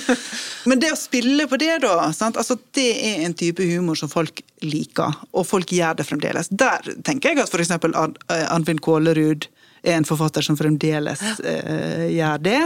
Men 0.68 0.80
det 0.80 0.94
å 0.94 0.96
spille 0.96 1.44
på 1.50 1.58
det, 1.60 1.74
da, 1.84 2.08
sant? 2.16 2.38
Altså, 2.40 2.56
det 2.76 2.86
er 3.04 3.24
en 3.26 3.34
type 3.36 3.64
humor 3.68 3.98
som 4.00 4.08
folk 4.08 4.40
liker, 4.64 5.12
og 5.36 5.44
folk 5.48 5.74
gjør 5.76 5.98
det 6.00 6.06
fremdeles. 6.08 6.48
Der 6.48 6.88
tenker 7.04 7.34
jeg 7.34 7.42
at 7.44 7.52
for 7.52 7.60
eksempel 7.60 7.92
An- 8.00 8.16
eh, 8.32 8.46
Anfinn 8.54 8.80
Kålerud 8.80 9.48
er 9.84 9.98
en 9.98 10.08
forfatter 10.08 10.40
som 10.40 10.56
fremdeles 10.56 11.20
uh, 11.44 12.06
gjør 12.08 12.38
det. 12.40 12.60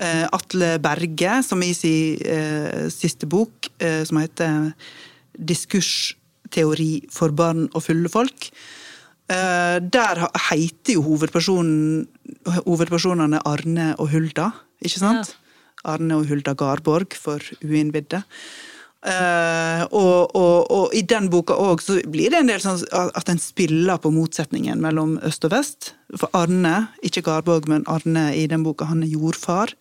Eh, 0.00 0.26
Atle 0.32 0.78
Berge, 0.80 1.42
som 1.44 1.60
i 1.60 1.74
sin 1.76 2.16
eh, 2.24 2.88
siste 2.88 3.28
bok, 3.28 3.68
eh, 3.78 4.00
som 4.08 4.16
heter 4.16 4.72
'Diskursteori 5.36 7.04
for 7.12 7.36
barn 7.36 7.68
og 7.74 7.84
fulle 7.84 8.08
folk', 8.08 8.48
eh, 9.28 9.76
der 9.78 10.24
heter 10.48 10.96
jo 10.96 11.02
hovedpersonen, 11.02 12.08
hovedpersonene 12.64 13.42
Arne 13.44 13.94
og 13.98 14.08
Hulda, 14.08 14.50
ikke 14.80 14.98
sant? 15.04 15.36
Arne 15.84 16.16
og 16.16 16.26
Hulda 16.28 16.54
Garborg, 16.54 17.12
for 17.12 17.40
uinnvidde. 17.62 18.22
Eh, 19.00 19.82
og, 19.96 20.36
og, 20.36 20.66
og 20.68 20.94
i 20.96 21.00
den 21.08 21.30
boka 21.32 21.56
òg 21.56 21.80
så 21.80 21.96
blir 22.04 22.32
det 22.32 22.42
en 22.42 22.50
del 22.50 22.60
sånn 22.60 22.82
at 22.92 23.30
en 23.32 23.40
spiller 23.40 23.96
på 24.02 24.12
motsetningen 24.12 24.82
mellom 24.82 25.16
øst 25.24 25.46
og 25.48 25.54
vest. 25.54 25.94
For 26.12 26.28
Arne, 26.36 26.90
ikke 27.06 27.24
Garborg, 27.24 27.68
men 27.70 27.86
Arne 27.88 28.28
i 28.36 28.44
den 28.50 28.66
boka, 28.66 28.90
han 28.90 29.04
er 29.06 29.14
jordfar. 29.14 29.72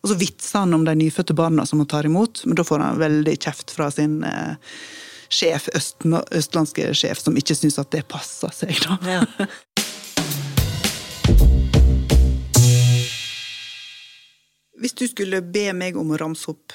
Og 0.00 0.12
så 0.12 0.16
vitser 0.20 0.62
han 0.62 0.76
om 0.76 0.86
de 0.86 0.94
nyfødte 0.96 1.34
barna 1.36 1.66
som 1.66 1.82
han 1.82 1.90
tar 1.90 2.06
imot, 2.08 2.44
men 2.46 2.56
da 2.56 2.64
får 2.64 2.84
han 2.84 3.00
veldig 3.02 3.34
kjeft 3.42 3.74
fra 3.74 3.90
sin 3.92 4.22
uh, 4.24 4.54
sjef, 5.28 5.68
øst, 5.76 6.06
østlandske 6.06 6.94
sjef, 6.96 7.20
som 7.20 7.36
ikke 7.36 7.58
syns 7.58 7.76
at 7.82 7.90
det 7.92 8.06
passer 8.08 8.54
seg, 8.54 8.78
da. 8.86 8.96
Ja. 9.04 9.26
Hvis 14.80 14.96
du 14.96 15.04
skulle 15.10 15.42
be 15.44 15.66
meg 15.76 15.98
om 16.00 16.14
å 16.14 16.16
ramse 16.22 16.54
opp 16.54 16.72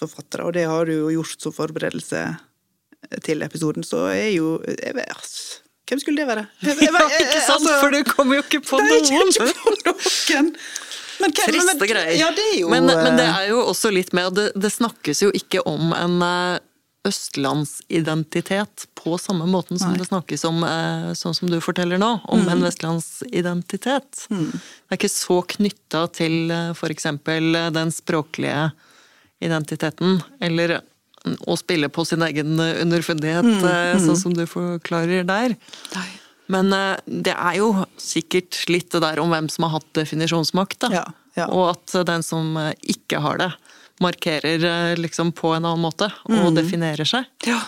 østlandsforfattere, 0.00 0.44
og 0.46 0.52
det 0.56 0.64
har 0.68 0.84
du 0.86 0.92
jo 0.92 1.10
gjort 1.20 1.40
som 1.42 1.52
forberedelse 1.52 2.22
til 3.24 3.42
episoden, 3.42 3.82
så 3.84 4.06
er 4.12 4.30
jo 4.36 4.58
jeg 4.66 4.94
vet, 4.94 5.10
ass, 5.16 5.60
Hvem 5.90 5.98
skulle 5.98 6.20
det 6.22 6.26
være? 6.28 6.44
Jeg, 6.62 6.76
jeg, 6.78 6.92
jeg, 6.94 7.22
ikke 7.26 7.40
sant? 7.42 7.64
altså, 7.66 7.80
For 7.80 7.90
du 7.90 8.04
kommer 8.06 8.36
jo 8.36 8.42
ikke 8.44 8.60
på 8.62 8.78
Nei, 8.78 9.00
noen! 9.02 9.32
kommer 9.34 9.50
ikke 9.50 9.54
på 9.58 9.72
noen! 9.90 10.52
Men 11.20 11.32
hva, 11.34 11.46
Triste 11.50 11.74
men- 11.76 11.88
greier. 11.90 12.14
Ja, 12.16 12.28
det 12.32 12.44
jo 12.60 12.68
men, 12.70 12.86
men 12.86 13.16
det 13.18 13.24
eh, 13.26 13.38
er 13.42 13.48
jo 13.50 13.58
også 13.68 13.90
litt 13.92 14.12
med 14.16 14.32
Det, 14.38 14.44
det 14.54 14.70
snakkes 14.72 15.20
jo 15.26 15.30
ikke 15.36 15.60
om 15.68 15.90
en 15.92 16.14
eh, 16.22 16.60
østlandsidentitet 17.10 18.86
på 19.02 19.16
samme 19.18 19.46
måten 19.50 19.78
som 19.80 19.90
Nei. 19.92 19.98
det 19.98 20.06
snakkes 20.08 20.44
om, 20.48 20.62
eh, 20.64 21.10
sånn 21.18 21.34
som 21.34 21.50
du 21.50 21.58
forteller 21.64 21.98
nå, 21.98 22.20
om 22.28 22.40
Mm. 22.44 22.48
en 22.52 22.62
vestlandsidentitet. 22.68 24.26
Det 24.30 24.94
er 24.94 24.96
ikke 24.98 25.10
så 25.12 25.40
knytta 25.56 26.06
til 26.12 26.50
f.eks. 26.76 27.06
eh, 27.06 27.70
den 27.70 27.90
språklige 27.90 28.70
identiteten, 29.40 30.20
eller 30.40 30.80
å 31.46 31.56
spille 31.60 31.88
på 31.92 32.04
sin 32.08 32.22
egen 32.24 32.58
eh, 32.60 32.78
underfundighet, 32.84 33.44
Mm, 33.44 33.60
mm. 33.64 34.04
sånn 34.06 34.16
som 34.20 34.34
du 34.36 34.46
forklarer 34.48 35.24
der. 35.28 35.56
Nei. 35.94 36.06
Men 36.50 36.72
eh, 36.72 36.96
det 37.06 37.34
er 37.36 37.58
jo 37.60 37.72
sikkert 38.00 38.62
litt 38.72 38.90
det 38.94 39.02
der 39.04 39.20
om 39.22 39.30
hvem 39.30 39.48
som 39.52 39.66
har 39.68 39.76
hatt 39.78 39.90
definisjonsmakt, 39.94 40.78
da. 40.86 40.88
Ja, 40.94 41.04
ja. 41.36 41.46
Og 41.52 41.74
at 41.76 42.06
den 42.08 42.24
som 42.26 42.56
eh, 42.56 42.72
ikke 42.94 43.20
har 43.22 43.38
det, 43.38 43.50
markerer 44.00 44.64
eh, 44.64 44.94
liksom 44.96 45.30
på 45.36 45.52
en 45.56 45.64
annen 45.68 45.84
måte, 45.84 46.08
og 46.24 46.48
Mm. 46.50 46.56
definerer 46.56 47.04
seg. 47.06 47.28
Ja. 47.46 47.60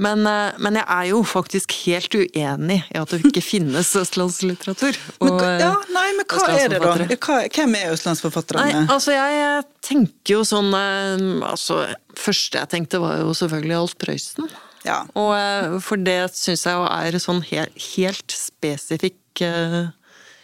Men, 0.00 0.24
eh, 0.26 0.54
men 0.58 0.74
jeg 0.80 0.86
er 0.88 1.06
jo 1.10 1.20
faktisk 1.28 1.74
helt 1.84 2.14
uenig 2.16 2.78
i 2.90 2.96
at 2.98 3.12
det 3.12 3.20
ikke 3.28 3.42
finnes 3.52 3.90
østlandslitteratur. 4.00 4.96
Men, 5.20 5.28
og, 5.28 5.36
hva- 5.38 5.50
eh, 5.52 5.60
ja, 5.62 5.72
nei, 5.94 6.06
men 6.16 6.26
hva 6.32 6.46
er 6.56 6.72
det, 6.72 6.80
da? 6.82 7.38
hvem 7.52 7.76
er 7.78 7.92
østlandsforfatterne? 7.92 8.64
Nei, 8.66 8.82
altså 8.90 9.14
jeg 9.14 9.62
tenker 9.84 10.36
jo 10.38 10.42
sånn 10.48 10.72
eh, 10.74 11.26
altså, 11.52 11.82
Første 12.18 12.58
jeg 12.60 12.68
tenkte 12.72 13.00
var 13.02 13.20
jo 13.22 13.30
selvfølgelig 13.36 13.76
Alf 13.78 13.94
Prøysen. 14.00 14.48
Ja. 14.84 14.98
Og 15.14 15.78
for 15.86 16.00
det 16.02 16.18
syns 16.34 16.64
jeg 16.66 16.74
jo 16.74 16.82
er 16.90 17.16
sånn 17.22 17.38
helt, 17.52 17.76
helt 17.94 18.34
spesifikk 18.34 19.40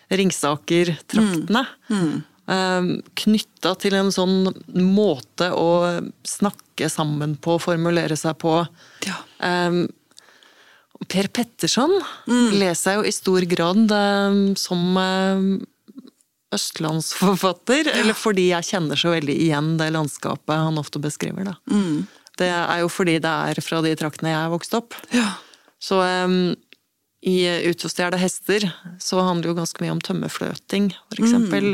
Ringsaker-traktene. 0.09 1.63
Eh, 1.91 2.05
Knytta 2.49 3.75
til 3.77 3.97
en 3.99 4.09
sånn 4.15 4.49
måte 4.81 5.51
å 5.53 5.71
snakke 6.25 6.89
sammen 6.89 7.35
på, 7.37 7.59
formulere 7.61 8.17
seg 8.17 8.39
på. 8.41 8.55
Ja. 9.05 9.19
Eh, 9.45 9.81
Per 11.09 11.29
Petterson 11.31 11.93
leser 12.59 12.97
jeg 12.97 12.99
jo 12.99 13.05
i 13.07 13.13
stor 13.15 13.45
grad 13.51 13.93
eh, 13.95 14.39
som 14.59 14.97
østlandsforfatter, 14.99 15.67
østlandsforfatter, 16.57 17.91
eller 18.01 18.17
fordi 18.17 18.49
jeg 18.55 18.67
kjenner 18.71 18.99
så 18.99 19.13
veldig 19.13 19.37
igjen 19.45 19.75
det 19.79 19.91
landskapet 19.93 20.57
han 20.65 20.81
ofte 20.81 20.99
beskriver. 21.05 21.51
Da. 21.53 21.59
Det 22.39 22.49
er 22.49 22.81
jo 22.81 22.89
fordi 22.93 23.19
det 23.21 23.35
er 23.51 23.61
fra 23.61 23.83
de 23.85 23.93
traktene 23.99 24.33
jeg 24.33 24.41
er 24.41 24.55
vokst 24.57 24.79
opp. 24.79 24.97
ja. 25.13 25.35
Så 25.79 26.01
um, 26.03 26.57
i 27.27 27.37
Ut 27.67 27.83
hester 28.21 28.69
så 29.03 29.21
handler 29.27 29.43
det 29.43 29.51
jo 29.51 29.59
ganske 29.59 29.83
mye 29.83 29.95
om 29.97 30.01
tømmerfløting, 30.01 30.93
for 31.11 31.23
eksempel. 31.25 31.73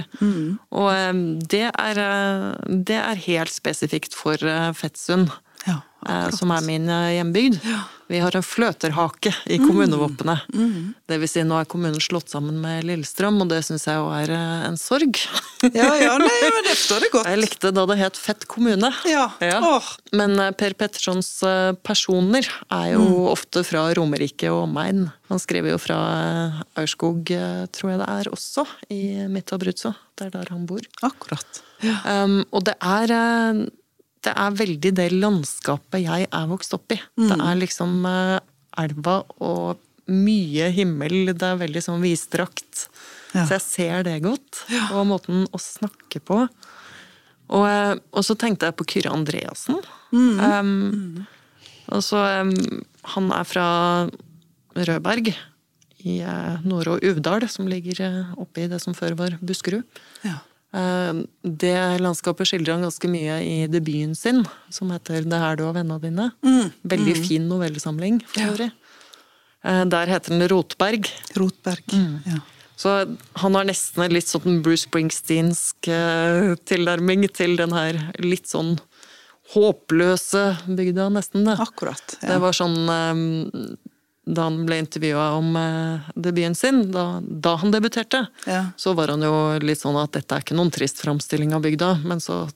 Og 0.72 0.90
um, 0.90 1.24
det, 1.40 1.66
er, 1.68 2.00
uh, 2.00 2.54
det 2.64 2.96
er 2.96 3.24
helt 3.26 3.52
spesifikt 3.52 4.16
for 4.16 4.40
Fettsund. 4.72 5.28
Ja, 6.04 6.26
eh, 6.26 6.30
som 6.36 6.52
er 6.54 6.64
min 6.66 6.86
hjembygd. 6.88 7.60
hjembygd. 7.60 7.90
Vi 8.06 8.18
har 8.20 8.36
en 8.36 8.44
fløterhake 8.44 9.32
i 9.48 9.56
kommunevåpenet. 9.58 10.44
Det 11.08 11.16
vil 11.20 11.30
si, 11.30 11.42
nå 11.46 11.56
er 11.56 11.68
kommunen 11.68 12.02
slått 12.04 12.28
sammen 12.32 12.58
med 12.60 12.84
Lillestrøm, 12.84 13.40
og 13.40 13.48
det 13.48 13.62
syns 13.64 13.86
jeg 13.88 13.96
jo 13.96 14.10
er 14.12 14.32
eh, 14.34 14.66
en 14.68 14.76
sorg. 14.80 15.20
Ja, 15.64 15.88
ja, 15.96 16.12
nei, 16.20 16.50
men 16.52 16.66
det 16.68 16.76
står 16.76 17.06
det 17.06 17.10
godt. 17.14 17.28
Jeg 17.32 17.40
likte 17.40 17.70
da 17.72 17.86
det 17.88 17.96
het 17.96 18.18
Fett 18.20 18.44
kommune. 18.50 18.90
Ja. 19.08 19.30
Åh. 19.40 19.86
Men 20.12 20.36
eh, 20.36 20.52
Per 20.52 20.76
Pettersons 20.76 21.30
eh, 21.48 21.72
personer 21.80 22.44
er 22.68 22.90
jo 22.92 23.24
ofte 23.30 23.64
fra 23.64 23.86
Romerike 23.96 24.52
og 24.52 24.66
omegn. 24.66 25.06
Han 25.32 25.40
skriver 25.40 25.72
jo 25.72 25.80
fra 25.80 26.00
eh, 26.18 26.58
Aurskog, 26.82 27.32
eh, 27.32 27.64
tror 27.72 27.94
jeg 27.94 28.02
det 28.02 28.10
er 28.18 28.32
også, 28.36 28.66
i 28.92 29.02
midt 29.32 29.56
Abruzzo. 29.56 29.94
Det 30.14 30.28
er 30.28 30.36
der 30.36 30.52
han 30.52 30.68
bor. 30.68 30.84
Akkurat. 31.06 31.64
Um, 32.04 32.42
og 32.52 32.68
det 32.68 32.76
er, 32.80 33.16
eh, 33.16 33.64
det 34.24 34.32
er 34.32 34.58
veldig 34.58 34.92
det 34.96 35.08
landskapet 35.12 36.04
jeg 36.04 36.28
er 36.28 36.46
vokst 36.50 36.74
opp 36.76 36.94
i. 36.94 36.98
Det 37.18 37.36
er 37.36 37.58
liksom 37.60 38.04
eh, 38.08 38.38
elva 38.80 39.20
og 39.44 39.80
mye 40.10 40.70
himmel. 40.74 41.32
Det 41.32 41.48
er 41.48 41.60
veldig 41.60 41.82
sånn 41.84 42.02
vidstrakt. 42.04 42.86
Ja. 43.34 43.44
Så 43.44 43.56
jeg 43.56 43.64
ser 43.64 44.06
det 44.06 44.20
godt. 44.24 44.64
Og 44.94 45.04
måten 45.10 45.46
å 45.50 45.60
snakke 45.60 46.22
på. 46.24 46.44
Og, 47.52 47.64
eh, 47.68 47.94
og 48.14 48.24
så 48.24 48.36
tenkte 48.40 48.70
jeg 48.70 48.78
på 48.78 48.88
Kyrre 48.94 49.12
Andreassen. 49.14 49.80
Um, 50.14 51.24
og 51.90 52.00
så 52.06 52.20
um, 52.46 52.52
Han 53.16 53.32
er 53.34 53.48
fra 53.48 53.66
Rødberg 54.78 55.32
i 56.04 56.20
uh, 56.22 56.62
Nore 56.64 56.96
og 56.96 57.04
Uvdal, 57.04 57.44
som 57.50 57.68
ligger 57.68 58.00
uh, 58.04 58.34
oppe 58.40 58.64
i 58.64 58.68
det 58.70 58.80
som 58.82 58.96
før 58.96 59.16
var 59.18 59.36
Buskerud. 59.44 59.84
Ja. 60.24 60.38
Eh, 60.74 61.12
Det 61.44 61.76
landskapet 62.02 62.48
skildrer 62.50 62.74
han 62.74 62.82
ganske 62.82 63.08
mye 63.10 63.36
i 63.44 63.66
debuten 63.70 64.16
sin, 64.16 64.44
som 64.70 64.90
heter 64.90 65.22
'Det 65.22 65.32
er 65.40 65.56
du 65.56 65.64
og 65.68 65.74
vennene 65.76 66.00
dine'. 66.00 66.32
Veldig 66.84 67.16
fin 67.26 67.48
novellesamling, 67.48 68.22
for 68.26 68.40
Ja. 68.40 68.46
øvrig. 68.50 68.72
Eh, 69.64 69.84
Der 69.84 70.06
heter 70.06 70.28
den 70.38 70.48
Rotberg. 70.48 71.06
Rotberg. 71.36 71.84
Ja. 72.26 72.40
Så 72.76 73.16
han 73.36 73.54
har 73.54 73.64
nesten 73.64 74.02
en 74.04 74.10
litt 74.10 74.26
sånn 74.26 74.60
Bruce 74.62 74.86
Springsteensk 74.88 75.86
eh, 75.88 76.56
tilnærming 76.66 77.32
til 77.32 77.56
den 77.56 77.70
her 77.70 77.92
litt 78.18 78.46
sånn 78.48 78.78
håpløse 79.54 80.56
bygda, 80.66 81.08
nesten. 81.12 81.44
det. 81.44 81.56
Akkurat. 81.60 82.16
Det 82.20 82.40
var 82.40 82.52
sånn 82.52 82.88
eh, 82.88 83.76
Da 84.26 84.46
han 84.46 84.62
ble 84.64 84.78
intervjua 84.80 85.24
om 85.36 85.56
eh, 85.60 86.10
debuten 86.16 86.54
sin, 86.56 86.90
da, 86.94 87.20
da 87.22 87.56
han 87.60 87.70
debuterte, 87.74 88.26
Ja. 88.48 88.66
så 88.76 88.94
var 88.96 89.08
han 89.12 89.20
jo 89.22 89.58
litt 89.60 89.82
sånn 89.82 89.98
at 90.00 90.12
dette 90.16 90.32
er 90.38 90.40
ikke 90.46 90.56
noen 90.56 90.72
trist 90.72 91.02
framstilling 91.04 91.52
av 91.52 91.60
bygda, 91.66 91.98
men 92.04 92.20
så 92.24 92.46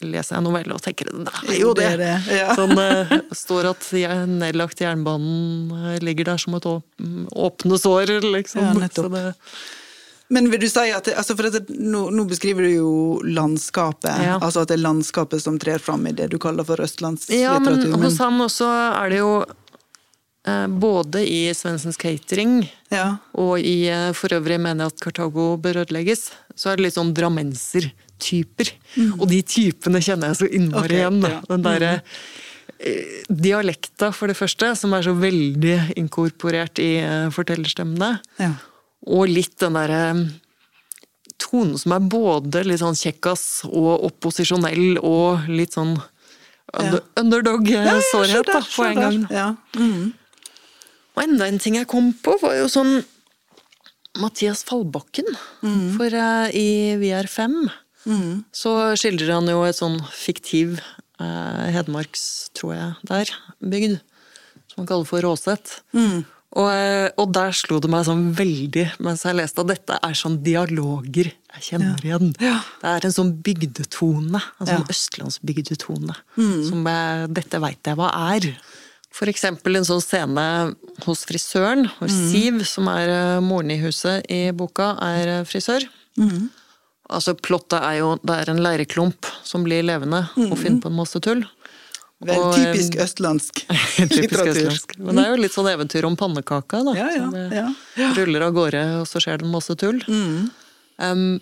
leser 0.00 0.34
jeg 0.38 0.42
novelle 0.46 0.74
og 0.74 0.80
tenker 0.82 1.10
det 1.12 1.28
er 1.52 1.58
jo 1.60 1.74
det 1.76 1.84
det. 1.84 1.90
er 1.92 1.98
det. 2.00 2.38
Ja. 2.40 2.54
Sånn 2.58 2.72
eh, 2.80 3.12
står 3.36 3.68
at 3.74 3.84
nedlagt 4.26 4.80
jernbanen 4.80 5.92
eh, 5.92 5.98
ligger 6.02 6.32
der 6.32 6.40
som 6.40 6.56
et 6.56 6.64
åpne 6.66 7.78
sår, 7.78 8.16
liksom. 8.32 8.64
Ja, 8.64 8.72
nettopp. 8.72 9.12
Så 9.12 9.14
det, 9.14 9.34
Men 10.30 10.46
vil 10.50 10.60
du 10.62 10.68
si 10.70 10.86
at 10.94 11.04
det, 11.04 11.16
altså 11.18 11.34
for 11.36 11.50
det, 11.50 11.64
nå, 11.74 12.04
nå 12.14 12.24
beskriver 12.30 12.62
du 12.62 12.70
jo 12.70 12.90
landskapet, 13.26 14.14
Ja. 14.24 14.38
altså 14.38 14.62
at 14.62 14.68
det 14.70 14.76
er 14.78 14.84
landskapet 14.84 15.42
som 15.42 15.58
trer 15.58 15.78
fram 15.82 16.06
i 16.06 16.12
det 16.14 16.28
du 16.30 16.38
kaller 16.38 16.64
for 16.64 16.78
ja, 17.28 17.58
men 17.58 17.80
men 17.90 18.02
hos 18.02 18.18
han 18.22 18.38
også 18.40 18.68
er 19.04 19.10
det 19.10 19.18
jo 19.18 19.32
både 20.68 21.20
i 21.28 21.54
Svendsens 21.54 21.98
Catering 22.00 22.62
ja. 22.88 23.18
og 23.36 23.60
i 23.60 23.90
eh, 23.92 24.10
For 24.16 24.32
øvrig 24.32 24.56
mener 24.60 24.86
jeg 24.86 24.94
at 24.94 25.02
Kartago 25.04 25.56
bør 25.60 25.82
ødelegges, 25.82 26.30
så 26.56 26.70
er 26.70 26.78
det 26.78 26.86
litt 26.86 26.96
sånn 26.96 27.12
drammensertyper. 27.16 28.72
Og 29.18 29.26
de 29.30 29.42
typene 29.44 30.00
kjenner 30.00 30.32
jeg 30.32 30.40
så 30.40 30.48
innmari 30.48 30.96
okay, 30.96 31.02
igjen. 31.02 31.20
ja. 31.28 31.40
Den 31.50 31.66
derre 31.66 31.92
mm. 32.00 33.36
dialekta, 33.48 34.10
for 34.16 34.32
det 34.32 34.38
første, 34.38 34.72
som 34.80 34.96
er 34.96 35.04
så 35.04 35.12
veldig 35.18 35.76
inkorporert 36.00 36.80
i 36.82 36.92
eh, 37.04 37.28
fortellerstemmene. 37.34 38.14
ja. 38.40 38.54
Og 39.08 39.30
litt 39.32 39.54
den 39.62 39.78
derre 39.78 40.00
tonen 41.40 41.78
som 41.80 41.94
er 41.96 42.08
både 42.12 42.60
litt 42.68 42.82
sånn 42.82 42.98
kjekkas 42.98 43.62
og 43.68 44.04
opposisjonell 44.10 44.98
og 45.00 45.48
litt 45.48 45.76
sånn 45.78 45.94
Ja, 46.70 47.00
underdog-sårhet 47.18 48.46
da, 48.46 48.60
på 48.62 48.84
en 48.86 48.98
gang. 49.00 49.22
Ja. 49.32 49.46
Mm. 49.74 50.12
Og 51.16 51.24
enda 51.24 51.48
en 51.48 51.60
ting 51.62 51.78
jeg 51.78 51.88
kom 51.90 52.12
på, 52.24 52.36
var 52.42 52.56
jo 52.58 52.68
sånn 52.70 53.00
Mathias 54.20 54.64
Fallbakken. 54.66 55.28
For 55.96 56.14
uh, 56.14 56.48
i 56.56 56.96
VR5 57.00 57.56
mm. 58.06 58.34
så 58.54 58.74
skildrer 58.98 59.36
han 59.36 59.50
jo 59.50 59.62
et 59.66 59.78
sånn 59.78 60.00
fiktiv 60.14 60.78
uh, 61.20 61.66
Hedmarks, 61.70 62.50
tror 62.58 62.76
jeg, 62.76 62.92
der, 63.10 63.32
bygd. 63.62 64.00
Som 64.70 64.82
han 64.82 64.90
kaller 64.90 65.08
for 65.08 65.26
Råset. 65.26 65.80
Og, 66.58 66.66
eh, 66.66 67.06
og 67.20 67.30
der 67.30 67.54
slo 67.54 67.78
det 67.78 67.88
meg 67.92 68.02
sånn 68.08 68.32
veldig 68.34 68.82
mens 69.06 69.22
jeg 69.22 69.36
leste 69.38 69.62
at 69.62 69.68
dette 69.70 69.98
er 70.02 70.16
sånn 70.18 70.40
dialoger 70.42 71.28
jeg 71.30 71.62
kjenner 71.68 72.02
igjen. 72.06 72.32
Ja. 72.42 72.56
Det 72.80 72.90
er 72.90 73.06
en 73.06 73.14
sånn 73.14 73.30
bygdetone. 73.46 74.40
En 74.58 74.66
sånn 74.66 74.82
Ja. 74.82 74.88
Mm. 76.34 76.56
Som 76.66 76.90
jeg, 76.90 77.28
dette 77.38 77.62
veit 77.62 77.90
jeg 77.90 77.98
hva 78.00 78.10
er. 78.34 78.48
Eksempel 79.30 79.76
en 79.76 79.84
sånn 79.84 80.00
scene 80.00 80.44
hos 81.04 81.24
frisøren, 81.28 81.90
hvor 81.98 82.08
Mm. 82.08 82.30
Siv, 82.30 82.64
som 82.64 82.88
er 82.88 83.08
eh, 83.08 83.40
moren 83.40 83.70
i 83.70 83.76
huset 83.82 84.24
i 84.30 84.50
boka, 84.52 84.96
er 85.02 85.28
eh, 85.40 85.44
frisør. 85.44 85.84
Mm. 86.16 86.48
Altså, 87.10 87.34
plottet 87.34 87.82
er 87.82 87.98
jo 87.98 88.18
det 88.24 88.36
er 88.38 88.50
en 88.50 88.62
leireklump 88.62 89.26
som 89.44 89.64
blir 89.66 89.82
levende 89.82 90.22
og 90.38 90.56
finner 90.58 90.80
på 90.80 90.88
en 90.88 90.96
masse 90.96 91.20
tull. 91.20 91.44
Vel, 92.20 92.36
Og, 92.38 92.54
typisk 92.54 92.96
østlandsk 93.00 93.62
Typisk 93.96 94.20
litteratur. 94.22 94.68
østlandsk. 94.70 94.98
Men 94.98 95.16
det 95.16 95.24
er 95.24 95.30
jo 95.34 95.42
litt 95.42 95.54
sånn 95.54 95.68
eventyr 95.72 96.04
om 96.04 96.16
pannekaka, 96.16 96.82
da. 96.84 96.92
Ja, 96.96 97.08
ja, 97.10 97.24
som 97.24 97.34
eh, 97.34 97.74
ja. 97.96 98.12
ruller 98.16 98.42
av 98.46 98.52
gårde, 98.54 98.82
og 99.00 99.06
så 99.08 99.20
skjer 99.20 99.40
det 99.40 99.46
en 99.48 99.52
masse 99.54 99.74
tull. 99.80 100.00
Um, 101.00 101.40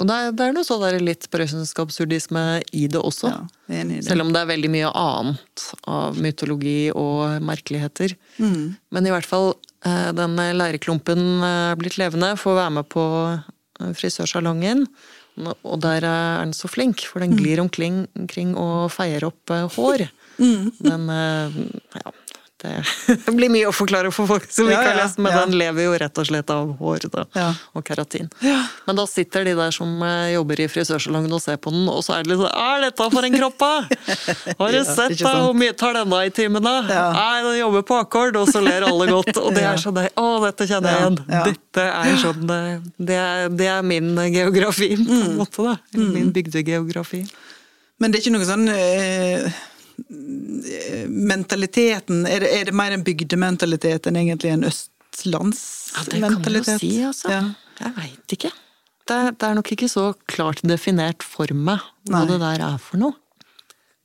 og 0.00 0.08
det 0.08 0.14
er, 0.16 0.30
det 0.32 0.46
er 0.48 0.54
noe 0.56 0.64
sånn 0.66 0.80
der 0.82 0.98
litt 1.04 1.26
prøysensk 1.30 1.78
absurdisme 1.84 2.42
i 2.72 2.86
det 2.88 2.98
også. 3.04 3.28
Ja, 3.30 3.40
enig 3.82 3.98
i 3.98 4.00
det. 4.00 4.06
Selv 4.08 4.24
om 4.24 4.32
det 4.32 4.40
er 4.42 4.48
veldig 4.50 4.70
mye 4.72 4.90
annet 4.96 5.66
av 5.92 6.16
mytologi 6.24 6.90
og 6.96 7.38
merkeligheter. 7.44 8.16
Mm. 8.40 8.76
Men 8.96 9.06
i 9.06 9.12
hvert 9.12 9.28
fall, 9.28 9.52
eh, 9.84 10.10
den 10.16 10.36
leirklumpen 10.56 11.22
er 11.44 11.76
blitt 11.80 11.98
levende, 12.00 12.32
får 12.40 12.56
være 12.62 12.74
med 12.80 12.88
på 12.92 13.04
eh, 13.36 13.92
frisørsalongen. 14.00 14.86
Og 15.40 15.76
der 15.80 16.04
er 16.04 16.40
den 16.42 16.50
så 16.56 16.68
flink, 16.68 17.04
for 17.06 17.20
Mm. 17.20 17.28
den 17.30 17.38
glir 17.38 17.60
omkring, 17.62 18.56
og 18.58 18.90
feier 18.92 19.24
opp 19.28 19.50
eh, 19.50 19.68
hår. 19.76 20.08
Mm. 20.40 20.70
Den 20.80 21.02
eh, 21.12 21.56
Ja, 22.00 22.10
det, 22.60 22.72
det 23.26 23.32
blir 23.36 23.48
mye 23.52 23.68
å 23.70 23.72
forklare 23.74 24.10
for 24.12 24.28
folk 24.28 24.44
som 24.52 24.68
ikke 24.68 24.82
har 24.84 24.98
lest, 24.98 25.18
men 25.22 25.32
den 25.36 25.54
lever 25.60 25.86
jo 25.86 25.94
rett 26.02 26.18
og 26.20 26.26
slett 26.28 26.50
av 26.52 26.74
hår 26.80 27.06
da, 27.12 27.24
og 27.76 27.84
keratin. 27.88 28.28
Ja. 28.44 28.58
Men 28.86 28.98
da 29.00 29.06
sitter 29.08 29.46
de 29.48 29.54
der 29.58 29.72
som 29.74 29.94
eh, 30.04 30.32
jobber 30.34 30.60
i 30.60 30.68
frisørsalongen 30.70 31.32
og 31.36 31.42
ser 31.44 31.56
på 31.62 31.72
den, 31.74 31.86
og 31.88 32.02
så 32.06 32.18
er 32.18 32.24
det 32.26 32.34
litt 32.34 32.42
sånn 32.42 32.52
Er 32.60 32.84
dette 32.86 33.08
for 33.14 33.28
en 33.28 33.36
kropp, 33.38 33.56
da?! 33.60 33.72
Har 34.60 34.76
du 34.76 34.80
sett 34.84 35.16
da? 35.22 35.32
Hvor 35.46 35.56
mye 35.56 35.76
tar 35.80 35.96
denne 36.00 36.20
i 36.28 36.32
timen, 36.36 36.62
da? 36.66 36.76
Nei, 37.16 37.42
den 37.48 37.58
jobber 37.62 37.86
på 37.88 37.98
akkord, 38.02 38.36
og 38.40 38.48
så 38.52 38.60
ler 38.64 38.84
alle 38.88 39.08
godt. 39.10 39.32
Og 39.40 39.54
det 39.56 39.64
er 39.70 39.80
sånn 39.80 40.00
Å, 40.04 40.26
dette 40.46 40.68
kjenner 40.70 40.92
jeg 40.94 41.00
igjen! 41.00 41.20
Dette 41.50 41.86
er 41.90 42.16
sånn 42.20 42.54
eh, 42.56 42.88
det 43.10 43.16
er, 43.20 43.48
det 43.56 43.70
er 43.72 43.84
min 43.86 44.12
geografi, 44.34 44.92
på 45.00 45.08
Mm. 45.10 45.22
en 45.30 45.36
måte, 45.40 45.64
da. 45.64 45.72
Eller 45.94 46.12
Min 46.14 46.30
bygdegeografi. 46.34 47.24
Men 48.00 48.12
det 48.12 48.20
er 48.20 48.22
ikke 48.24 48.32
noe 48.36 48.46
sånn 48.48 48.68
eh, 48.72 49.48
Mentaliteten 51.10 52.24
Er 52.28 52.44
det, 52.44 52.50
er 52.54 52.68
det 52.70 52.74
mer 52.76 52.94
en 52.94 53.04
bygdementalitet 53.06 54.08
enn 54.08 54.18
egentlig 54.20 54.52
en 54.54 54.66
Ja, 55.96 56.04
det 56.06 56.20
kan 56.22 56.36
man 56.38 56.58
jo 56.60 56.78
si, 56.78 56.92
altså. 57.04 57.32
Ja. 57.32 57.40
Jeg 57.80 57.96
veit 57.96 58.34
ikke. 58.36 58.52
Det 59.08 59.18
det 59.40 59.48
er 59.48 59.56
nok 59.58 59.72
ikke 59.74 59.88
så 59.90 60.12
klart 60.30 60.62
definert 60.62 61.24
for 61.26 61.50
meg 61.54 61.82
hva 62.08 62.22
Nei. 62.22 62.28
det 62.30 62.38
der 62.42 62.64
er 62.68 62.78
for 62.82 63.00
noe. 63.00 63.16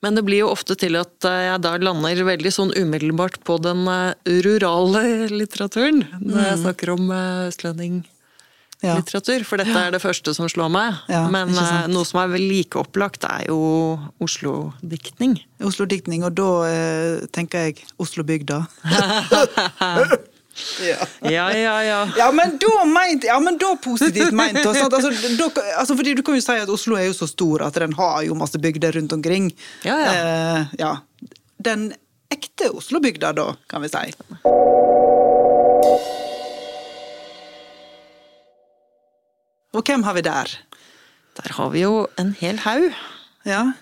Men 0.03 0.17
det 0.17 0.25
blir 0.27 0.43
jo 0.43 0.51
ofte 0.53 0.75
til 0.77 0.97
at 0.99 1.25
eh, 1.25 1.47
jeg 1.47 1.61
da 1.65 1.71
lander 1.81 2.19
veldig 2.27 2.51
sånn 2.53 2.73
umiddelbart 2.77 3.39
på 3.47 3.57
den 3.63 3.87
eh, 3.89 4.13
rurale 4.45 5.29
litteraturen. 5.31 6.03
Når 6.21 6.43
jeg 6.49 6.59
snakker 6.61 6.91
om 6.93 7.07
eh, 7.09 7.47
Ja. 8.85 8.95
For 9.45 9.59
dette 9.61 9.79
er 9.79 9.95
det 9.95 10.01
første 10.03 10.33
som 10.37 10.49
slår 10.51 10.69
meg. 10.73 11.01
Ja, 11.11 11.25
Men 11.31 11.51
eh, 11.51 11.87
noe 11.91 12.05
som 12.07 12.21
er 12.21 12.31
vel 12.35 12.45
like 12.49 12.79
opplagt, 12.79 13.25
er 13.27 13.47
jo 13.49 13.59
Oslo-diktning. 14.23 15.39
Oslo-diktning, 15.65 16.25
og 16.27 16.35
da 16.37 16.49
eh, 16.69 17.25
tenker 17.35 17.67
jeg 17.69 17.83
Oslobygda. 18.01 18.61
ja. 20.85 20.99
Ja, 21.25 21.45
ja, 21.51 21.75
ja. 21.83 21.99
Ja, 22.17 22.29
men 22.35 22.55
da 22.61 22.85
meint, 22.87 23.25
ja, 23.27 23.39
men 23.43 23.59
da 23.61 23.73
positivt 23.81 24.35
meint. 24.35 24.61
Altså, 24.61 24.87
da, 24.91 25.01
altså, 25.79 25.97
fordi 25.97 26.15
du 26.15 26.23
kan 26.25 26.37
jo 26.37 26.45
si 26.45 26.59
at 26.61 26.71
Oslo 26.71 26.99
er 26.99 27.09
jo 27.09 27.17
så 27.17 27.27
stor 27.31 27.65
at 27.67 27.81
den 27.81 27.95
har 27.97 28.21
jo 28.27 28.37
masse 28.39 28.61
bygder 28.61 28.95
rundt 28.99 29.13
omkring. 29.17 29.51
Ja, 29.87 29.97
ja. 29.99 30.13
Eh, 30.13 30.77
ja. 30.79 30.93
Den 31.65 31.89
ekte 32.31 32.71
Oslo-bygda, 32.75 33.33
da, 33.35 33.51
kan 33.71 33.83
vi 33.85 33.91
si. 33.93 35.04
Og 39.75 39.83
hvem 39.83 40.05
har 40.07 40.15
vi 40.15 40.23
der? 40.23 40.51
Der 41.35 41.53
har 41.57 41.69
vi 41.73 41.83
jo 41.83 42.07
en 42.19 42.31
hel 42.39 42.61
haug. 42.63 42.93
Ja. 43.45 43.73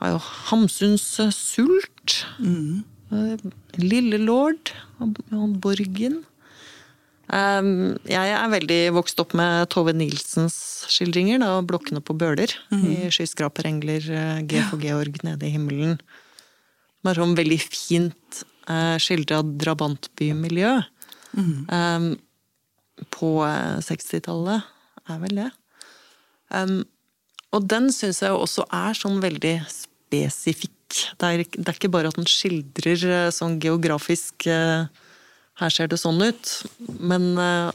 har 0.00 0.12
jo 0.14 0.20
Hamsuns 0.48 1.02
Sult. 1.34 1.34
sult. 1.34 2.14
Lille 3.74 4.20
Lord 4.22 4.70
og 5.00 5.16
Borgen. 5.60 6.20
Jeg 7.30 8.30
er 8.36 8.48
veldig 8.54 8.78
vokst 8.94 9.18
opp 9.22 9.34
med 9.38 9.68
Tove 9.70 9.92
Nilsens 9.94 10.86
skildringer, 10.90 11.38
da, 11.42 11.60
'Blokkene 11.60 12.00
på 12.00 12.14
Bøler'. 12.14 12.54
I 12.70 13.10
'Skyskraperengler', 13.10 14.10
eh, 14.10 14.42
G 14.46 14.62
for 14.70 14.78
Georg 14.78 15.22
nede 15.22 15.46
i 15.46 15.50
himmelen. 15.50 15.98
Det 15.98 17.04
var 17.04 17.14
sånn 17.14 17.36
veldig 17.36 17.60
fint 17.60 18.44
skildra 18.98 19.42
drabantbymiljø. 19.42 20.82
mm. 21.34 22.18
på 23.08 23.30
eh, 23.46 23.78
60-tallet, 23.84 24.66
er 25.10 25.20
vel 25.22 25.42
det. 25.42 25.50
Um, 26.50 26.80
og 27.54 27.66
den 27.70 27.90
syns 27.94 28.22
jeg 28.22 28.34
også 28.34 28.66
er 28.74 28.96
sånn 28.98 29.18
veldig 29.22 29.56
spesifikk. 29.70 30.74
Det 31.18 31.28
er, 31.28 31.44
det 31.46 31.66
er 31.66 31.76
ikke 31.76 31.92
bare 31.92 32.10
at 32.10 32.18
den 32.18 32.28
skildrer 32.28 33.04
eh, 33.06 33.28
sånn 33.34 33.60
geografisk 33.62 34.46
eh, 34.50 34.88
Her 35.60 35.72
ser 35.74 35.90
det 35.90 36.00
sånn 36.00 36.18
ut. 36.22 36.52
Men 36.98 37.32
eh, 37.38 37.70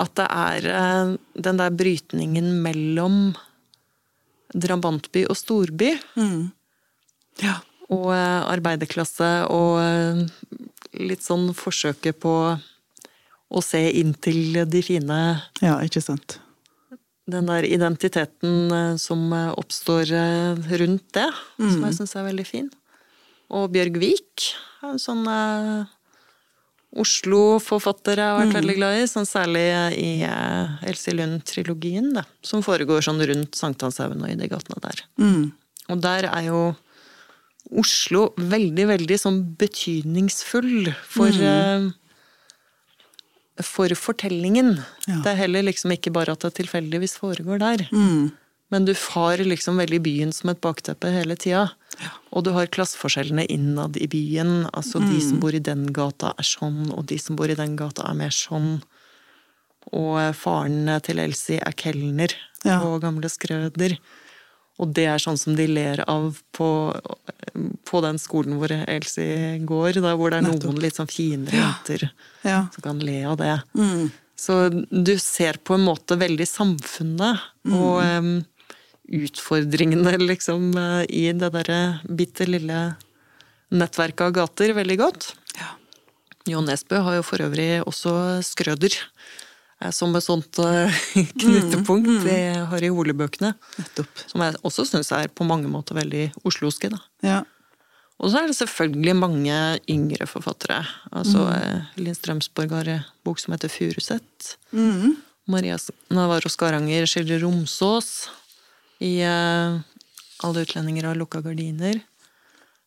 at 0.00 0.14
det 0.16 0.26
er 0.32 0.66
den 1.36 1.58
der 1.60 1.74
brytningen 1.76 2.54
mellom 2.64 3.34
drabantby 4.54 5.26
og 5.28 5.36
storby. 5.36 5.90
ja. 7.42 7.58
Og 7.90 8.06
arbeiderklasse 8.14 9.28
og 9.50 9.82
litt 10.94 11.24
sånn 11.26 11.48
forsøket 11.58 12.20
på 12.22 12.32
å 13.50 13.62
se 13.64 13.80
inn 13.98 14.14
til 14.22 14.60
de 14.70 14.82
fine 14.86 15.18
Ja, 15.62 15.78
ikke 15.82 16.02
sant. 16.04 16.38
den 17.30 17.46
der 17.46 17.62
identiteten 17.62 18.72
eh, 18.74 18.96
som 18.98 19.28
eh, 19.32 19.52
oppstår 19.60 20.10
eh, 20.10 20.70
rundt 20.80 21.12
det, 21.14 21.28
som 21.58 21.84
jeg 21.86 21.94
syns 21.98 22.16
er 22.18 22.26
veldig 22.26 22.46
fin. 22.48 22.70
Og 23.54 23.68
Bjørg 23.70 23.98
Vik 24.02 24.48
er 24.82 24.94
en 24.94 25.02
sånn 25.02 25.26
Oslo-forfatter 26.90 28.18
jeg 28.18 28.26
har 28.26 28.40
vært 28.40 28.56
veldig 28.56 28.74
glad 28.74 28.96
i, 28.98 29.06
sånn 29.06 29.26
særlig 29.28 29.62
i 29.94 30.08
eh, 30.26 30.86
Elsie 30.90 31.14
Lund-trilogien, 31.14 32.16
som 32.42 32.64
foregår 32.66 33.04
sånn 33.06 33.22
rundt 33.30 33.54
Sankthanshaugen 33.58 34.24
og 34.26 34.32
i 34.32 34.38
de 34.40 34.48
gatene 34.50 34.82
der. 34.82 35.02
Mm. 35.22 35.44
Og 35.94 36.02
der 36.02 36.26
er 36.32 36.48
jo 36.48 36.62
Oslo 37.78 38.32
veldig, 38.34 38.88
veldig 38.90 39.18
sånn 39.20 39.38
betydningsfull 39.60 40.90
for 41.06 41.30
eh, 41.30 41.86
For 43.62 43.88
fortellingen. 43.94 44.84
Ja. 45.08 45.20
Det 45.24 45.32
er 45.32 45.40
heller 45.44 45.62
liksom 45.66 45.90
ikke 45.92 46.12
bare 46.12 46.32
at 46.32 46.40
det 46.40 46.54
tilfeldigvis 46.60 47.16
foregår 47.18 47.58
der. 47.62 47.88
Mm. 47.92 48.32
Men 48.70 48.84
du 48.86 48.92
har 48.94 49.36
liksom 49.42 49.76
veldig 49.82 49.98
byen 50.02 50.32
som 50.32 50.50
et 50.52 50.60
bakteppe 50.62 51.10
hele 51.10 51.34
tida. 51.36 51.72
Og 52.32 52.44
du 52.46 52.52
har 52.54 52.66
klasseforskjellene 52.70 53.44
innad 53.50 53.96
i 53.98 54.06
byen. 54.06 54.68
Altså 54.72 55.00
de 55.02 55.18
Mm. 55.18 55.28
som 55.28 55.40
bor 55.40 55.54
i 55.54 55.58
den 55.58 55.86
gata 55.92 56.32
er 56.38 56.44
sånn, 56.46 56.92
og 56.96 57.06
de 57.06 57.18
som 57.18 57.34
bor 57.36 57.50
i 57.50 57.54
den 57.58 57.74
gata 57.76 58.08
er 58.08 58.14
mer 58.14 58.30
sånn. 58.30 58.80
Og 59.92 60.34
faren 60.36 60.86
til 61.02 61.18
Elsie 61.18 61.58
er 61.60 61.72
kelner 61.72 62.32
Ja. 62.64 62.78
på 62.80 63.00
Gamle 63.00 63.28
Skrøder. 63.28 63.98
Og 64.80 64.94
det 64.96 65.04
er 65.12 65.20
sånn 65.20 65.36
som 65.36 65.56
de 65.58 65.66
ler 65.68 66.00
av 66.08 66.38
på, 66.56 66.68
på 67.84 68.00
den 68.04 68.18
skolen 68.22 68.56
hvor 68.60 68.72
Elsie 68.72 69.58
går, 69.68 69.98
da, 70.00 70.14
hvor 70.16 70.32
det 70.32 70.40
er 70.40 70.46
noen 70.48 70.80
litt 70.80 70.96
sånn 70.96 71.10
finere 71.10 71.58
jenter 71.60 72.06
Ja. 72.46 72.62
som 72.72 72.84
kan 72.86 73.02
le 73.04 73.18
av 73.28 73.36
det. 73.42 73.58
Mm. 73.76 74.08
Så 74.40 74.56
du 74.88 75.12
ser 75.20 75.58
på 75.60 75.76
en 75.76 75.84
måte 75.84 76.16
veldig 76.16 76.46
samfunnet 76.48 77.42
og 77.68 78.00
um, 78.00 78.30
utfordringene 79.10 80.14
liksom 80.22 80.70
eh, 80.80 81.02
i 81.12 81.26
det 81.36 81.50
derre 81.52 81.80
bitte 82.08 82.46
lille 82.48 82.78
nettverket 83.70 84.24
av 84.30 84.32
gater 84.38 84.72
veldig 84.78 84.96
godt. 85.02 85.28
Ja. 85.58 85.74
Jo 86.48 86.62
Nesbø 86.64 87.02
har 87.04 87.18
jo 87.18 87.26
for 87.26 87.42
øvrig 87.44 87.82
også 87.84 88.14
Skrøder 88.46 88.96
eh, 89.80 89.92
som 89.94 90.14
et 90.16 90.26
sånt 90.26 90.60
knutepunkt 91.42 92.08
mm, 92.08 92.18
mm. 92.20 92.28
i 92.32 92.40
Harry 92.72 92.90
Hole-bøkene. 92.92 93.54
Som 94.26 94.44
jeg 94.44 94.60
også 94.62 94.86
syns 94.88 95.12
er 95.16 95.32
på 95.32 95.46
mange 95.48 95.70
måter 95.70 95.98
veldig 95.98 96.28
osloske. 96.44 96.92
da. 96.92 97.02
Ja. 97.26 97.40
Og 98.20 98.28
så 98.28 98.42
er 98.42 98.50
det 98.50 98.58
selvfølgelig 98.58 99.16
mange 99.16 99.56
yngre 99.88 100.26
forfattere. 100.28 100.82
Altså 101.08 101.46
mm. 101.48 101.86
Linn 102.04 102.16
Strømsborg 102.16 102.74
har 102.76 102.90
en 102.92 103.06
bok 103.24 103.40
som 103.40 103.54
heter 103.56 103.72
Furuset. 103.72 104.56
Mm. 104.76 105.16
Maria 105.50 105.78
Navarro 106.12 106.52
Skaranger 106.52 107.08
skildrer 107.08 107.40
Romsås 107.42 108.28
i 109.00 109.22
uh, 109.24 109.80
Alle 110.44 110.64
utlendinger 110.66 111.08
har 111.08 111.18
lukka 111.18 111.40
gardiner. 111.44 111.96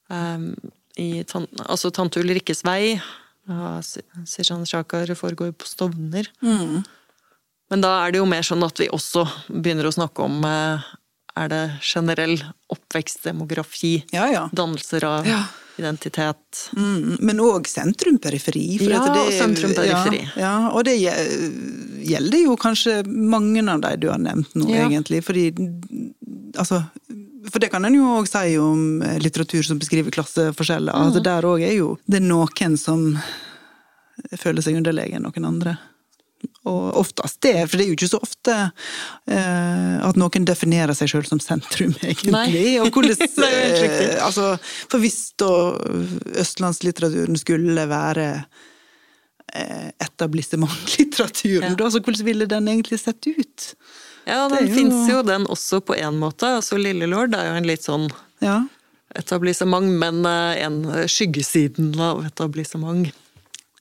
Um, 0.07 0.53
i 0.97 1.23
altså 1.25 1.89
Tante 1.89 2.21
Ulrikkes 2.21 2.61
vei. 2.65 2.99
Sishan 4.25 4.65
Shakar 4.65 5.15
foregår 5.15 5.51
på 5.51 5.67
Stovner. 5.67 6.29
Mm. 6.41 6.83
Men 7.69 7.81
da 7.81 7.95
er 8.05 8.13
det 8.13 8.21
jo 8.21 8.27
mer 8.29 8.45
sånn 8.45 8.63
at 8.65 8.79
vi 8.79 8.89
også 8.93 9.25
begynner 9.49 9.89
å 9.89 9.95
snakke 9.95 10.23
om 10.25 10.43
uh, 10.45 10.83
er 11.39 11.49
det 11.49 11.63
generell 11.81 12.37
oppvekstdemografi. 12.73 14.03
Ja, 14.13 14.27
ja. 14.31 14.45
Dannelser 14.53 15.03
av 15.09 15.27
Ja. 15.27 15.43
identitet. 15.77 16.69
Mm, 16.77 17.17
men 17.19 17.39
òg 17.41 17.65
sentrum-periferi. 17.67 18.77
Ja, 18.85 19.01
det 19.09 19.23
er 19.25 19.39
sentrum-periferi. 19.39 20.21
Og 20.69 20.83
det 20.85 20.99
gjelder 21.01 22.43
jo 22.43 22.55
kanskje 22.61 22.99
mange 23.09 23.63
av 23.71 23.81
de 23.81 23.95
du 23.97 24.09
har 24.11 24.21
nevnt 24.21 24.53
nå, 24.53 24.69
egentlig. 24.69 25.23
Fordi 25.25 25.47
altså 26.53 26.83
For 27.51 27.59
det 27.59 27.71
kan 27.73 27.85
en 27.85 27.95
jo 27.97 28.11
òg 28.19 28.27
si 28.29 28.57
om 28.61 29.01
litteratur 29.19 29.65
som 29.67 29.79
beskriver 29.81 30.13
klasseforskjeller. 30.15 30.93
Mm. 30.95 31.07
Altså 31.09 31.23
der 31.23 31.47
òg 31.49 31.63
er 31.65 31.73
jo 31.77 31.95
det 32.05 32.21
er 32.21 32.27
noen 32.27 32.77
som 32.79 33.09
føler 34.39 34.63
seg 34.63 34.77
underlegen 34.79 35.25
noen 35.25 35.49
andre. 35.49 35.77
Og 36.67 36.97
oftest 36.99 37.39
det, 37.43 37.55
for 37.69 37.79
det 37.79 37.85
er 37.85 37.89
jo 37.91 37.95
ikke 37.97 38.09
så 38.11 38.19
ofte 38.23 38.55
eh, 39.31 39.95
at 40.03 40.19
noen 40.19 40.47
definerer 40.47 40.95
seg 40.95 41.11
sjøl 41.11 41.25
som 41.27 41.39
sentrum, 41.43 41.93
egentlig. 42.03 42.75
Og 42.83 42.91
hvordan, 42.91 43.15
eh, 43.47 44.17
altså, 44.23 44.53
for 44.91 45.03
hvis 45.03 45.19
da 45.39 45.51
østlandslitteraturen 46.43 47.39
skulle 47.39 47.87
være 47.91 48.27
eh, 49.55 49.89
etablissementlitteraturen, 50.03 51.73
Ja. 51.73 51.79
da, 51.79 51.91
så 51.91 52.03
hvordan 52.03 52.27
ville 52.27 52.47
den 52.51 52.71
egentlig 52.71 52.99
sett 53.03 53.27
ut? 53.27 53.73
Ja, 54.27 54.47
den 54.49 54.67
jo- 54.69 54.75
fins 54.75 55.09
jo 55.09 55.21
den 55.27 55.45
også 55.51 55.81
på 55.83 55.95
én 55.99 56.15
måte. 56.21 56.47
Altså 56.59 56.77
Lillelord 56.79 57.33
er 57.35 57.49
jo 57.51 57.57
en 57.59 57.67
litt 57.67 57.83
sånn 57.83 58.09
Ja. 58.41 58.61
etablissement, 59.15 59.89
men 59.99 60.25
eh, 60.25 60.63
en 60.65 60.81
skyggesiden 61.07 61.93
av 61.99 62.23
etablissement. 62.25 63.11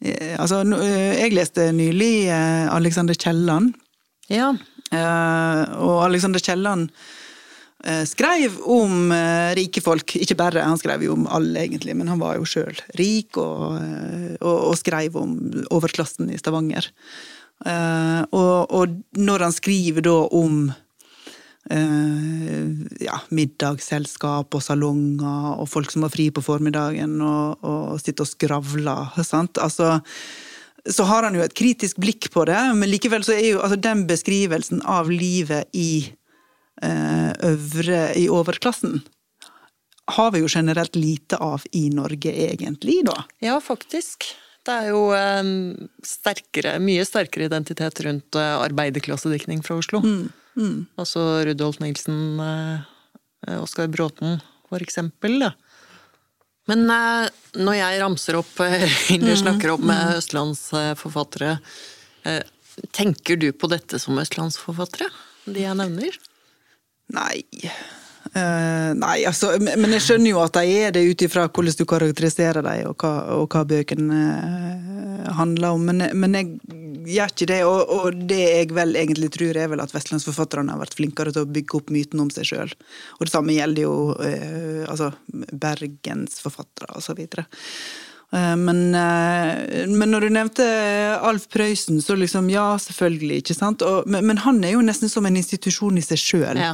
Eh, 0.02 0.34
altså, 0.38 0.62
eh, 0.82 1.20
jeg 1.22 1.32
leste 1.36 1.68
nylig 1.72 2.26
eh, 2.28 2.68
Alexander 2.74 3.14
Kielland. 3.14 3.74
Ja. 4.28 4.52
Eh, 4.92 5.62
og 5.78 6.02
Alexander 6.08 6.40
Kielland 6.42 6.90
eh, 7.84 8.02
skrev 8.04 8.58
om 8.66 9.10
eh, 9.14 9.54
rike 9.58 9.80
folk. 9.82 10.16
Ikke 10.20 10.36
bare, 10.36 10.62
han 10.66 10.78
skrev 10.78 11.02
jo 11.06 11.14
om 11.16 11.26
alle, 11.30 11.62
egentlig, 11.64 11.94
men 11.96 12.08
han 12.12 12.20
var 12.20 12.36
jo 12.36 12.44
sjøl 12.44 12.76
rik, 12.98 13.38
og, 13.40 13.78
eh, 13.80 14.34
og, 14.42 14.58
og 14.72 14.76
skrev 14.78 15.16
om 15.22 15.36
overklassen 15.70 16.30
i 16.34 16.38
Stavanger. 16.40 16.90
Eh, 17.66 18.22
og, 18.34 18.72
og 18.74 18.96
når 19.18 19.46
han 19.46 19.54
skriver 19.54 20.04
da 20.06 20.14
om 20.34 20.64
eh, 21.70 22.70
ja, 23.04 23.18
middagsselskap 23.34 24.54
og 24.54 24.64
salonger, 24.64 25.58
og 25.62 25.70
folk 25.70 25.92
som 25.92 26.06
har 26.06 26.14
fri 26.14 26.30
på 26.34 26.44
formiddagen 26.44 27.20
og, 27.20 27.62
og 27.62 28.00
sitter 28.02 28.26
og 28.26 28.32
skravler, 28.32 29.22
sant. 29.26 29.60
Altså, 29.62 30.00
så 30.82 31.06
har 31.06 31.28
han 31.28 31.38
jo 31.38 31.44
et 31.44 31.56
kritisk 31.56 32.00
blikk 32.02 32.32
på 32.34 32.46
det, 32.50 32.58
men 32.78 32.90
likevel 32.90 33.24
så 33.26 33.36
er 33.36 33.52
jo 33.52 33.62
altså 33.62 33.78
den 33.78 34.06
beskrivelsen 34.10 34.82
av 34.88 35.10
livet 35.12 35.70
i 35.78 36.06
eh, 36.82 37.32
øvre 37.52 38.06
i 38.18 38.28
overklassen 38.32 39.02
har 40.12 40.32
vi 40.34 40.42
jo 40.42 40.48
generelt 40.50 40.96
lite 40.96 41.36
av 41.36 41.62
i 41.72 41.88
Norge, 41.94 42.32
egentlig, 42.32 43.02
da. 43.06 43.22
ja, 43.40 43.60
faktisk. 43.62 44.32
Det 44.62 44.74
er 44.74 44.88
jo 44.92 45.00
eh, 45.16 45.48
sterkere, 46.06 46.76
mye 46.82 47.02
sterkere 47.06 47.48
identitet 47.48 48.02
rundt 48.06 48.38
eh, 48.38 48.54
arbeiderklassediktning 48.62 49.62
fra 49.66 49.80
Oslo. 49.80 50.02
Mm, 50.04 50.28
Altså 51.00 51.24
Rudolf 51.48 51.80
Nilsen, 51.82 52.38
eh, 52.44 53.56
Oskar 53.58 53.90
Bråten, 53.90 54.38
for 54.70 54.84
eksempel. 54.84 55.40
Da. 55.42 55.52
Men 56.70 56.86
når 56.86 57.78
jeg 57.80 58.02
ramser 58.04 58.38
opp 58.38 58.60
eller 58.62 59.40
snakker 59.40 59.74
opp 59.74 59.82
med 59.88 60.20
østlandsforfattere, 60.20 61.56
tenker 62.94 63.40
du 63.42 63.48
på 63.50 63.66
dette 63.72 63.98
som 63.98 64.20
østlandsforfattere? 64.22 65.10
De 65.50 65.66
jeg 65.66 65.74
nevner? 65.74 66.14
Nei. 67.12 67.42
Eh, 68.32 68.90
nei, 68.96 69.16
altså, 69.28 69.50
men 69.60 69.92
jeg 69.92 70.04
skjønner 70.06 70.32
jo 70.32 70.38
at 70.40 70.54
de 70.56 70.76
er 70.86 70.94
det 70.94 71.02
ut 71.04 71.24
ifra 71.26 71.44
hvordan 71.52 71.74
du 71.76 71.84
karakteriserer 71.88 72.64
dem, 72.64 72.86
og 72.88 73.02
og 73.04 73.52
hva 73.52 73.64
bøkene 73.68 74.20
uh, 74.32 75.26
handler 75.36 75.74
om. 75.76 75.84
Men, 75.90 76.06
men 76.16 76.38
jeg 76.38 76.54
gjør 77.12 77.34
ikke 77.34 77.48
det, 77.50 77.58
og, 77.68 77.92
og 77.92 78.22
det 78.30 78.40
jeg 78.40 78.70
vel 78.78 78.96
egentlig 78.96 79.28
tror, 79.36 79.58
er 79.58 79.68
vel 79.74 79.82
at 79.84 79.92
vestlandsforfatterne 79.92 80.72
har 80.72 80.80
vært 80.80 80.96
flinkere 80.96 81.34
til 81.34 81.44
å 81.44 81.50
bygge 81.58 81.76
opp 81.76 81.92
myten 81.92 82.24
om 82.24 82.30
seg 82.32 82.48
sjøl. 82.48 82.72
Og 83.18 83.26
det 83.26 83.34
samme 83.34 83.58
gjelder 83.58 83.84
jo 83.84 83.98
uh, 84.16 84.88
altså, 84.88 85.12
bergensforfattere, 85.52 86.88
og 86.96 87.04
så 87.04 87.18
videre. 87.18 87.44
Men, 88.32 88.78
men 88.96 90.08
når 90.08 90.24
du 90.24 90.32
nevnte 90.32 90.64
Alf 91.20 91.50
Prøysen, 91.52 91.98
så 92.00 92.14
liksom 92.16 92.46
ja, 92.48 92.78
selvfølgelig, 92.80 93.42
ikke 93.42 93.56
sant. 93.58 93.84
Og, 93.84 94.08
men, 94.08 94.24
men 94.24 94.40
han 94.40 94.62
er 94.64 94.72
jo 94.72 94.80
nesten 94.86 95.12
som 95.12 95.28
en 95.28 95.36
institusjon 95.36 96.00
i 96.00 96.04
seg 96.06 96.22
sjøl. 96.22 96.56
Ja. 96.56 96.70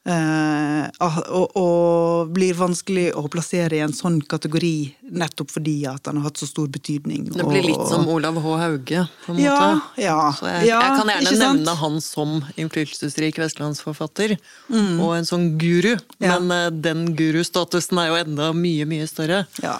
Eh, 0.00 0.86
og, 1.28 1.50
og 1.60 2.30
blir 2.32 2.54
vanskelig 2.56 3.10
å 3.20 3.26
plassere 3.28 3.76
i 3.76 3.82
en 3.84 3.92
sånn 3.92 4.16
kategori 4.24 4.72
nettopp 5.12 5.52
fordi 5.52 5.74
at 5.90 6.08
han 6.08 6.16
har 6.16 6.30
hatt 6.30 6.40
så 6.40 6.48
stor 6.48 6.70
betydning. 6.72 7.26
Det 7.34 7.44
blir 7.44 7.66
litt 7.68 7.82
som 7.90 8.08
Olav 8.08 8.38
H. 8.40 8.54
Hauge, 8.62 9.02
på 9.26 9.34
en 9.34 9.42
Ja, 9.42 9.58
måte. 9.60 10.00
ja, 10.00 10.16
Så 10.38 10.48
jeg, 10.48 10.70
ja, 10.70 10.80
jeg 10.80 10.96
kan 11.02 11.12
gjerne 11.12 11.34
nevne 11.42 11.74
han 11.82 12.00
som 12.00 12.38
innflytelsesrik 12.56 13.42
vestlandsforfatter, 13.42 14.38
og 14.72 15.10
en 15.18 15.28
sånn 15.28 15.50
guru. 15.60 15.92
Mm. 15.98 16.24
Ja. 16.24 16.38
Men 16.38 16.56
eh, 16.56 16.70
den 16.88 17.04
gurustatusen 17.18 18.00
er 18.00 18.08
jo 18.08 18.20
enda 18.24 18.52
mye, 18.56 18.88
mye 18.88 19.08
større. 19.10 19.44
Ja, 19.60 19.76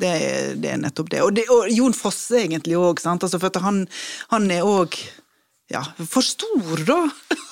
det 0.00 0.14
er, 0.16 0.54
det 0.56 0.72
er 0.72 0.80
nettopp 0.80 1.12
det. 1.12 1.20
Og, 1.26 1.34
det, 1.36 1.44
og 1.52 1.68
Jon 1.74 1.92
Fosse 1.96 2.40
egentlig 2.40 2.78
òg. 2.78 3.04
Altså, 3.04 3.36
for 3.36 3.60
han, 3.60 3.84
han 4.32 4.48
er 4.54 4.64
òg 4.64 4.96
ja, 5.68 5.82
for 6.08 6.24
stor, 6.24 6.80
da! 6.88 7.02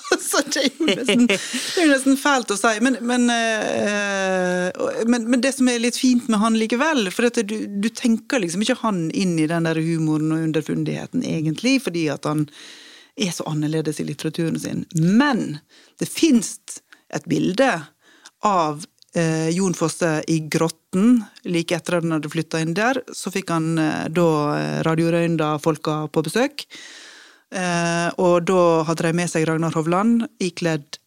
Så 0.27 0.41
det 0.47 0.63
er, 0.63 0.71
jo 0.71 0.87
nesten, 0.87 1.27
det 1.27 1.83
er 1.83 1.91
nesten 1.91 2.17
fælt 2.19 2.51
å 2.53 2.57
si. 2.59 2.73
Men, 2.83 2.97
men, 3.07 3.27
eh, 3.33 4.71
men, 5.09 5.27
men 5.27 5.43
det 5.43 5.53
som 5.57 5.69
er 5.71 5.81
litt 5.83 5.99
fint 5.99 6.29
med 6.31 6.41
han 6.41 6.57
likevel, 6.59 7.09
for 7.13 7.29
du, 7.43 7.55
du 7.67 7.89
tenker 7.91 8.43
liksom 8.43 8.63
ikke 8.63 8.79
han 8.83 9.07
inn 9.11 9.37
i 9.41 9.47
den 9.49 9.67
der 9.67 9.79
humoren 9.81 10.33
og 10.35 10.43
underfundigheten, 10.49 11.25
egentlig, 11.27 11.79
fordi 11.85 12.07
at 12.13 12.27
han 12.29 12.47
er 13.17 13.33
så 13.33 13.47
annerledes 13.49 13.99
i 13.99 14.05
litteraturen 14.07 14.59
sin. 14.61 14.85
Men 14.93 15.59
det 15.99 16.09
fins 16.09 16.57
et 17.13 17.25
bilde 17.29 17.71
av 18.45 18.85
eh, 19.17 19.49
Jon 19.55 19.75
Fosse 19.77 20.19
i 20.27 20.39
Grotten. 20.39 21.23
Like 21.47 21.75
etter 21.75 21.97
at 21.97 22.05
han 22.05 22.17
hadde 22.17 22.31
flytta 22.31 22.61
inn 22.61 22.75
der, 22.77 23.01
så 23.13 23.33
fikk 23.33 23.51
han 23.53 23.73
eh, 23.81 24.05
da 24.13 24.29
eh, 24.57 24.79
Radio 24.87 25.11
Røynda-folka 25.13 26.03
på 26.13 26.25
besøk. 26.27 26.67
Eh, 27.55 28.09
og 28.19 28.47
da 28.49 28.63
hadde 28.87 29.07
de 29.07 29.13
med 29.15 29.31
seg 29.31 29.47
Ragnar 29.47 29.75
Hovland 29.77 30.25
ikledd 30.43 30.99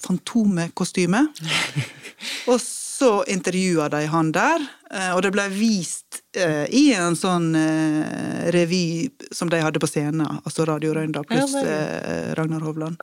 fantomekostyme. 0.00 1.26
og 2.50 2.58
så 2.62 3.20
intervjua 3.30 3.90
de 3.92 4.06
han 4.10 4.32
der, 4.34 4.64
eh, 4.90 5.12
og 5.14 5.22
det 5.26 5.32
ble 5.36 5.46
vist 5.52 6.22
i 6.70 6.92
en 6.94 7.16
sånn 7.16 7.50
eh, 7.56 8.50
revy 8.54 9.08
som 9.32 9.48
de 9.52 9.60
hadde 9.62 9.80
på 9.82 9.88
scenen, 9.90 10.26
altså 10.44 10.66
Radio 10.68 10.92
Røynda 10.96 11.24
pluss 11.26 11.54
Ja, 11.56 11.62
eh, 11.64 12.32
Ragnar 12.38 12.60
Hovland. 12.66 13.00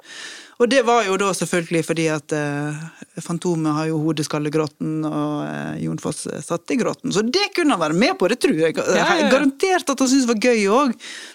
Og 0.61 0.69
det 0.69 0.83
var 0.85 1.01
jo 1.03 1.15
da 1.17 1.31
selvfølgelig 1.35 1.81
fordi 1.87 2.03
at 2.13 2.31
eh, 2.37 2.77
Fantomet 3.25 3.73
har 3.73 3.87
jo 3.89 3.97
hodeskallegrotten, 4.03 5.01
og 5.09 5.39
eh, 5.47 5.81
Jon 5.83 5.97
Foss 5.99 6.27
satt 6.45 6.71
i 6.71 6.77
grotten. 6.79 7.11
Så 7.11 7.23
det 7.25 7.47
kunne 7.57 7.73
han 7.73 7.81
være 7.81 7.97
med 7.97 8.15
på, 8.21 8.29
det 8.31 8.37
tror 8.43 8.53
jeg. 8.61 8.77
ja, 8.77 9.07
ja. 9.17 9.29
Garantert 9.33 9.89
at 9.89 9.99
han 10.05 10.11
syntes 10.11 10.27
det 10.29 10.31
var 10.35 10.45
gøy 10.53 10.63
òg. 10.77 10.93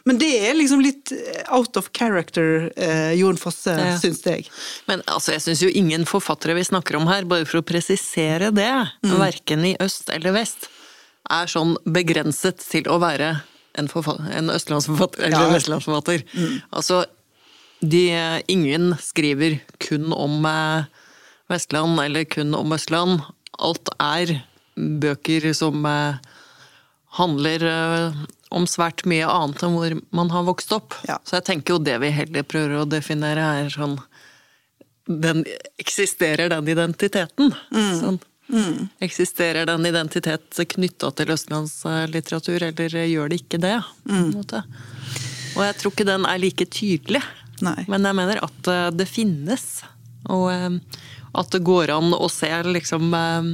Men 0.09 0.23
det 0.23 0.31
er 0.49 0.55
liksom 0.57 0.81
litt 0.87 1.13
out 1.51 1.77
of 1.77 1.91
character, 1.99 2.71
eh, 2.79 3.13
Jon 3.19 3.37
Fosse, 3.43 3.75
Ja. 3.75 3.99
syns 4.01 4.23
jeg. 4.25 4.47
Men 4.89 5.03
altså, 5.11 5.35
jeg 5.35 5.45
syns 5.49 5.67
jo 5.67 5.75
ingen 5.75 6.07
forfattere 6.09 6.55
vi 6.57 6.65
snakker 6.71 6.97
om 7.03 7.11
her, 7.11 7.27
bare 7.29 7.45
for 7.45 7.61
å 7.61 7.67
presisere 7.67 8.53
det, 8.55 8.71
Mm. 9.05 9.19
verken 9.19 9.65
i 9.67 9.77
øst 9.83 10.09
eller 10.15 10.33
vest, 10.33 10.69
er 11.31 11.51
sånn 11.51 11.77
begrenset 11.85 12.63
til 12.65 12.89
å 12.89 12.99
være 13.03 13.35
en, 13.79 13.89
en 13.89 14.51
østlandsforfatter 14.55 15.27
eller 15.29 15.37
Ja. 15.37 15.49
Mm. 15.49 15.55
vestlandsforfatter. 15.55 16.25
Altså, 16.71 17.05
de, 17.81 18.05
ingen 18.51 18.95
skriver 19.03 19.61
kun 19.79 20.13
om 20.13 20.45
eh, 20.49 20.89
Vestland 21.49 22.01
eller 22.03 22.25
kun 22.25 22.55
om 22.59 22.73
Østland. 22.75 23.23
Alt 23.59 23.89
er 24.03 24.41
bøker 24.77 25.53
som 25.55 25.87
eh, 25.87 26.19
handler 27.19 27.65
eh, 27.69 28.19
om 28.51 28.67
svært 28.67 29.05
mye 29.09 29.29
annet 29.29 29.63
enn 29.63 29.77
hvor 29.77 29.97
man 30.17 30.31
har 30.35 30.47
vokst 30.49 30.73
opp. 30.73 30.97
Ja. 31.09 31.19
Så 31.25 31.39
jeg 31.39 31.49
tenker 31.51 31.77
jo 31.77 31.85
det 31.85 31.99
vi 32.03 32.11
heller 32.15 32.47
prøver 32.49 32.81
å 32.81 32.89
definere, 32.89 33.45
er 33.63 33.73
sånn 33.75 33.99
den, 35.09 35.45
Eksisterer 35.81 36.51
den 36.53 36.69
identiteten? 36.69 37.55
Sånn. 37.73 38.19
Eksisterer 39.05 39.69
det 39.69 39.75
en 39.77 39.89
identitet 39.89 40.61
knytta 40.75 41.11
til 41.17 41.35
østlandslitteratur, 41.35 42.69
eller 42.71 42.97
gjør 43.05 43.33
det 43.33 43.43
ikke 43.43 43.61
det? 43.63 43.77
måte? 44.33 44.63
Og 45.57 45.63
jeg 45.67 45.77
tror 45.81 45.95
ikke 45.95 46.09
den 46.09 46.27
er 46.29 46.41
like 46.41 46.69
tydelig. 46.73 47.23
Nei. 47.65 47.83
Men 47.91 48.07
jeg 48.07 48.17
mener 48.17 48.41
at 48.47 48.71
eh, 48.71 48.89
det 48.95 49.09
finnes. 49.11 49.67
Og 50.31 50.49
eh, 50.53 50.79
at 51.37 51.51
det 51.53 51.65
går 51.67 51.93
an 51.93 52.15
å 52.17 52.29
se 52.33 52.49
liksom 52.67 53.13
eh, 53.15 53.51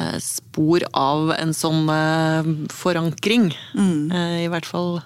eh, 0.00 0.18
spor 0.22 0.84
av 0.96 1.32
en 1.38 1.54
sånn 1.56 1.88
eh, 1.92 2.52
forankring. 2.74 3.50
Mm. 3.74 4.12
I 4.44 4.48
hvert 4.52 4.68
fall 4.68 4.98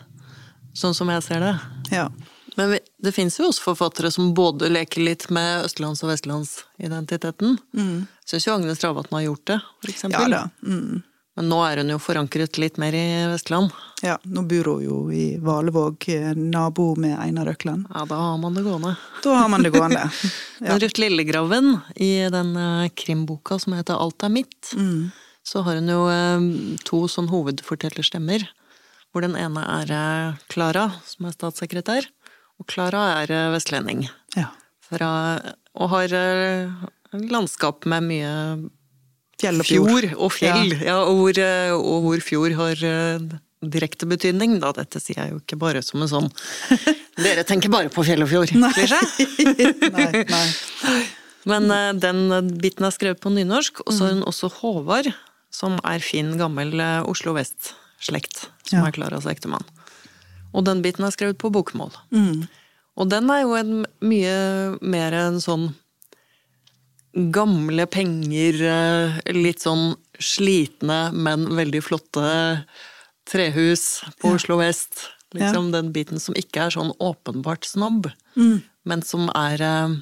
sånn 0.76 0.96
som 0.96 1.10
jeg 1.12 1.24
ser 1.26 1.44
det. 1.44 1.56
Ja. 1.92 2.08
Men 2.56 2.74
det 3.00 3.14
fins 3.16 3.38
jo 3.38 3.48
også 3.48 3.70
forfattere 3.70 4.10
som 4.12 4.34
både 4.36 4.68
leker 4.68 5.04
litt 5.04 5.28
med 5.32 5.64
østlands- 5.68 6.02
og 6.04 6.12
vestlandsidentiteten. 6.12 7.56
Mm. 7.72 8.02
Syns 8.32 8.46
jo 8.48 8.54
Agnes 8.56 8.80
Ravatn 8.80 9.12
har 9.18 9.26
gjort 9.28 9.44
det, 9.50 9.58
for 9.82 9.90
ja 9.90 9.92
eksempel. 9.92 10.30
da. 10.32 10.46
Mm. 10.64 11.02
Men 11.36 11.46
nå 11.48 11.58
er 11.64 11.78
hun 11.80 11.88
jo 11.94 11.96
forankret 12.00 12.58
litt 12.60 12.76
mer 12.80 12.92
i 12.96 13.04
Vestland. 13.30 13.70
Ja, 14.04 14.18
nå 14.28 14.42
bor 14.48 14.66
hun 14.74 14.82
jo 14.84 14.96
i 15.12 15.38
Valevåg, 15.40 16.04
eh, 16.12 16.32
nabo 16.36 16.90
med 17.00 17.14
Einar 17.20 17.48
Økland. 17.52 17.86
Ja, 17.92 18.02
da 18.08 18.18
har 18.20 18.36
man 18.40 18.52
det 18.56 18.64
gående. 18.66 18.94
Da 19.24 19.34
har 19.38 19.48
man 19.52 19.62
det 19.64 19.70
gående. 19.72 20.02
Ja. 20.62 20.68
Men 20.74 20.80
Ruth 20.82 21.00
Lillegraven, 21.00 21.70
i 21.96 22.28
den 22.30 22.52
eh, 22.56 22.88
krimboka 22.94 23.56
som 23.58 23.72
heter 23.76 23.96
Alt 24.00 24.22
er 24.22 24.28
mitt, 24.32 24.72
Mm. 24.76 25.10
så 25.42 25.62
har 25.64 25.74
hun 25.80 25.88
jo 25.88 26.02
eh, 26.12 26.76
to 26.84 27.00
sånn 27.08 27.28
hovedfortellerstemmer. 27.32 28.44
Hvor 29.12 29.24
den 29.24 29.34
ene 29.36 29.60
er 29.68 30.38
Klara, 30.48 30.86
som 31.04 31.26
er 31.28 31.32
statssekretær, 31.36 32.06
og 32.60 32.66
Klara 32.68 33.22
er 33.22 33.32
vestlending. 33.52 34.08
ja. 34.36 34.48
Fra, 34.92 35.40
og 35.74 35.88
har 35.88 36.08
landskap 37.12 37.84
med 37.90 38.06
mye 38.08 38.32
Fjell 39.42 39.58
og 39.58 39.66
fjord. 39.66 39.88
fjord 39.88 40.12
og 40.22 40.32
fjell. 40.36 40.74
Ja. 40.84 40.98
og, 41.02 41.16
hvor, 41.18 41.38
eh, 41.42 41.72
og 41.74 42.04
hvor 42.06 42.20
fjord 42.22 42.52
har 42.58 42.84
eh, 42.86 43.24
direkte 43.62 44.06
betydning. 44.06 44.58
Da. 44.62 44.70
Dette 44.76 45.00
sier 45.02 45.18
jeg 45.18 45.32
jo 45.34 45.40
ikke 45.42 45.58
bare 45.58 45.82
som 45.82 46.02
en 46.04 46.10
sånn 46.10 46.28
Dere 47.22 47.42
tenker 47.44 47.72
bare 47.72 47.90
på 47.92 48.04
fjell 48.06 48.22
og 48.24 48.30
fjord, 48.30 48.52
klisjé. 48.54 49.00
nei, 49.96 50.22
nei. 50.30 50.46
Men 51.50 51.68
eh, 51.74 51.90
den 51.98 52.22
biten 52.62 52.86
er 52.86 52.94
skrevet 52.94 53.20
på 53.22 53.32
nynorsk, 53.34 53.82
og 53.86 53.92
så 53.92 54.06
har 54.06 54.14
hun 54.16 54.24
også 54.30 54.48
Håvard, 54.60 55.10
som 55.52 55.76
er 55.84 56.00
fin, 56.04 56.36
gammel 56.40 56.78
Oslo 57.10 57.34
Vest-slekt, 57.36 58.46
som 58.64 58.78
Ja. 58.78 58.86
er 58.88 58.94
Klaras 58.94 59.26
ektemann. 59.28 59.66
Og 60.54 60.64
den 60.68 60.80
biten 60.84 61.04
er 61.04 61.12
skrevet 61.12 61.38
på 61.40 61.50
bokmål. 61.52 61.90
Mm. 62.14 62.46
Og 63.00 63.08
den 63.10 63.28
er 63.32 63.42
jo 63.42 63.54
en, 63.58 63.86
mye 64.04 64.78
mer 64.84 65.14
en 65.16 65.38
sånn 65.40 65.70
gamle 67.12 67.86
penger, 67.86 68.60
eh, 68.64 69.32
litt 69.36 69.60
sånn 69.64 69.94
slitne, 70.22 71.12
men 71.12 71.46
veldig 71.56 71.82
flotte 71.84 72.64
trehus 73.28 74.02
på 74.20 74.34
Oslo 74.36 74.58
vest. 74.60 75.08
Liksom 75.32 75.70
den 75.72 75.92
biten 75.94 76.20
som 76.20 76.34
ikke 76.36 76.66
er 76.66 76.74
sånn 76.74 76.92
åpenbart 77.00 77.64
snobb, 77.64 78.10
Mm. 78.36 78.62
men 78.84 79.02
som 79.02 79.30
er 79.34 79.60
eh, 79.60 79.94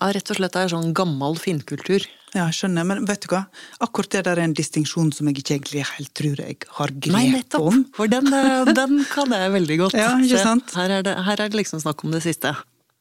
ja, 0.00 0.12
rett 0.12 0.30
og 0.30 0.36
slett 0.36 0.56
er 0.56 0.68
sånn 0.68 0.92
gammel 0.94 1.34
finkultur. 1.38 2.04
Ja, 2.34 2.46
jeg 2.50 2.54
skjønner. 2.58 2.84
Men 2.84 3.04
vet 3.06 3.22
du 3.22 3.28
hva? 3.32 3.46
Akkurat 3.80 4.10
det 4.10 4.24
der 4.26 4.36
er 4.36 4.44
en 4.44 4.52
distinksjon 4.54 5.12
som 5.14 5.26
jeg 5.26 5.38
ikke 5.40 5.54
egentlig 5.56 5.84
helt 5.96 6.12
tror 6.14 6.36
jeg 6.42 6.56
har 6.68 6.88
grep 6.88 7.06
om. 7.14 7.16
Nei, 7.16 7.30
nettopp! 7.32 7.94
For 7.96 8.06
den, 8.12 8.26
eh, 8.34 8.64
den 8.76 9.04
kan 9.08 9.30
jeg 9.30 9.52
veldig 9.54 9.78
godt 9.78 9.94
Ja, 10.02 10.10
ikke 10.18 10.42
sant? 10.42 10.74
Her 10.74 10.90
er, 10.98 11.02
det, 11.06 11.16
her 11.24 11.40
er 11.40 11.48
det 11.48 11.56
liksom 11.62 11.80
snakk 11.80 12.04
om 12.04 12.10
det 12.12 12.22
siste. 12.26 12.54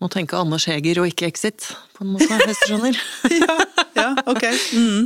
Må 0.03 0.09
tenke 0.11 0.35
Anders 0.35 0.65
Heger 0.67 0.99
og 0.99 1.07
ikke 1.07 1.29
Exit, 1.31 1.69
på 1.95 2.03
en 2.03 2.11
måte, 2.17 2.27
hvis 2.43 2.59
du 2.65 2.73
skjønner. 2.73 2.97
ja, 3.41 3.55
ja, 3.95 4.09
ok. 4.27 4.43
Mm. 4.75 5.05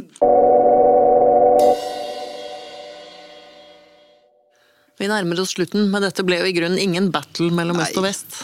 Vi 5.00 5.08
nærmer 5.08 5.40
oss 5.44 5.54
slutten, 5.54 5.88
men 5.94 6.04
dette 6.04 6.26
ble 6.28 6.42
jo 6.42 6.50
i 6.50 6.56
grunnen 6.58 6.82
ingen 6.82 7.12
battle 7.14 7.52
mellom 7.56 7.80
øst 7.84 8.00
og 8.02 8.08
vest. 8.08 8.42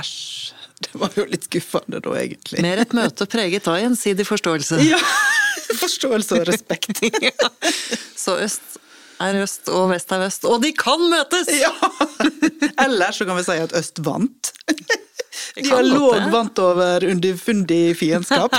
Æsj. 0.00 0.54
Det 0.84 0.98
var 0.98 1.12
jo 1.16 1.24
litt 1.30 1.44
skuffende 1.46 2.00
da, 2.02 2.14
egentlig. 2.18 2.62
Mer 2.64 2.80
et 2.82 2.94
møte 2.96 3.28
preget 3.30 3.68
av 3.70 3.78
gjensidig 3.78 4.26
forståelse. 4.26 4.80
Ja. 4.88 4.98
Forståelse 5.84 6.40
og 6.40 6.48
respekt. 6.48 7.00
Ja. 7.24 7.50
Så 8.18 8.38
øst 8.42 8.80
er 9.22 9.38
øst, 9.44 9.68
og 9.70 9.92
vest 9.92 10.10
er 10.12 10.20
vest, 10.24 10.44
og 10.48 10.58
de 10.64 10.72
kan 10.76 11.00
møtes! 11.12 11.48
Ja! 11.54 11.70
Eller 12.84 13.14
så 13.14 13.26
kan 13.28 13.38
vi 13.38 13.44
si 13.46 13.56
at 13.62 13.72
øst 13.78 14.02
vant. 14.04 14.50
Dialog 15.54 16.30
vant 16.32 16.58
over 16.58 17.04
underfundig 17.06 17.96
fiendskap. 17.98 18.54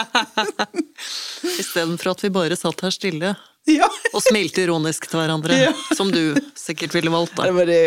Istedenfor 1.59 2.13
at 2.13 2.23
vi 2.23 2.31
bare 2.31 2.55
satt 2.55 2.85
her 2.85 2.93
stille 2.93 3.33
Ja, 3.67 3.89
og 4.13 4.23
smilte 4.23 4.63
ironisk 4.63 5.09
til 5.11 5.19
hverandre. 5.19 5.57
Ja. 5.59 5.73
Som 5.97 6.13
du 6.13 6.37
sikkert 6.55 6.95
ville 6.95 7.11
valgt. 7.11 7.35
Da. 7.35 7.49
det 7.49 7.57
var 7.57 7.67
det 7.67 7.81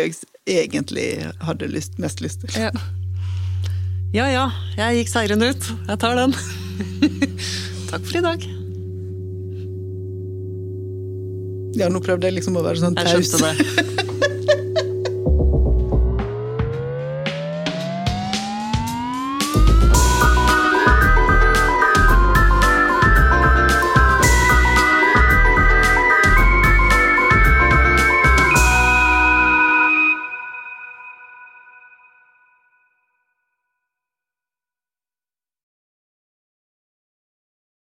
jeg 0.49 0.69
egentlig 0.69 1.07
hadde 1.45 1.69
lyst, 1.73 1.97
mest 2.01 2.21
lyst 2.21 2.45
til. 2.45 2.53
Ja. 2.67 2.71
ja 4.13 4.29
ja, 4.33 4.45
jeg 4.77 5.01
gikk 5.01 5.13
seirende 5.13 5.51
ut. 5.53 5.71
Jeg 5.89 6.01
tar 6.05 6.17
den. 6.19 6.37
Takk 7.89 8.05
for 8.05 8.21
i 8.21 8.25
dag. 8.25 8.49
Ja, 11.79 11.89
nå 11.89 12.01
prøvde 12.03 12.29
jeg 12.29 12.39
liksom 12.41 12.57
å 12.59 12.65
være 12.65 12.81
sånn 12.81 12.97
taus. 12.97 13.13
Jeg 13.13 13.29
skjønte 13.29 13.53
det. 13.57 14.05